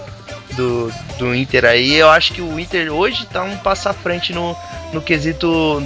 do, 0.54 0.92
do 1.18 1.36
Inter 1.36 1.66
aí. 1.66 1.94
Eu 1.94 2.10
acho 2.10 2.34
que 2.34 2.42
o 2.42 2.60
Inter 2.60 2.92
hoje 2.94 3.26
tá 3.26 3.44
um 3.44 3.58
passo 3.58 3.90
à 3.90 3.94
frente 3.94 4.34
no, 4.34 4.56
no 4.92 5.02
quesito 5.02 5.82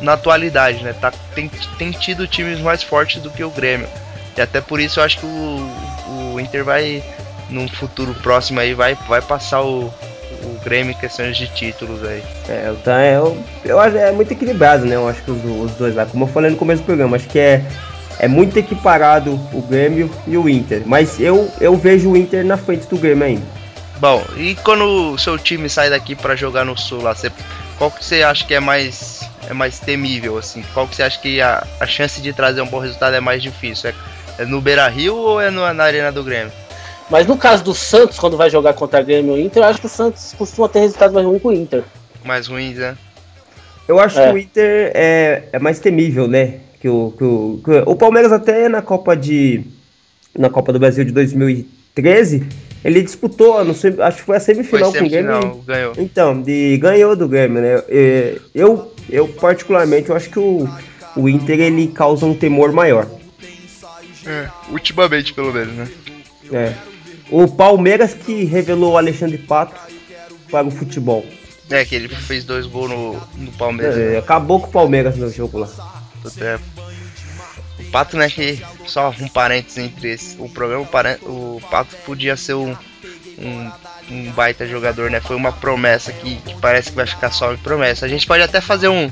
na 0.00 0.12
atualidade, 0.12 0.82
né? 0.82 0.92
Tá, 0.92 1.12
tem, 1.34 1.50
tem 1.78 1.90
tido 1.90 2.26
times 2.26 2.60
mais 2.60 2.82
fortes 2.82 3.22
do 3.22 3.30
que 3.30 3.42
o 3.42 3.50
Grêmio. 3.50 3.88
E 4.36 4.40
até 4.40 4.60
por 4.60 4.80
isso 4.80 5.00
eu 5.00 5.04
acho 5.04 5.18
que 5.18 5.26
o, 5.26 6.34
o 6.34 6.40
Inter 6.40 6.64
vai 6.64 7.02
num 7.48 7.68
futuro 7.68 8.14
próximo 8.14 8.60
aí 8.60 8.74
vai, 8.74 8.96
vai 9.08 9.20
passar 9.20 9.62
o, 9.62 9.92
o 10.44 10.60
Grêmio 10.64 10.92
em 10.92 10.96
questões 10.96 11.36
de 11.36 11.48
títulos 11.48 12.04
aí. 12.04 12.22
É, 12.48 12.72
então 12.78 12.94
é, 12.94 13.16
eu, 13.16 13.36
eu 13.64 13.80
acho 13.80 13.96
é 13.96 14.12
muito 14.12 14.32
equilibrado, 14.32 14.86
né? 14.86 14.96
Eu 14.96 15.08
acho 15.08 15.22
que 15.22 15.30
os, 15.30 15.44
os 15.44 15.72
dois 15.72 15.94
lá, 15.94 16.06
como 16.06 16.24
eu 16.24 16.28
falei 16.28 16.50
no 16.50 16.56
começo 16.56 16.82
do 16.82 16.86
programa, 16.86 17.16
acho 17.16 17.28
que 17.28 17.38
é, 17.38 17.64
é 18.18 18.28
muito 18.28 18.56
equiparado 18.58 19.32
o 19.52 19.62
Grêmio 19.62 20.10
e 20.26 20.36
o 20.36 20.48
Inter. 20.48 20.82
Mas 20.86 21.18
eu, 21.18 21.50
eu 21.60 21.76
vejo 21.76 22.10
o 22.10 22.16
Inter 22.16 22.44
na 22.44 22.56
frente 22.56 22.86
do 22.86 22.96
Grêmio 22.96 23.24
ainda. 23.24 23.59
Bom, 24.00 24.24
e 24.34 24.54
quando 24.56 25.12
o 25.12 25.18
seu 25.18 25.36
time 25.38 25.68
sai 25.68 25.90
daqui 25.90 26.14
para 26.14 26.34
jogar 26.34 26.64
no 26.64 26.76
Sul 26.76 27.02
lá, 27.02 27.14
você, 27.14 27.30
qual 27.76 27.90
que 27.90 28.02
você 28.02 28.22
acha 28.22 28.46
que 28.46 28.54
é 28.54 28.60
mais 28.60 29.20
é 29.46 29.52
mais 29.52 29.78
temível 29.78 30.38
assim? 30.38 30.64
Qual 30.72 30.88
que 30.88 30.96
você 30.96 31.02
acha 31.02 31.20
que 31.20 31.38
a, 31.40 31.66
a 31.78 31.86
chance 31.86 32.18
de 32.20 32.32
trazer 32.32 32.62
um 32.62 32.66
bom 32.66 32.78
resultado 32.78 33.14
é 33.14 33.20
mais 33.20 33.42
difícil? 33.42 33.90
É, 33.90 34.42
é 34.42 34.46
no 34.46 34.58
Beira-Rio 34.58 35.14
ou 35.14 35.40
é 35.40 35.50
no, 35.50 35.70
na 35.74 35.84
Arena 35.84 36.10
do 36.10 36.24
Grêmio? 36.24 36.50
Mas 37.10 37.26
no 37.26 37.36
caso 37.36 37.62
do 37.62 37.74
Santos, 37.74 38.18
quando 38.18 38.38
vai 38.38 38.48
jogar 38.48 38.72
contra 38.72 39.02
o 39.02 39.04
Grêmio 39.04 39.32
ou 39.32 39.38
Inter, 39.38 39.62
eu 39.62 39.66
acho 39.66 39.80
que 39.80 39.86
o 39.86 39.90
Santos 39.90 40.34
costuma 40.38 40.66
ter 40.66 40.80
resultado 40.80 41.12
mais 41.12 41.26
ruim 41.26 41.38
que 41.38 41.46
o 41.46 41.52
Inter. 41.52 41.84
Mais 42.24 42.46
ruins, 42.46 42.76
né? 42.76 42.96
Eu 43.86 44.00
acho 44.00 44.18
é. 44.18 44.28
que 44.28 44.34
o 44.34 44.38
Inter 44.38 44.92
é, 44.94 45.42
é 45.52 45.58
mais 45.58 45.78
temível, 45.78 46.26
né? 46.26 46.60
Que 46.80 46.88
o, 46.88 47.12
que 47.18 47.24
o, 47.24 47.60
que 47.62 47.70
o 47.84 47.96
Palmeiras 47.96 48.32
até 48.32 48.66
na 48.66 48.80
Copa 48.80 49.14
de 49.14 49.62
na 50.38 50.48
Copa 50.48 50.72
do 50.72 50.78
Brasil 50.78 51.04
de 51.04 51.12
2013 51.12 52.46
ele 52.84 53.02
disputou, 53.02 53.64
não 53.64 53.74
sei, 53.74 53.94
acho 53.98 54.18
que 54.18 54.24
foi 54.24 54.36
a 54.36 54.40
semifinal 54.40 54.90
foi 54.90 55.00
com 55.00 55.06
o 55.06 55.10
Grêmio. 55.10 55.62
Ganhou. 55.66 55.92
Então, 55.98 56.40
de, 56.40 56.78
ganhou 56.78 57.14
do 57.14 57.28
Grêmio, 57.28 57.60
né? 57.60 57.82
Eu, 58.54 58.92
eu 59.08 59.28
particularmente, 59.28 60.08
eu 60.08 60.16
acho 60.16 60.30
que 60.30 60.38
o, 60.38 60.68
o 61.16 61.28
Inter 61.28 61.60
ele 61.60 61.88
causa 61.88 62.24
um 62.24 62.34
temor 62.34 62.72
maior. 62.72 63.06
É, 64.26 64.48
ultimamente 64.70 65.32
pelo 65.32 65.52
menos, 65.52 65.74
né? 65.74 65.88
É. 66.52 66.74
O 67.30 67.46
Palmeiras 67.46 68.14
que 68.14 68.44
revelou 68.44 68.92
o 68.92 68.96
Alexandre 68.96 69.38
Pato 69.38 69.78
para 70.50 70.66
o 70.66 70.70
futebol. 70.70 71.24
É, 71.70 71.84
que 71.84 71.94
ele 71.94 72.08
fez 72.08 72.44
dois 72.44 72.66
gols 72.66 72.90
no, 72.90 73.12
no 73.36 73.52
Palmeiras. 73.52 73.96
É, 73.96 74.10
né? 74.10 74.18
Acabou 74.18 74.60
com 74.60 74.66
o 74.66 74.70
Palmeiras 74.70 75.16
no 75.16 75.30
jogo 75.30 75.58
lá. 75.58 75.68
É. 76.40 76.56
O 76.56 76.79
Pato, 77.90 78.16
né, 78.16 78.28
que 78.28 78.62
só 78.86 79.14
um 79.20 79.28
parênteses 79.28 79.78
entre 79.78 80.12
esse, 80.12 80.36
o 80.38 80.48
programa, 80.48 80.86
o 81.22 81.60
Pato 81.70 81.96
podia 82.04 82.36
ser 82.36 82.54
um, 82.54 82.76
um, 83.38 83.70
um, 84.10 84.30
baita 84.32 84.66
jogador, 84.66 85.10
né? 85.10 85.20
Foi 85.20 85.36
uma 85.36 85.52
promessa 85.52 86.12
que, 86.12 86.36
que, 86.36 86.54
parece 86.60 86.90
que 86.90 86.96
vai 86.96 87.06
ficar 87.06 87.30
só 87.30 87.52
em 87.52 87.56
promessa. 87.56 88.06
A 88.06 88.08
gente 88.08 88.26
pode 88.26 88.42
até 88.42 88.60
fazer 88.60 88.88
um, 88.88 89.10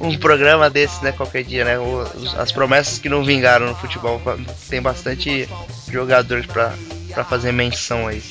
um 0.00 0.16
programa 0.16 0.70
desse, 0.70 1.02
né, 1.04 1.12
qualquer 1.12 1.44
dia, 1.44 1.64
né? 1.64 1.76
as 2.38 2.50
promessas 2.50 2.98
que 2.98 3.08
não 3.08 3.24
vingaram 3.24 3.66
no 3.66 3.74
futebol. 3.74 4.20
Tem 4.68 4.80
bastante 4.80 5.48
jogadores 5.90 6.46
para 6.46 7.24
fazer 7.24 7.52
menção 7.52 8.06
aí. 8.06 8.22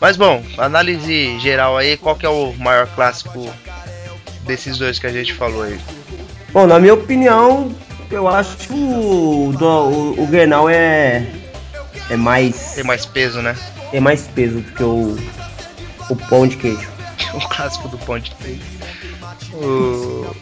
Mas 0.00 0.16
bom, 0.16 0.44
análise 0.58 1.38
geral 1.38 1.76
aí, 1.76 1.96
qual 1.96 2.16
que 2.16 2.26
é 2.26 2.28
o 2.28 2.52
maior 2.58 2.86
clássico 2.88 3.48
desses 4.44 4.76
dois 4.76 4.98
que 4.98 5.06
a 5.06 5.12
gente 5.12 5.32
falou 5.32 5.62
aí? 5.62 5.78
Bom, 6.52 6.66
na 6.66 6.78
minha 6.78 6.94
opinião, 6.94 7.74
eu 8.10 8.28
acho 8.28 8.56
que 8.56 8.72
o, 8.72 9.52
o, 9.52 10.22
o 10.22 10.26
Grenal 10.26 10.68
é. 10.68 11.26
É 12.10 12.16
mais. 12.16 12.72
Tem 12.74 12.84
mais 12.84 13.06
peso, 13.06 13.40
né? 13.40 13.56
Tem 13.90 14.00
mais 14.00 14.22
peso 14.28 14.60
do 14.60 14.72
que 14.72 14.82
o. 14.82 15.16
O 16.10 16.16
pão 16.28 16.46
de 16.46 16.56
queijo. 16.56 16.88
o 17.34 17.48
clássico 17.48 17.88
do 17.88 17.98
pão 17.98 18.18
de 18.18 18.30
queijo. 18.32 18.62
O 19.54 20.34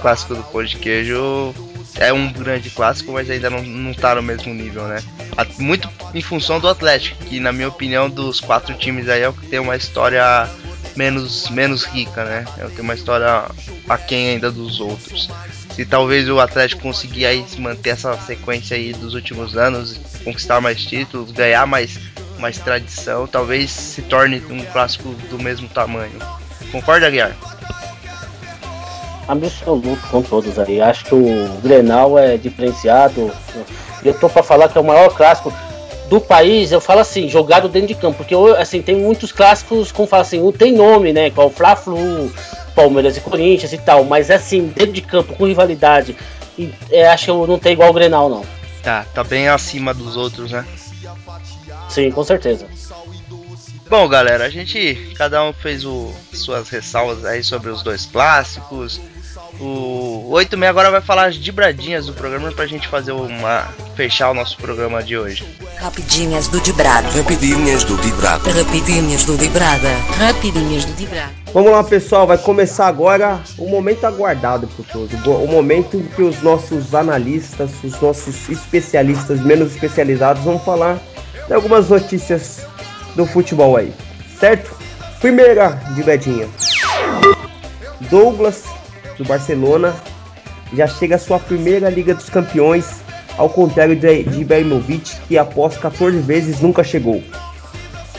clássico 0.00 0.34
do 0.34 0.42
pão 0.44 0.64
de 0.64 0.76
queijo 0.76 1.54
é 1.96 2.12
um 2.12 2.32
grande 2.32 2.70
clássico, 2.70 3.12
mas 3.12 3.30
ainda 3.30 3.48
não, 3.48 3.62
não 3.62 3.94
tá 3.94 4.14
no 4.14 4.22
mesmo 4.22 4.52
nível, 4.52 4.84
né? 4.88 5.02
Muito 5.58 5.88
em 6.12 6.20
função 6.20 6.58
do 6.58 6.68
Atlético, 6.68 7.24
que 7.24 7.38
na 7.38 7.52
minha 7.52 7.68
opinião, 7.68 8.10
dos 8.10 8.40
quatro 8.40 8.74
times 8.74 9.08
aí 9.08 9.22
é 9.22 9.28
o 9.28 9.32
que 9.32 9.46
tem 9.46 9.58
uma 9.58 9.76
história 9.76 10.48
menos, 10.96 11.48
menos 11.50 11.84
rica, 11.84 12.24
né? 12.24 12.44
É 12.58 12.64
o 12.64 12.68
que 12.68 12.76
tem 12.76 12.84
uma 12.84 12.94
história 12.94 13.44
aquém 13.88 14.30
ainda 14.30 14.50
dos 14.50 14.80
outros 14.80 15.28
se 15.74 15.84
talvez 15.84 16.28
o 16.28 16.38
Atlético 16.38 16.82
conseguir 16.82 17.26
aí 17.26 17.44
manter 17.58 17.90
essa 17.90 18.16
sequência 18.18 18.76
aí 18.76 18.92
dos 18.92 19.14
últimos 19.14 19.56
anos, 19.56 19.98
conquistar 20.22 20.60
mais 20.60 20.84
títulos, 20.84 21.32
ganhar 21.32 21.66
mais, 21.66 21.98
mais 22.38 22.58
tradição, 22.58 23.26
talvez 23.26 23.72
se 23.72 24.02
torne 24.02 24.40
um 24.48 24.64
clássico 24.66 25.08
do 25.28 25.36
mesmo 25.36 25.68
tamanho. 25.68 26.16
Concorda, 26.70 27.10
Guiar? 27.10 27.36
Absoluto 29.26 30.06
com 30.10 30.22
todos 30.22 30.58
aí. 30.60 30.80
Acho 30.80 31.06
que 31.06 31.14
o 31.14 31.48
Grenal 31.60 32.16
é 32.18 32.36
diferenciado. 32.36 33.32
Eu 34.04 34.14
tô 34.14 34.28
para 34.28 34.42
falar 34.44 34.68
que 34.68 34.78
é 34.78 34.80
o 34.80 34.84
maior 34.84 35.08
clássico 35.08 35.52
do 36.08 36.20
país. 36.20 36.70
Eu 36.70 36.80
falo 36.80 37.00
assim, 37.00 37.28
jogado 37.28 37.68
dentro 37.68 37.88
de 37.88 37.94
campo, 37.96 38.18
porque 38.18 38.34
assim 38.58 38.80
tem 38.80 38.94
muitos 38.96 39.32
clássicos 39.32 39.90
como 39.90 40.06
fala 40.06 40.22
assim, 40.22 40.52
tem 40.52 40.72
nome, 40.72 41.12
né? 41.12 41.30
Qual 41.30 41.48
o 41.48 41.50
Fla-Flu, 41.50 42.30
Palmeiras 42.74 43.16
e 43.16 43.20
Corinthians 43.20 43.72
e 43.72 43.78
tal, 43.78 44.04
mas 44.04 44.30
assim, 44.30 44.66
dentro 44.66 44.92
de 44.92 45.00
campo, 45.00 45.34
com 45.34 45.46
rivalidade, 45.46 46.16
e, 46.58 46.72
é, 46.90 47.08
acho 47.08 47.26
que 47.26 47.48
não 47.48 47.58
tem 47.58 47.72
igual 47.72 47.90
o 47.90 47.94
Grenal, 47.94 48.28
não. 48.28 48.44
Tá, 48.82 49.06
tá 49.14 49.24
bem 49.24 49.48
acima 49.48 49.94
dos 49.94 50.16
outros, 50.16 50.50
né? 50.50 50.64
Sim, 51.88 52.10
com 52.10 52.24
certeza. 52.24 52.66
Bom, 53.88 54.08
galera, 54.08 54.44
a 54.44 54.50
gente, 54.50 55.14
cada 55.16 55.44
um 55.44 55.52
fez 55.52 55.84
o, 55.84 56.12
suas 56.32 56.68
ressalvas 56.68 57.24
aí 57.24 57.42
sobre 57.42 57.70
os 57.70 57.82
dois 57.82 58.06
clássicos, 58.06 59.00
o 59.60 60.30
86 60.30 60.68
agora 60.68 60.90
vai 60.90 61.00
falar 61.00 61.26
as 61.26 61.36
dibradinhas 61.36 62.06
do 62.06 62.12
programa 62.12 62.50
pra 62.52 62.66
gente 62.66 62.88
fazer 62.88 63.12
uma. 63.12 63.68
fechar 63.96 64.30
o 64.30 64.34
nosso 64.34 64.56
programa 64.56 65.02
de 65.02 65.16
hoje. 65.16 65.46
Rapidinhas 65.78 66.48
do 66.48 66.60
Dibrada. 66.60 67.08
Rapidinhas 67.08 67.84
do 67.84 67.96
Dibrada. 67.98 68.50
Rapidinhas 68.50 69.24
do 69.24 69.36
Dibrada. 69.36 69.88
Rapidinhas 70.18 70.84
do 70.84 70.92
Dibrada. 70.94 71.32
Vamos 71.52 71.70
lá, 71.70 71.84
pessoal, 71.84 72.26
vai 72.26 72.38
começar 72.38 72.88
agora 72.88 73.40
o 73.56 73.68
momento 73.68 74.04
aguardado 74.04 74.66
por 74.68 74.84
todos. 74.86 75.24
O 75.24 75.46
momento 75.46 76.02
que 76.16 76.22
os 76.22 76.42
nossos 76.42 76.94
analistas, 76.94 77.70
os 77.84 78.00
nossos 78.00 78.48
especialistas 78.48 79.40
menos 79.40 79.74
especializados 79.74 80.42
vão 80.42 80.58
falar 80.58 80.98
de 81.46 81.54
algumas 81.54 81.88
notícias 81.88 82.66
do 83.14 83.24
futebol 83.26 83.76
aí, 83.76 83.92
certo? 84.40 84.74
Primeira 85.20 85.80
dibradinha. 85.94 86.48
Douglas 88.10 88.64
do 89.16 89.24
Barcelona 89.24 89.94
já 90.74 90.86
chega 90.86 91.16
à 91.16 91.18
sua 91.18 91.38
primeira 91.38 91.88
Liga 91.88 92.14
dos 92.14 92.28
Campeões, 92.28 93.02
ao 93.36 93.48
contrário 93.48 93.96
de, 93.96 94.24
de 94.24 94.40
Ibrahimovic, 94.40 95.16
que 95.28 95.38
após 95.38 95.76
14 95.76 96.18
vezes 96.18 96.60
nunca 96.60 96.82
chegou. 96.82 97.22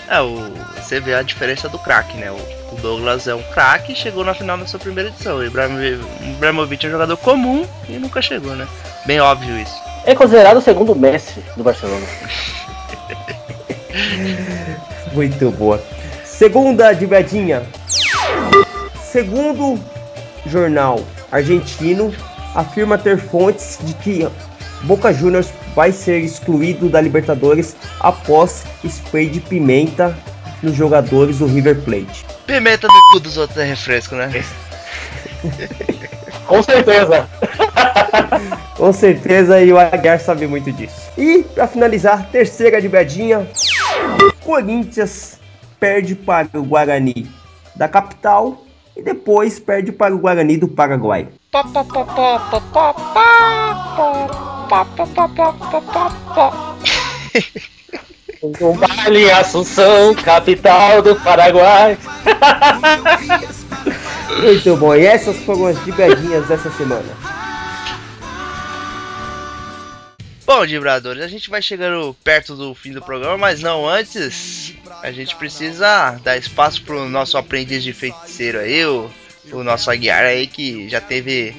É, 0.08 0.22
o, 0.22 0.52
você 0.78 1.00
vê 1.00 1.16
a 1.16 1.22
diferença 1.22 1.68
do 1.68 1.80
craque, 1.80 2.16
né? 2.18 2.32
O, 2.32 2.76
o, 2.76 2.82
Douglas 2.82 3.28
é 3.28 3.34
um 3.34 3.42
craque 3.54 3.94
e 3.94 3.96
chegou 3.96 4.24
na 4.24 4.34
final 4.34 4.58
da 4.58 4.68
sua 4.68 4.80
primeira 4.80 5.10
edição. 5.10 5.38
O 5.38 5.44
Ibrahimovic 5.44 6.86
é 6.86 6.90
um 6.90 6.92
jogador 6.92 7.18
comum 7.18 7.66
e 7.90 7.94
nunca 7.94 8.22
chegou, 8.22 8.56
né? 8.56 8.68
Bem 9.06 9.20
óbvio 9.20 9.58
isso. 9.58 9.76
É 10.06 10.14
considerado 10.14 10.58
o 10.58 10.62
segundo 10.62 10.96
Messi 10.96 11.44
do 11.58 11.64
Barcelona. 11.64 12.06
Muito 15.14 15.50
boa. 15.52 15.82
Segunda 16.24 16.94
de 16.94 17.08
Bedinha. 17.08 17.64
Segundo 19.02 19.80
jornal 20.46 21.04
argentino 21.32 22.14
afirma 22.54 22.98
ter 22.98 23.18
fontes 23.18 23.80
de 23.82 23.94
que 23.96 24.28
Boca 24.84 25.14
Juniors 25.14 25.50
vai 25.76 25.92
ser 25.92 26.20
excluído 26.20 26.90
da 26.90 27.02
Libertadores 27.02 27.76
após 28.00 28.64
spray 28.84 29.30
de 29.30 29.40
pimenta 29.40 30.16
nos 30.62 30.76
jogadores 30.76 31.40
do 31.40 31.48
River 31.48 31.82
Plate. 31.82 32.26
Pimenta 32.46 32.88
no 32.88 33.12
cu 33.12 33.20
dos 33.20 33.38
outros 33.38 33.58
é 33.58 33.66
refresco, 33.66 34.16
né? 34.16 34.32
Com 36.48 36.62
certeza. 36.62 37.28
Com 38.76 38.92
certeza 38.92 39.62
e 39.62 39.72
o 39.72 39.80
Aguiar 39.80 40.20
sabe 40.20 40.48
muito 40.48 40.72
disso. 40.72 41.10
E 41.18 41.44
para 41.44 41.68
finalizar, 41.68 42.28
terceira 42.30 42.82
de 42.82 42.90
bedinha, 42.90 43.48
Corinthians 44.44 45.40
perde 45.80 46.14
para 46.14 46.50
o 46.54 46.64
Guarani 46.64 47.30
da 47.76 47.88
capital 47.88 48.65
e 48.96 49.02
depois 49.02 49.60
perde 49.60 49.92
para 49.92 50.16
o 50.16 50.20
Guarani 50.20 50.58
do 50.58 50.68
Paraguai. 50.68 51.28
Um 58.44 58.78
baile 58.78 59.32
Assunção, 59.32 60.14
capital 60.16 61.02
do 61.02 61.16
Paraguai. 61.16 61.98
Muito 64.42 64.78
bom, 64.78 64.96
e 64.96 65.06
essas 65.06 65.38
foram 65.38 65.68
as 65.68 65.84
digadinhas 65.86 66.48
dessa 66.48 66.70
semana. 66.72 67.06
Bom, 70.46 70.66
Vibradores, 70.66 71.24
a 71.24 71.28
gente 71.28 71.50
vai 71.50 71.62
chegando 71.62 72.16
perto 72.24 72.56
do 72.56 72.76
fim 72.76 72.92
do 72.92 73.02
programa, 73.02 73.36
mas 73.36 73.62
não 73.62 73.88
antes. 73.88 74.65
A 75.02 75.12
gente 75.12 75.36
precisa 75.36 76.20
dar 76.24 76.38
espaço 76.38 76.82
pro 76.84 77.08
nosso 77.08 77.38
aprendiz 77.38 77.84
de 77.84 77.94
feiticeiro 77.94 78.60
aí, 78.60 78.86
o, 78.86 79.10
o 79.52 79.64
nosso 79.64 79.90
Aguiar 79.92 80.24
aí, 80.24 80.48
que 80.48 80.90
já 80.90 81.02
teve. 81.02 81.56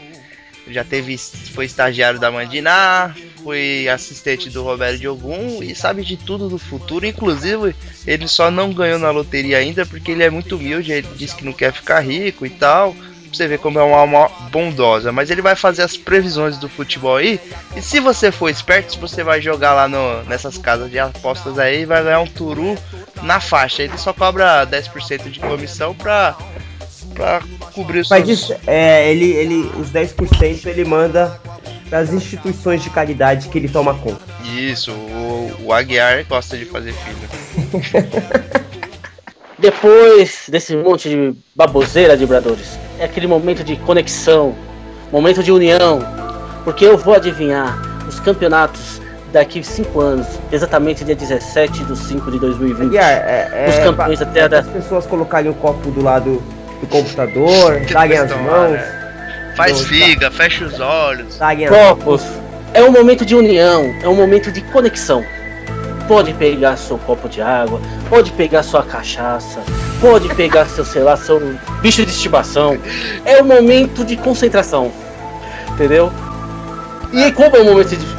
Já 0.68 0.82
teve. 0.82 1.16
Foi 1.54 1.64
estagiário 1.64 2.18
da 2.18 2.28
Mandiná, 2.28 3.14
foi 3.46 3.86
assistente 3.88 4.50
do 4.50 4.64
Roberto 4.64 4.98
Diogum 4.98 5.62
e 5.62 5.72
sabe 5.76 6.04
de 6.04 6.16
tudo 6.16 6.48
do 6.48 6.58
futuro. 6.58 7.06
Inclusive, 7.06 7.76
ele 8.04 8.26
só 8.26 8.50
não 8.50 8.72
ganhou 8.72 8.98
na 8.98 9.12
loteria 9.12 9.58
ainda 9.58 9.86
porque 9.86 10.10
ele 10.10 10.24
é 10.24 10.30
muito 10.30 10.56
humilde. 10.56 10.90
Ele 10.90 11.06
disse 11.14 11.36
que 11.36 11.44
não 11.44 11.52
quer 11.52 11.72
ficar 11.72 12.00
rico 12.00 12.44
e 12.44 12.50
tal. 12.50 12.92
Pra 12.92 13.04
você 13.32 13.46
ver 13.46 13.60
como 13.60 13.78
é 13.78 13.82
uma 13.84 13.98
alma 13.98 14.28
bondosa. 14.50 15.12
Mas 15.12 15.30
ele 15.30 15.40
vai 15.40 15.54
fazer 15.54 15.82
as 15.82 15.96
previsões 15.96 16.58
do 16.58 16.68
futebol 16.68 17.18
aí. 17.18 17.40
E 17.76 17.80
se 17.80 18.00
você 18.00 18.32
for 18.32 18.48
esperto, 18.48 18.98
você 18.98 19.22
vai 19.22 19.40
jogar 19.40 19.74
lá 19.74 19.86
no, 19.86 20.24
nessas 20.24 20.58
casas 20.58 20.90
de 20.90 20.98
apostas 20.98 21.56
aí 21.56 21.84
vai 21.84 22.02
ganhar 22.02 22.18
um 22.18 22.26
turu 22.26 22.76
na 23.22 23.40
faixa. 23.40 23.82
Ele 23.82 23.96
só 23.98 24.12
cobra 24.12 24.66
10% 24.66 25.30
de 25.30 25.40
comissão 25.40 25.94
pra, 25.94 26.36
pra 27.14 27.42
cobrir 27.74 28.00
os 28.00 28.08
Mas 28.08 28.26
seus... 28.26 28.40
isso, 28.40 28.54
é, 28.66 29.10
ele, 29.10 29.30
ele, 29.32 29.70
os 29.78 29.90
10% 29.90 30.66
ele 30.66 30.84
manda 30.84 31.40
para 31.88 31.98
as 31.98 32.12
instituições 32.12 32.82
de 32.82 32.90
caridade 32.90 33.48
que 33.48 33.58
ele 33.58 33.68
toma 33.68 33.94
conta. 33.94 34.20
Isso, 34.44 34.92
o, 34.92 35.66
o 35.66 35.72
Aguiar 35.72 36.24
gosta 36.26 36.56
de 36.56 36.64
fazer 36.64 36.92
filho. 36.92 37.28
Depois 39.58 40.46
desse 40.50 40.76
monte 40.76 41.08
de 41.08 41.34
baboseira, 41.54 42.14
vibradores, 42.14 42.78
é 42.98 43.04
aquele 43.04 43.26
momento 43.26 43.64
de 43.64 43.76
conexão, 43.76 44.54
momento 45.10 45.42
de 45.42 45.50
união, 45.50 46.00
porque 46.62 46.84
eu 46.84 46.98
vou 46.98 47.14
adivinhar 47.14 47.80
os 48.06 48.20
campeonatos 48.20 48.95
daqui 49.36 49.62
5 49.62 50.00
anos, 50.00 50.26
exatamente 50.50 51.04
dia 51.04 51.14
17 51.14 51.84
de 51.84 51.96
5 51.96 52.30
de 52.30 52.38
2020. 52.38 52.86
Aguiar, 52.86 53.10
é, 53.10 53.66
Os 53.68 53.74
é, 53.74 53.82
campeões 53.84 54.22
até 54.22 54.40
pra 54.40 54.48
da- 54.48 54.58
as 54.60 54.66
pessoas 54.66 55.06
colocarem 55.06 55.50
o 55.50 55.54
copo 55.54 55.90
do 55.90 56.02
lado 56.02 56.42
do 56.80 56.86
computador, 56.86 57.80
darem 57.92 58.16
as 58.18 58.30
mãos, 58.30 58.70
né? 58.72 59.52
Faz 59.54 59.82
figa, 59.82 60.30
fecha 60.30 60.64
os 60.64 60.80
olhos. 60.80 61.38
Copos. 61.68 62.22
É 62.72 62.82
um 62.82 62.90
momento 62.90 63.24
de 63.26 63.34
união, 63.34 63.94
é 64.02 64.08
um 64.08 64.14
momento 64.14 64.50
de 64.50 64.60
conexão. 64.62 65.22
Pode 66.08 66.32
pegar 66.34 66.76
seu 66.78 66.96
copo 66.98 67.28
de 67.28 67.42
água, 67.42 67.80
pode 68.08 68.30
pegar 68.32 68.62
sua 68.62 68.82
cachaça, 68.82 69.60
pode 70.00 70.28
pegar 70.34 70.66
seu, 70.66 70.84
sei 70.84 71.02
lá, 71.02 71.16
seu 71.16 71.40
bicho 71.82 72.04
de 72.06 72.10
estimação. 72.10 72.78
É 73.24 73.42
um 73.42 73.46
momento 73.46 74.02
de 74.04 74.16
concentração. 74.16 74.90
Entendeu? 75.72 76.10
E 77.12 77.30
como 77.32 77.54
é 77.56 77.60
um 77.60 77.64
momento 77.64 77.96
de 77.96 78.15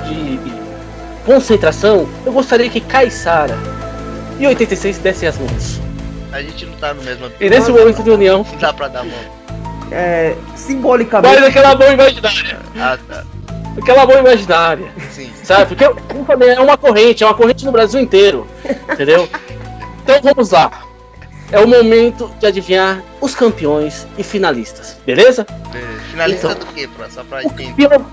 concentração, 1.32 2.08
eu 2.26 2.32
gostaria 2.32 2.70
que 2.70 2.80
Caissara 2.80 3.56
e 4.40 4.48
86 4.48 4.98
dessem 5.00 5.28
as 5.28 5.38
mãos. 5.38 5.80
A 6.32 6.42
gente 6.42 6.66
não 6.66 6.74
tá 6.78 6.94
no 6.94 7.04
mesmo 7.04 7.30
E 7.40 7.50
nesse 7.50 7.70
momento 7.70 8.02
de 8.02 8.10
união, 8.10 8.46
Não 8.50 8.58
dá 8.60 8.72
pra 8.74 8.88
dar 8.88 9.04
mão. 9.04 9.14
é, 9.92 10.36
simbolicamente. 10.56 11.36
faz 11.36 11.46
aquela 11.48 11.76
mão 11.76 11.92
imaginária. 11.92 12.60
Ah, 12.80 12.98
tá. 13.08 13.24
Aquela 13.78 14.06
mão 14.06 14.20
imaginária. 14.20 14.88
Sim. 15.12 15.30
Sabe? 15.44 15.76
Porque 15.76 16.02
como 16.12 16.24
falei, 16.26 16.50
é 16.52 16.60
uma 16.62 16.78
corrente, 16.78 17.24
é 17.24 17.28
uma 17.28 17.34
corrente 17.36 17.66
no 17.66 17.72
Brasil 17.74 18.00
inteiro. 18.00 18.48
Entendeu? 18.92 19.28
Então 20.04 20.20
vamos 20.24 20.52
lá. 20.52 20.72
É 21.52 21.60
o 21.60 21.68
momento 21.68 22.32
de 22.40 22.46
adivinhar 22.48 23.02
os 23.22 23.36
campeões 23.36 24.06
e 24.18 24.24
finalistas. 24.24 24.98
Beleza? 25.06 25.46
Beleza. 25.72 26.02
Finalista 26.12 26.48
Então. 26.52 26.60
do 26.60 26.66
que, 26.74 26.88
pra, 26.88 27.10
só 27.10 27.24
pra 27.24 27.44
entender? 27.44 27.88
campeão. 27.90 28.06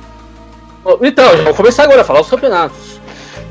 Então, 1.02 1.36
já 1.36 1.42
vou 1.44 1.54
começar 1.54 1.84
agora 1.84 2.02
a 2.02 2.04
falar 2.04 2.20
os 2.20 2.28
campeonatos. 2.28 3.00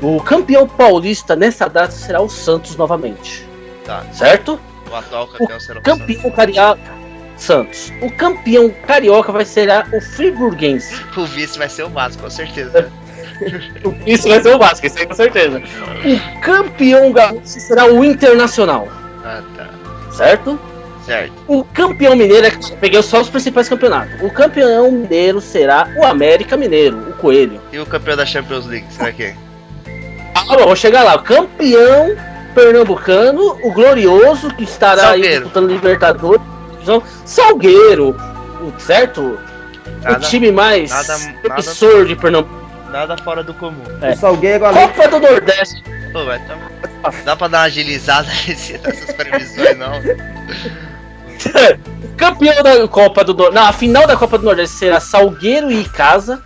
O 0.04 0.20
campeão 0.20 0.68
paulista 0.68 1.34
nessa 1.34 1.66
data 1.66 1.92
será 1.92 2.20
o 2.20 2.28
Santos 2.28 2.76
novamente. 2.76 3.48
Tá. 3.86 4.04
Certo? 4.12 4.60
O 4.90 4.94
atual 4.94 5.26
campeão 5.28 5.58
será 5.58 5.80
o 5.80 5.82
Campeão 5.82 6.30
carioca. 6.30 6.92
Santos. 7.38 7.90
O 8.02 8.14
campeão 8.14 8.68
carioca 8.86 9.32
vai 9.32 9.46
ser 9.46 9.70
o 9.94 10.00
Friburguense. 10.02 10.94
Santos. 10.94 11.16
O 11.16 11.26
vice 11.26 11.58
vai 11.58 11.70
ser 11.70 11.84
o 11.84 11.88
Vasco, 11.88 12.22
com 12.22 12.28
certeza. 12.28 12.92
Isso 14.06 14.28
vai 14.28 14.42
ser 14.42 14.54
o 14.54 14.58
Vasco, 14.58 14.86
isso 14.86 14.98
aí 14.98 15.06
com 15.06 15.14
certeza. 15.14 15.62
O 16.04 16.40
campeão 16.40 17.10
gaúcho 17.10 17.46
será 17.46 17.86
o 17.86 18.04
Internacional. 18.04 18.86
Ah, 19.24 19.42
tá. 19.56 19.70
Certo? 20.12 20.60
Certo. 21.06 21.32
O 21.48 21.64
campeão 21.64 22.14
mineiro, 22.14 22.46
é 22.46 22.50
que 22.50 22.76
peguei 22.76 23.02
só 23.02 23.22
os 23.22 23.30
principais 23.30 23.70
campeonatos. 23.70 24.20
O 24.20 24.30
campeão 24.30 24.92
mineiro 24.92 25.40
será 25.40 25.88
o 25.96 26.04
América 26.04 26.58
Mineiro, 26.58 26.98
o 27.08 27.14
Coelho. 27.14 27.58
E 27.72 27.78
o 27.78 27.86
campeão 27.86 28.18
da 28.18 28.26
Champions 28.26 28.66
League, 28.66 28.86
será 28.90 29.10
quem? 29.10 29.30
Ah, 29.30 29.53
bom, 30.46 30.66
vou 30.66 30.76
chegar 30.76 31.02
lá. 31.04 31.14
O 31.16 31.22
campeão 31.22 32.16
pernambucano, 32.54 33.58
o 33.62 33.72
glorioso, 33.72 34.48
que 34.54 34.64
estará 34.64 35.10
aí 35.10 35.22
Salgueiro. 35.22 35.34
disputando 35.44 35.70
Libertadores. 35.70 36.42
divisão 36.72 37.02
Salgueiro, 37.24 38.10
o- 38.60 38.72
certo? 38.80 39.38
Nada, 40.02 40.18
o 40.18 40.20
time 40.20 40.52
mais 40.52 40.90
nada- 40.90 41.16
promissor 41.42 42.04
de 42.04 42.14
Pernambuco. 42.16 42.62
nada 42.90 43.16
fora 43.18 43.42
do 43.42 43.54
comum. 43.54 43.82
É. 44.02 44.12
O 44.12 44.16
Salgueiro, 44.16 44.64
além 44.66 44.88
Copa 44.88 45.08
do 45.08 45.20
Nordeste. 45.20 45.82
Pô, 46.12 46.24
vai 46.24 46.38
tá... 46.40 46.56
Dá 47.24 47.36
pra 47.36 47.48
dar 47.48 47.58
uma 47.58 47.64
agilizada 47.64 48.28
nessas 48.46 49.12
previsões, 49.14 49.76
não? 49.76 50.00
Campeão 52.16 52.62
da 52.62 52.86
Copa 52.88 53.24
do 53.24 53.34
Nordeste. 53.34 53.64
Na 53.66 53.72
final 53.72 54.06
da 54.06 54.16
Copa 54.16 54.38
do 54.38 54.44
Nordeste 54.44 54.76
será 54.76 55.00
Salgueiro 55.00 55.70
e 55.70 55.84
Casa. 55.84 56.42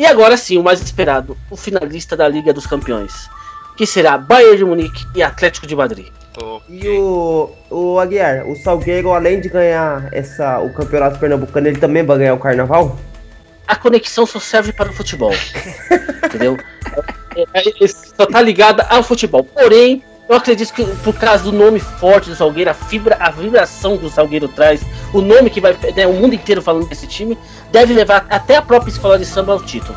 E 0.00 0.06
agora 0.06 0.34
sim, 0.34 0.56
o 0.56 0.62
mais 0.62 0.80
esperado, 0.80 1.36
o 1.50 1.56
finalista 1.58 2.16
da 2.16 2.26
Liga 2.26 2.54
dos 2.54 2.66
Campeões. 2.66 3.28
Que 3.76 3.84
será 3.86 4.16
Bayern 4.16 4.56
de 4.56 4.64
Munique 4.64 5.04
e 5.14 5.22
Atlético 5.22 5.66
de 5.66 5.76
Madrid. 5.76 6.06
Pô, 6.32 6.62
E 6.70 6.88
o, 6.88 7.50
o 7.68 7.98
Aguiar, 7.98 8.48
o 8.48 8.56
Salgueiro, 8.56 9.12
além 9.12 9.42
de 9.42 9.50
ganhar 9.50 10.08
essa, 10.10 10.58
o 10.58 10.72
campeonato 10.72 11.18
pernambucano, 11.18 11.68
ele 11.68 11.78
também 11.78 12.02
vai 12.02 12.16
ganhar 12.16 12.32
o 12.32 12.38
carnaval? 12.38 12.98
A 13.68 13.76
conexão 13.76 14.24
só 14.24 14.40
serve 14.40 14.72
para 14.72 14.88
o 14.88 14.92
futebol. 14.94 15.34
entendeu? 16.24 16.56
É, 17.36 17.42
é, 17.60 17.84
é, 17.84 17.86
só 17.86 18.24
tá 18.24 18.40
ligada 18.40 18.86
ao 18.88 19.02
futebol. 19.02 19.44
Porém, 19.44 20.02
eu 20.30 20.36
acredito 20.36 20.72
que 20.72 20.84
por 21.02 21.18
causa 21.18 21.42
do 21.42 21.50
nome 21.50 21.80
forte 21.80 22.30
do 22.30 22.36
Salgueiro, 22.36 22.70
a, 22.70 22.74
fibra, 22.74 23.16
a 23.18 23.30
vibração 23.32 23.98
que 23.98 24.06
o 24.06 24.10
Salgueiro 24.10 24.46
traz, 24.46 24.80
o 25.12 25.20
nome 25.20 25.50
que 25.50 25.60
vai. 25.60 25.76
Né, 25.96 26.06
o 26.06 26.12
mundo 26.12 26.36
inteiro 26.36 26.62
falando 26.62 26.88
desse 26.88 27.04
time, 27.04 27.36
deve 27.70 27.94
levar 27.94 28.26
até 28.28 28.56
a 28.56 28.62
própria 28.62 28.90
escola 28.90 29.18
de 29.18 29.24
samba 29.24 29.52
ao 29.52 29.62
título. 29.62 29.96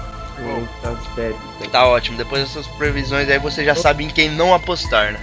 Tá 1.72 1.88
ótimo. 1.88 2.18
Depois 2.18 2.44
dessas 2.44 2.68
previsões 2.68 3.30
aí 3.30 3.40
você 3.40 3.64
já 3.64 3.76
sabe 3.76 4.04
em 4.04 4.10
quem 4.10 4.30
não 4.30 4.54
apostar, 4.54 5.14
né? 5.14 5.20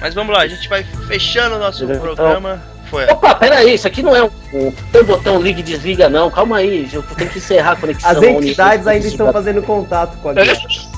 Mas 0.00 0.14
vamos 0.14 0.34
lá, 0.34 0.42
a 0.42 0.48
gente 0.48 0.68
vai 0.68 0.82
fechando 1.06 1.56
o 1.56 1.58
nosso 1.58 1.84
Então- 1.84 2.00
programa. 2.00 2.62
Foi. 2.90 3.06
Opa, 3.06 3.34
pera 3.36 3.56
aí, 3.56 3.72
isso 3.72 3.86
aqui 3.86 4.02
não 4.02 4.14
é 4.14 4.22
um, 4.22 4.30
um, 4.52 5.04
botão 5.06 5.40
liga 5.40 5.60
e 5.60 5.62
desliga, 5.62 6.10
não. 6.10 6.30
Calma 6.30 6.58
aí, 6.58 6.86
eu 6.92 7.02
tenho 7.02 7.30
que 7.30 7.38
encerrar 7.38 7.72
a 7.72 7.76
conexão. 7.76 8.10
As 8.10 8.22
entidades 8.22 8.86
ainda 8.86 9.06
estão 9.06 9.32
fazendo 9.32 9.62
contato 9.62 10.16
com 10.18 10.28
a. 10.28 10.34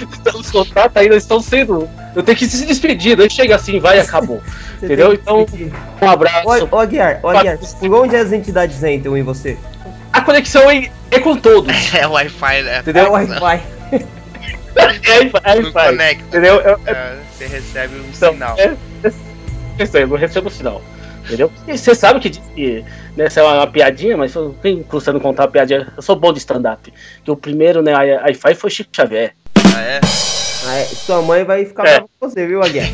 Então, 0.00 0.40
os 0.40 0.50
contatos 0.50 0.96
ainda 0.96 1.16
estão 1.16 1.38
sendo. 1.38 1.88
Eu 2.14 2.22
tenho 2.22 2.36
que 2.38 2.46
se 2.46 2.64
despedir, 2.64 3.14
daí 3.14 3.30
chega 3.30 3.56
assim, 3.56 3.78
vai 3.78 3.98
e 3.98 4.00
acabou. 4.00 4.42
Entendeu? 4.82 5.12
Então-. 5.12 5.46
Um 6.00 6.10
abraço. 6.10 6.48
Ô, 6.48 6.76
ô 6.76 6.80
Aguiar, 6.80 7.20
ô 7.22 7.28
Aguiar, 7.28 7.58
por 7.58 7.94
onde 7.94 8.16
as 8.16 8.32
entidades 8.32 8.82
entram 8.82 9.16
em 9.16 9.22
você? 9.22 9.58
Conexão 10.26 10.70
é, 10.70 10.90
é 11.10 11.20
com 11.20 11.36
todos. 11.36 11.72
É 11.94 12.06
Wi-Fi, 12.06 12.62
né? 12.62 12.76
É 12.76 12.78
Entendeu? 12.80 13.08
o 13.08 13.12
Wi-Fi. 13.12 13.62
É, 14.76 15.30
aí 15.44 15.62
Não 15.62 15.72
conecta. 15.72 16.24
Entendeu? 16.24 16.56
Eu, 16.60 16.78
É, 16.84 17.16
Você 17.32 17.46
recebe 17.46 17.96
um 17.96 18.04
então, 18.14 18.32
sinal. 18.32 18.54
é, 18.58 18.74
é, 19.04 19.82
isso 19.82 19.96
aí, 19.96 20.02
eu 20.02 20.08
não 20.08 20.16
recebo 20.16 20.50
sinal. 20.50 20.82
Entendeu? 21.24 21.50
E 21.66 21.76
você 21.78 21.94
sabe 21.94 22.20
que, 22.20 22.28
diz 22.30 22.42
que 22.54 22.84
né, 23.16 23.24
essa 23.24 23.40
é 23.40 23.42
uma, 23.42 23.54
uma 23.54 23.66
piadinha, 23.66 24.16
mas 24.16 24.34
quem 24.62 24.82
custa 24.82 25.12
não 25.12 25.18
contar 25.20 25.44
uma 25.44 25.50
piadinha? 25.50 25.88
Eu 25.96 26.02
sou 26.02 26.14
bom 26.14 26.32
de 26.32 26.38
stand-up. 26.38 26.92
Que 27.24 27.30
o 27.30 27.36
primeiro, 27.36 27.82
né, 27.82 27.94
Wi-Fi 27.94 28.54
foi 28.54 28.70
Chico 28.70 28.90
Xavier. 28.94 29.34
Ah, 29.74 29.80
é? 29.80 30.00
Ah, 30.68 30.76
é, 30.78 30.84
sua 30.84 31.22
mãe 31.22 31.42
vai 31.44 31.64
ficar 31.64 31.84
É. 31.86 31.94
brava 31.94 32.08
com 32.20 32.28
você, 32.28 32.46
viu, 32.46 32.62
Aguiar? 32.62 32.86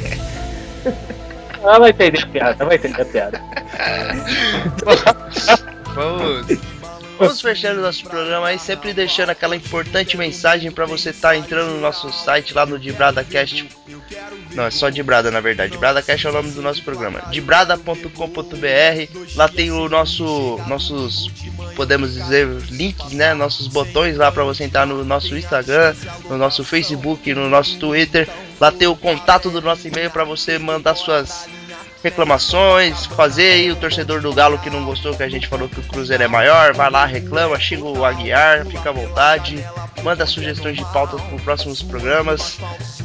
Ela 1.63 1.79
vai 1.79 1.91
entender 1.91 2.23
a 2.23 2.27
piada, 2.27 2.65
vai 2.65 2.77
entender 2.77 3.03
a 3.03 3.05
piada. 3.05 3.41
Vamos. 5.95 6.82
Vamos 7.19 7.41
fechando 7.41 7.81
nosso 7.81 8.05
programa 8.05 8.49
aí, 8.49 8.59
sempre 8.59 8.93
deixando 8.93 9.31
aquela 9.31 9.55
importante 9.55 10.17
mensagem 10.17 10.71
pra 10.71 10.87
você 10.87 11.11
estar 11.11 11.37
entrando 11.37 11.71
no 11.71 11.81
nosso 11.81 12.13
site 12.13 12.55
lá 12.55 12.67
no 12.67 12.79
DibradaCast. 12.79 13.69
Não, 14.55 14.65
é 14.65 14.71
só 14.71 14.91
Dibrada 14.91 15.31
na 15.31 15.41
verdade. 15.41 15.73
DibradaCast 15.73 16.27
é 16.27 16.31
o 16.31 16.33
nome 16.33 16.51
do 16.51 16.63
nosso 16.63 16.83
programa. 16.83 17.23
Dibrada.com.br. 17.31 19.35
Lá 19.35 19.49
tem 19.49 19.71
o 19.71 19.89
nosso 19.89 20.61
nossos 20.67 21.31
podemos 21.75 22.15
dizer 22.15 22.47
links, 22.71 23.13
né, 23.13 23.35
nossos 23.35 23.67
botões 23.67 24.17
lá 24.17 24.31
pra 24.31 24.45
você 24.45 24.65
entrar 24.65 24.87
no 24.87 25.05
nosso 25.05 25.37
Instagram, 25.37 25.95
no 26.29 26.37
nosso 26.37 26.65
Facebook, 26.65 27.33
no 27.35 27.49
nosso 27.49 27.79
Twitter. 27.79 28.29
Lá 28.61 28.71
tem 28.71 28.89
o 28.89 28.97
contato 28.97 29.51
do 29.51 29.61
nosso 29.61 29.89
e-mail 29.89 30.11
pra 30.11 30.25
você 30.25 30.59
mandar 30.59 30.95
suas 30.95 31.49
reclamações, 32.03 33.07
fazer 33.07 33.53
aí 33.53 33.71
o 33.71 33.77
torcedor 33.77 34.21
do 34.21 34.33
Galo 34.33 34.59
que 34.59 34.69
não 34.69 34.85
gostou 34.85 35.15
que 35.15 35.23
a 35.23 35.29
gente 35.29 35.47
falou 35.47 35.69
que 35.69 35.79
o 35.79 35.83
Cruzeiro 35.85 36.23
é 36.23 36.29
maior, 36.29 36.75
vai 36.75 36.91
lá, 36.91 37.07
reclama, 37.07 37.59
xinga 37.59 37.85
o 37.85 38.05
Aguiar, 38.05 38.67
fica 38.67 38.91
à 38.91 38.93
vontade, 38.93 39.65
manda 40.03 40.27
sugestões 40.27 40.77
de 40.77 40.85
pautas 40.93 41.21
para 41.21 41.37
os 41.37 41.43
próximos 41.43 41.83
programas. 41.83 42.59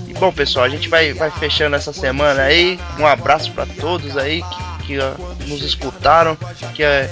E 0.07 0.13
bom 0.13 0.31
pessoal, 0.31 0.65
a 0.65 0.69
gente 0.69 0.89
vai, 0.89 1.13
vai 1.13 1.29
fechando 1.29 1.75
essa 1.75 1.93
semana 1.93 2.43
aí. 2.43 2.79
Um 2.99 3.05
abraço 3.05 3.51
para 3.51 3.65
todos 3.65 4.17
aí 4.17 4.41
que, 4.41 4.87
que 4.87 4.99
ó, 4.99 5.11
nos 5.45 5.63
escutaram, 5.63 6.35
que 6.73 6.81
é, 6.81 7.07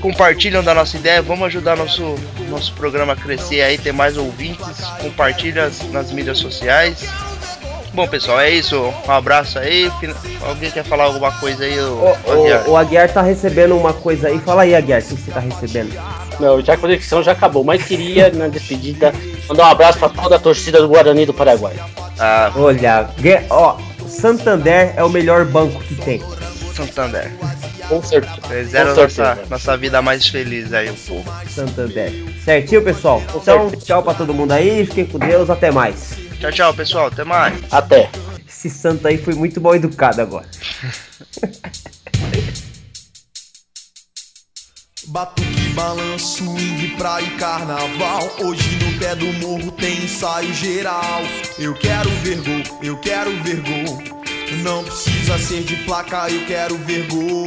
compartilham 0.00 0.62
da 0.62 0.72
nossa 0.72 0.96
ideia. 0.96 1.20
Vamos 1.20 1.46
ajudar 1.48 1.76
nosso, 1.76 2.14
nosso 2.48 2.72
programa 2.72 3.12
a 3.12 3.16
crescer 3.16 3.60
aí, 3.60 3.76
ter 3.76 3.92
mais 3.92 4.16
ouvintes. 4.16 4.80
Compartilha 5.02 5.70
nas 5.92 6.10
mídias 6.12 6.38
sociais. 6.38 7.06
Bom, 7.98 8.06
pessoal, 8.06 8.38
é 8.38 8.48
isso. 8.50 8.80
Um 9.08 9.10
abraço 9.10 9.58
aí. 9.58 9.90
Alguém 10.46 10.70
quer 10.70 10.84
falar 10.84 11.02
alguma 11.02 11.32
coisa 11.32 11.64
aí? 11.64 11.80
O, 11.80 11.94
o, 11.94 12.32
Aguiar? 12.32 12.68
o, 12.68 12.76
Aguiar 12.76 13.12
tá 13.12 13.22
recebendo 13.22 13.76
uma 13.76 13.92
coisa 13.92 14.28
aí. 14.28 14.38
Fala 14.38 14.62
aí, 14.62 14.72
Aguiar, 14.72 15.00
o 15.00 15.04
que 15.04 15.16
você 15.16 15.32
tá 15.32 15.40
recebendo? 15.40 16.00
Não, 16.38 16.60
já 16.60 16.74
a 16.74 16.76
conexão 16.76 17.24
já 17.24 17.32
acabou, 17.32 17.64
mas 17.64 17.82
queria, 17.82 18.30
na 18.30 18.46
despedida, 18.46 19.12
mandar 19.48 19.64
um 19.64 19.70
abraço 19.70 19.98
pra 19.98 20.08
toda 20.10 20.36
a 20.36 20.38
torcida 20.38 20.80
do 20.80 20.86
Guarani 20.86 21.26
do 21.26 21.34
Paraguai. 21.34 21.74
Ah. 22.20 22.52
Olha, 22.54 23.10
ó, 23.50 23.78
Santander 24.06 24.94
é 24.96 25.02
o 25.02 25.08
melhor 25.08 25.44
banco 25.44 25.80
que 25.80 25.96
tem. 25.96 26.22
Santander. 26.76 27.32
Com 27.88 28.00
certeza. 28.00 28.40
Fizeram 28.48 28.94
nossa, 28.94 29.38
nossa 29.50 29.76
vida 29.76 30.00
mais 30.00 30.24
feliz 30.24 30.72
aí, 30.72 30.88
o 30.88 30.94
povo. 30.94 31.28
Santander. 31.50 32.12
Certinho, 32.44 32.80
pessoal? 32.80 33.20
Com 33.32 33.40
então, 33.40 33.62
certeza. 33.62 33.86
tchau 33.86 34.04
pra 34.04 34.14
todo 34.14 34.32
mundo 34.32 34.52
aí. 34.52 34.86
Fiquem 34.86 35.04
com 35.04 35.18
Deus. 35.18 35.50
Até 35.50 35.72
mais. 35.72 36.27
Tchau, 36.40 36.52
tchau, 36.52 36.74
pessoal. 36.74 37.06
Até 37.08 37.24
mais. 37.24 37.60
Até. 37.72 38.10
Esse 38.48 38.70
santo 38.70 39.06
aí 39.06 39.18
foi 39.18 39.34
muito 39.34 39.60
mal 39.60 39.74
educado 39.74 40.22
agora. 40.22 40.48
Batuque, 45.08 45.70
balanço, 45.70 46.44
swing, 46.44 46.94
praia 46.98 47.24
e 47.24 47.30
carnaval. 47.38 48.28
Hoje 48.44 48.76
no 48.84 48.98
pé 48.98 49.14
do 49.14 49.32
morro 49.34 49.72
tem 49.72 50.04
ensaio 50.04 50.52
geral. 50.52 51.22
Eu 51.58 51.72
quero 51.74 52.10
ver 52.22 52.36
gol, 52.42 52.78
eu 52.82 52.98
quero 52.98 53.30
ver 53.42 53.62
gol. 53.62 54.17
Não 54.56 54.82
precisa 54.82 55.38
ser 55.38 55.62
de 55.62 55.76
placa, 55.84 56.28
eu 56.30 56.44
quero 56.46 56.76
ver 56.78 57.06
gol. 57.06 57.46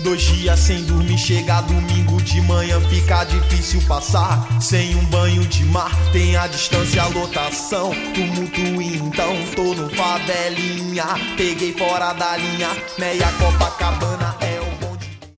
Dois 0.00 0.22
dias 0.22 0.58
sem 0.60 0.84
dormir, 0.84 1.18
chega 1.18 1.62
domingo 1.62 2.20
de 2.22 2.40
manhã, 2.42 2.80
fica 2.88 3.24
difícil 3.24 3.80
passar. 3.82 4.46
Sem 4.60 4.94
um 4.96 5.04
banho 5.06 5.46
de 5.46 5.64
mar, 5.64 5.90
tem 6.12 6.36
a 6.36 6.46
distância, 6.46 7.02
a 7.02 7.06
lotação. 7.08 7.92
Tumulto 8.14 8.60
então, 8.82 9.34
tô 9.54 9.74
no 9.74 9.88
favelinha. 9.94 11.06
Peguei 11.36 11.72
fora 11.72 12.12
da 12.12 12.36
linha, 12.36 12.70
meia 12.98 13.32
Copacabana 13.32 14.36
é 14.40 14.53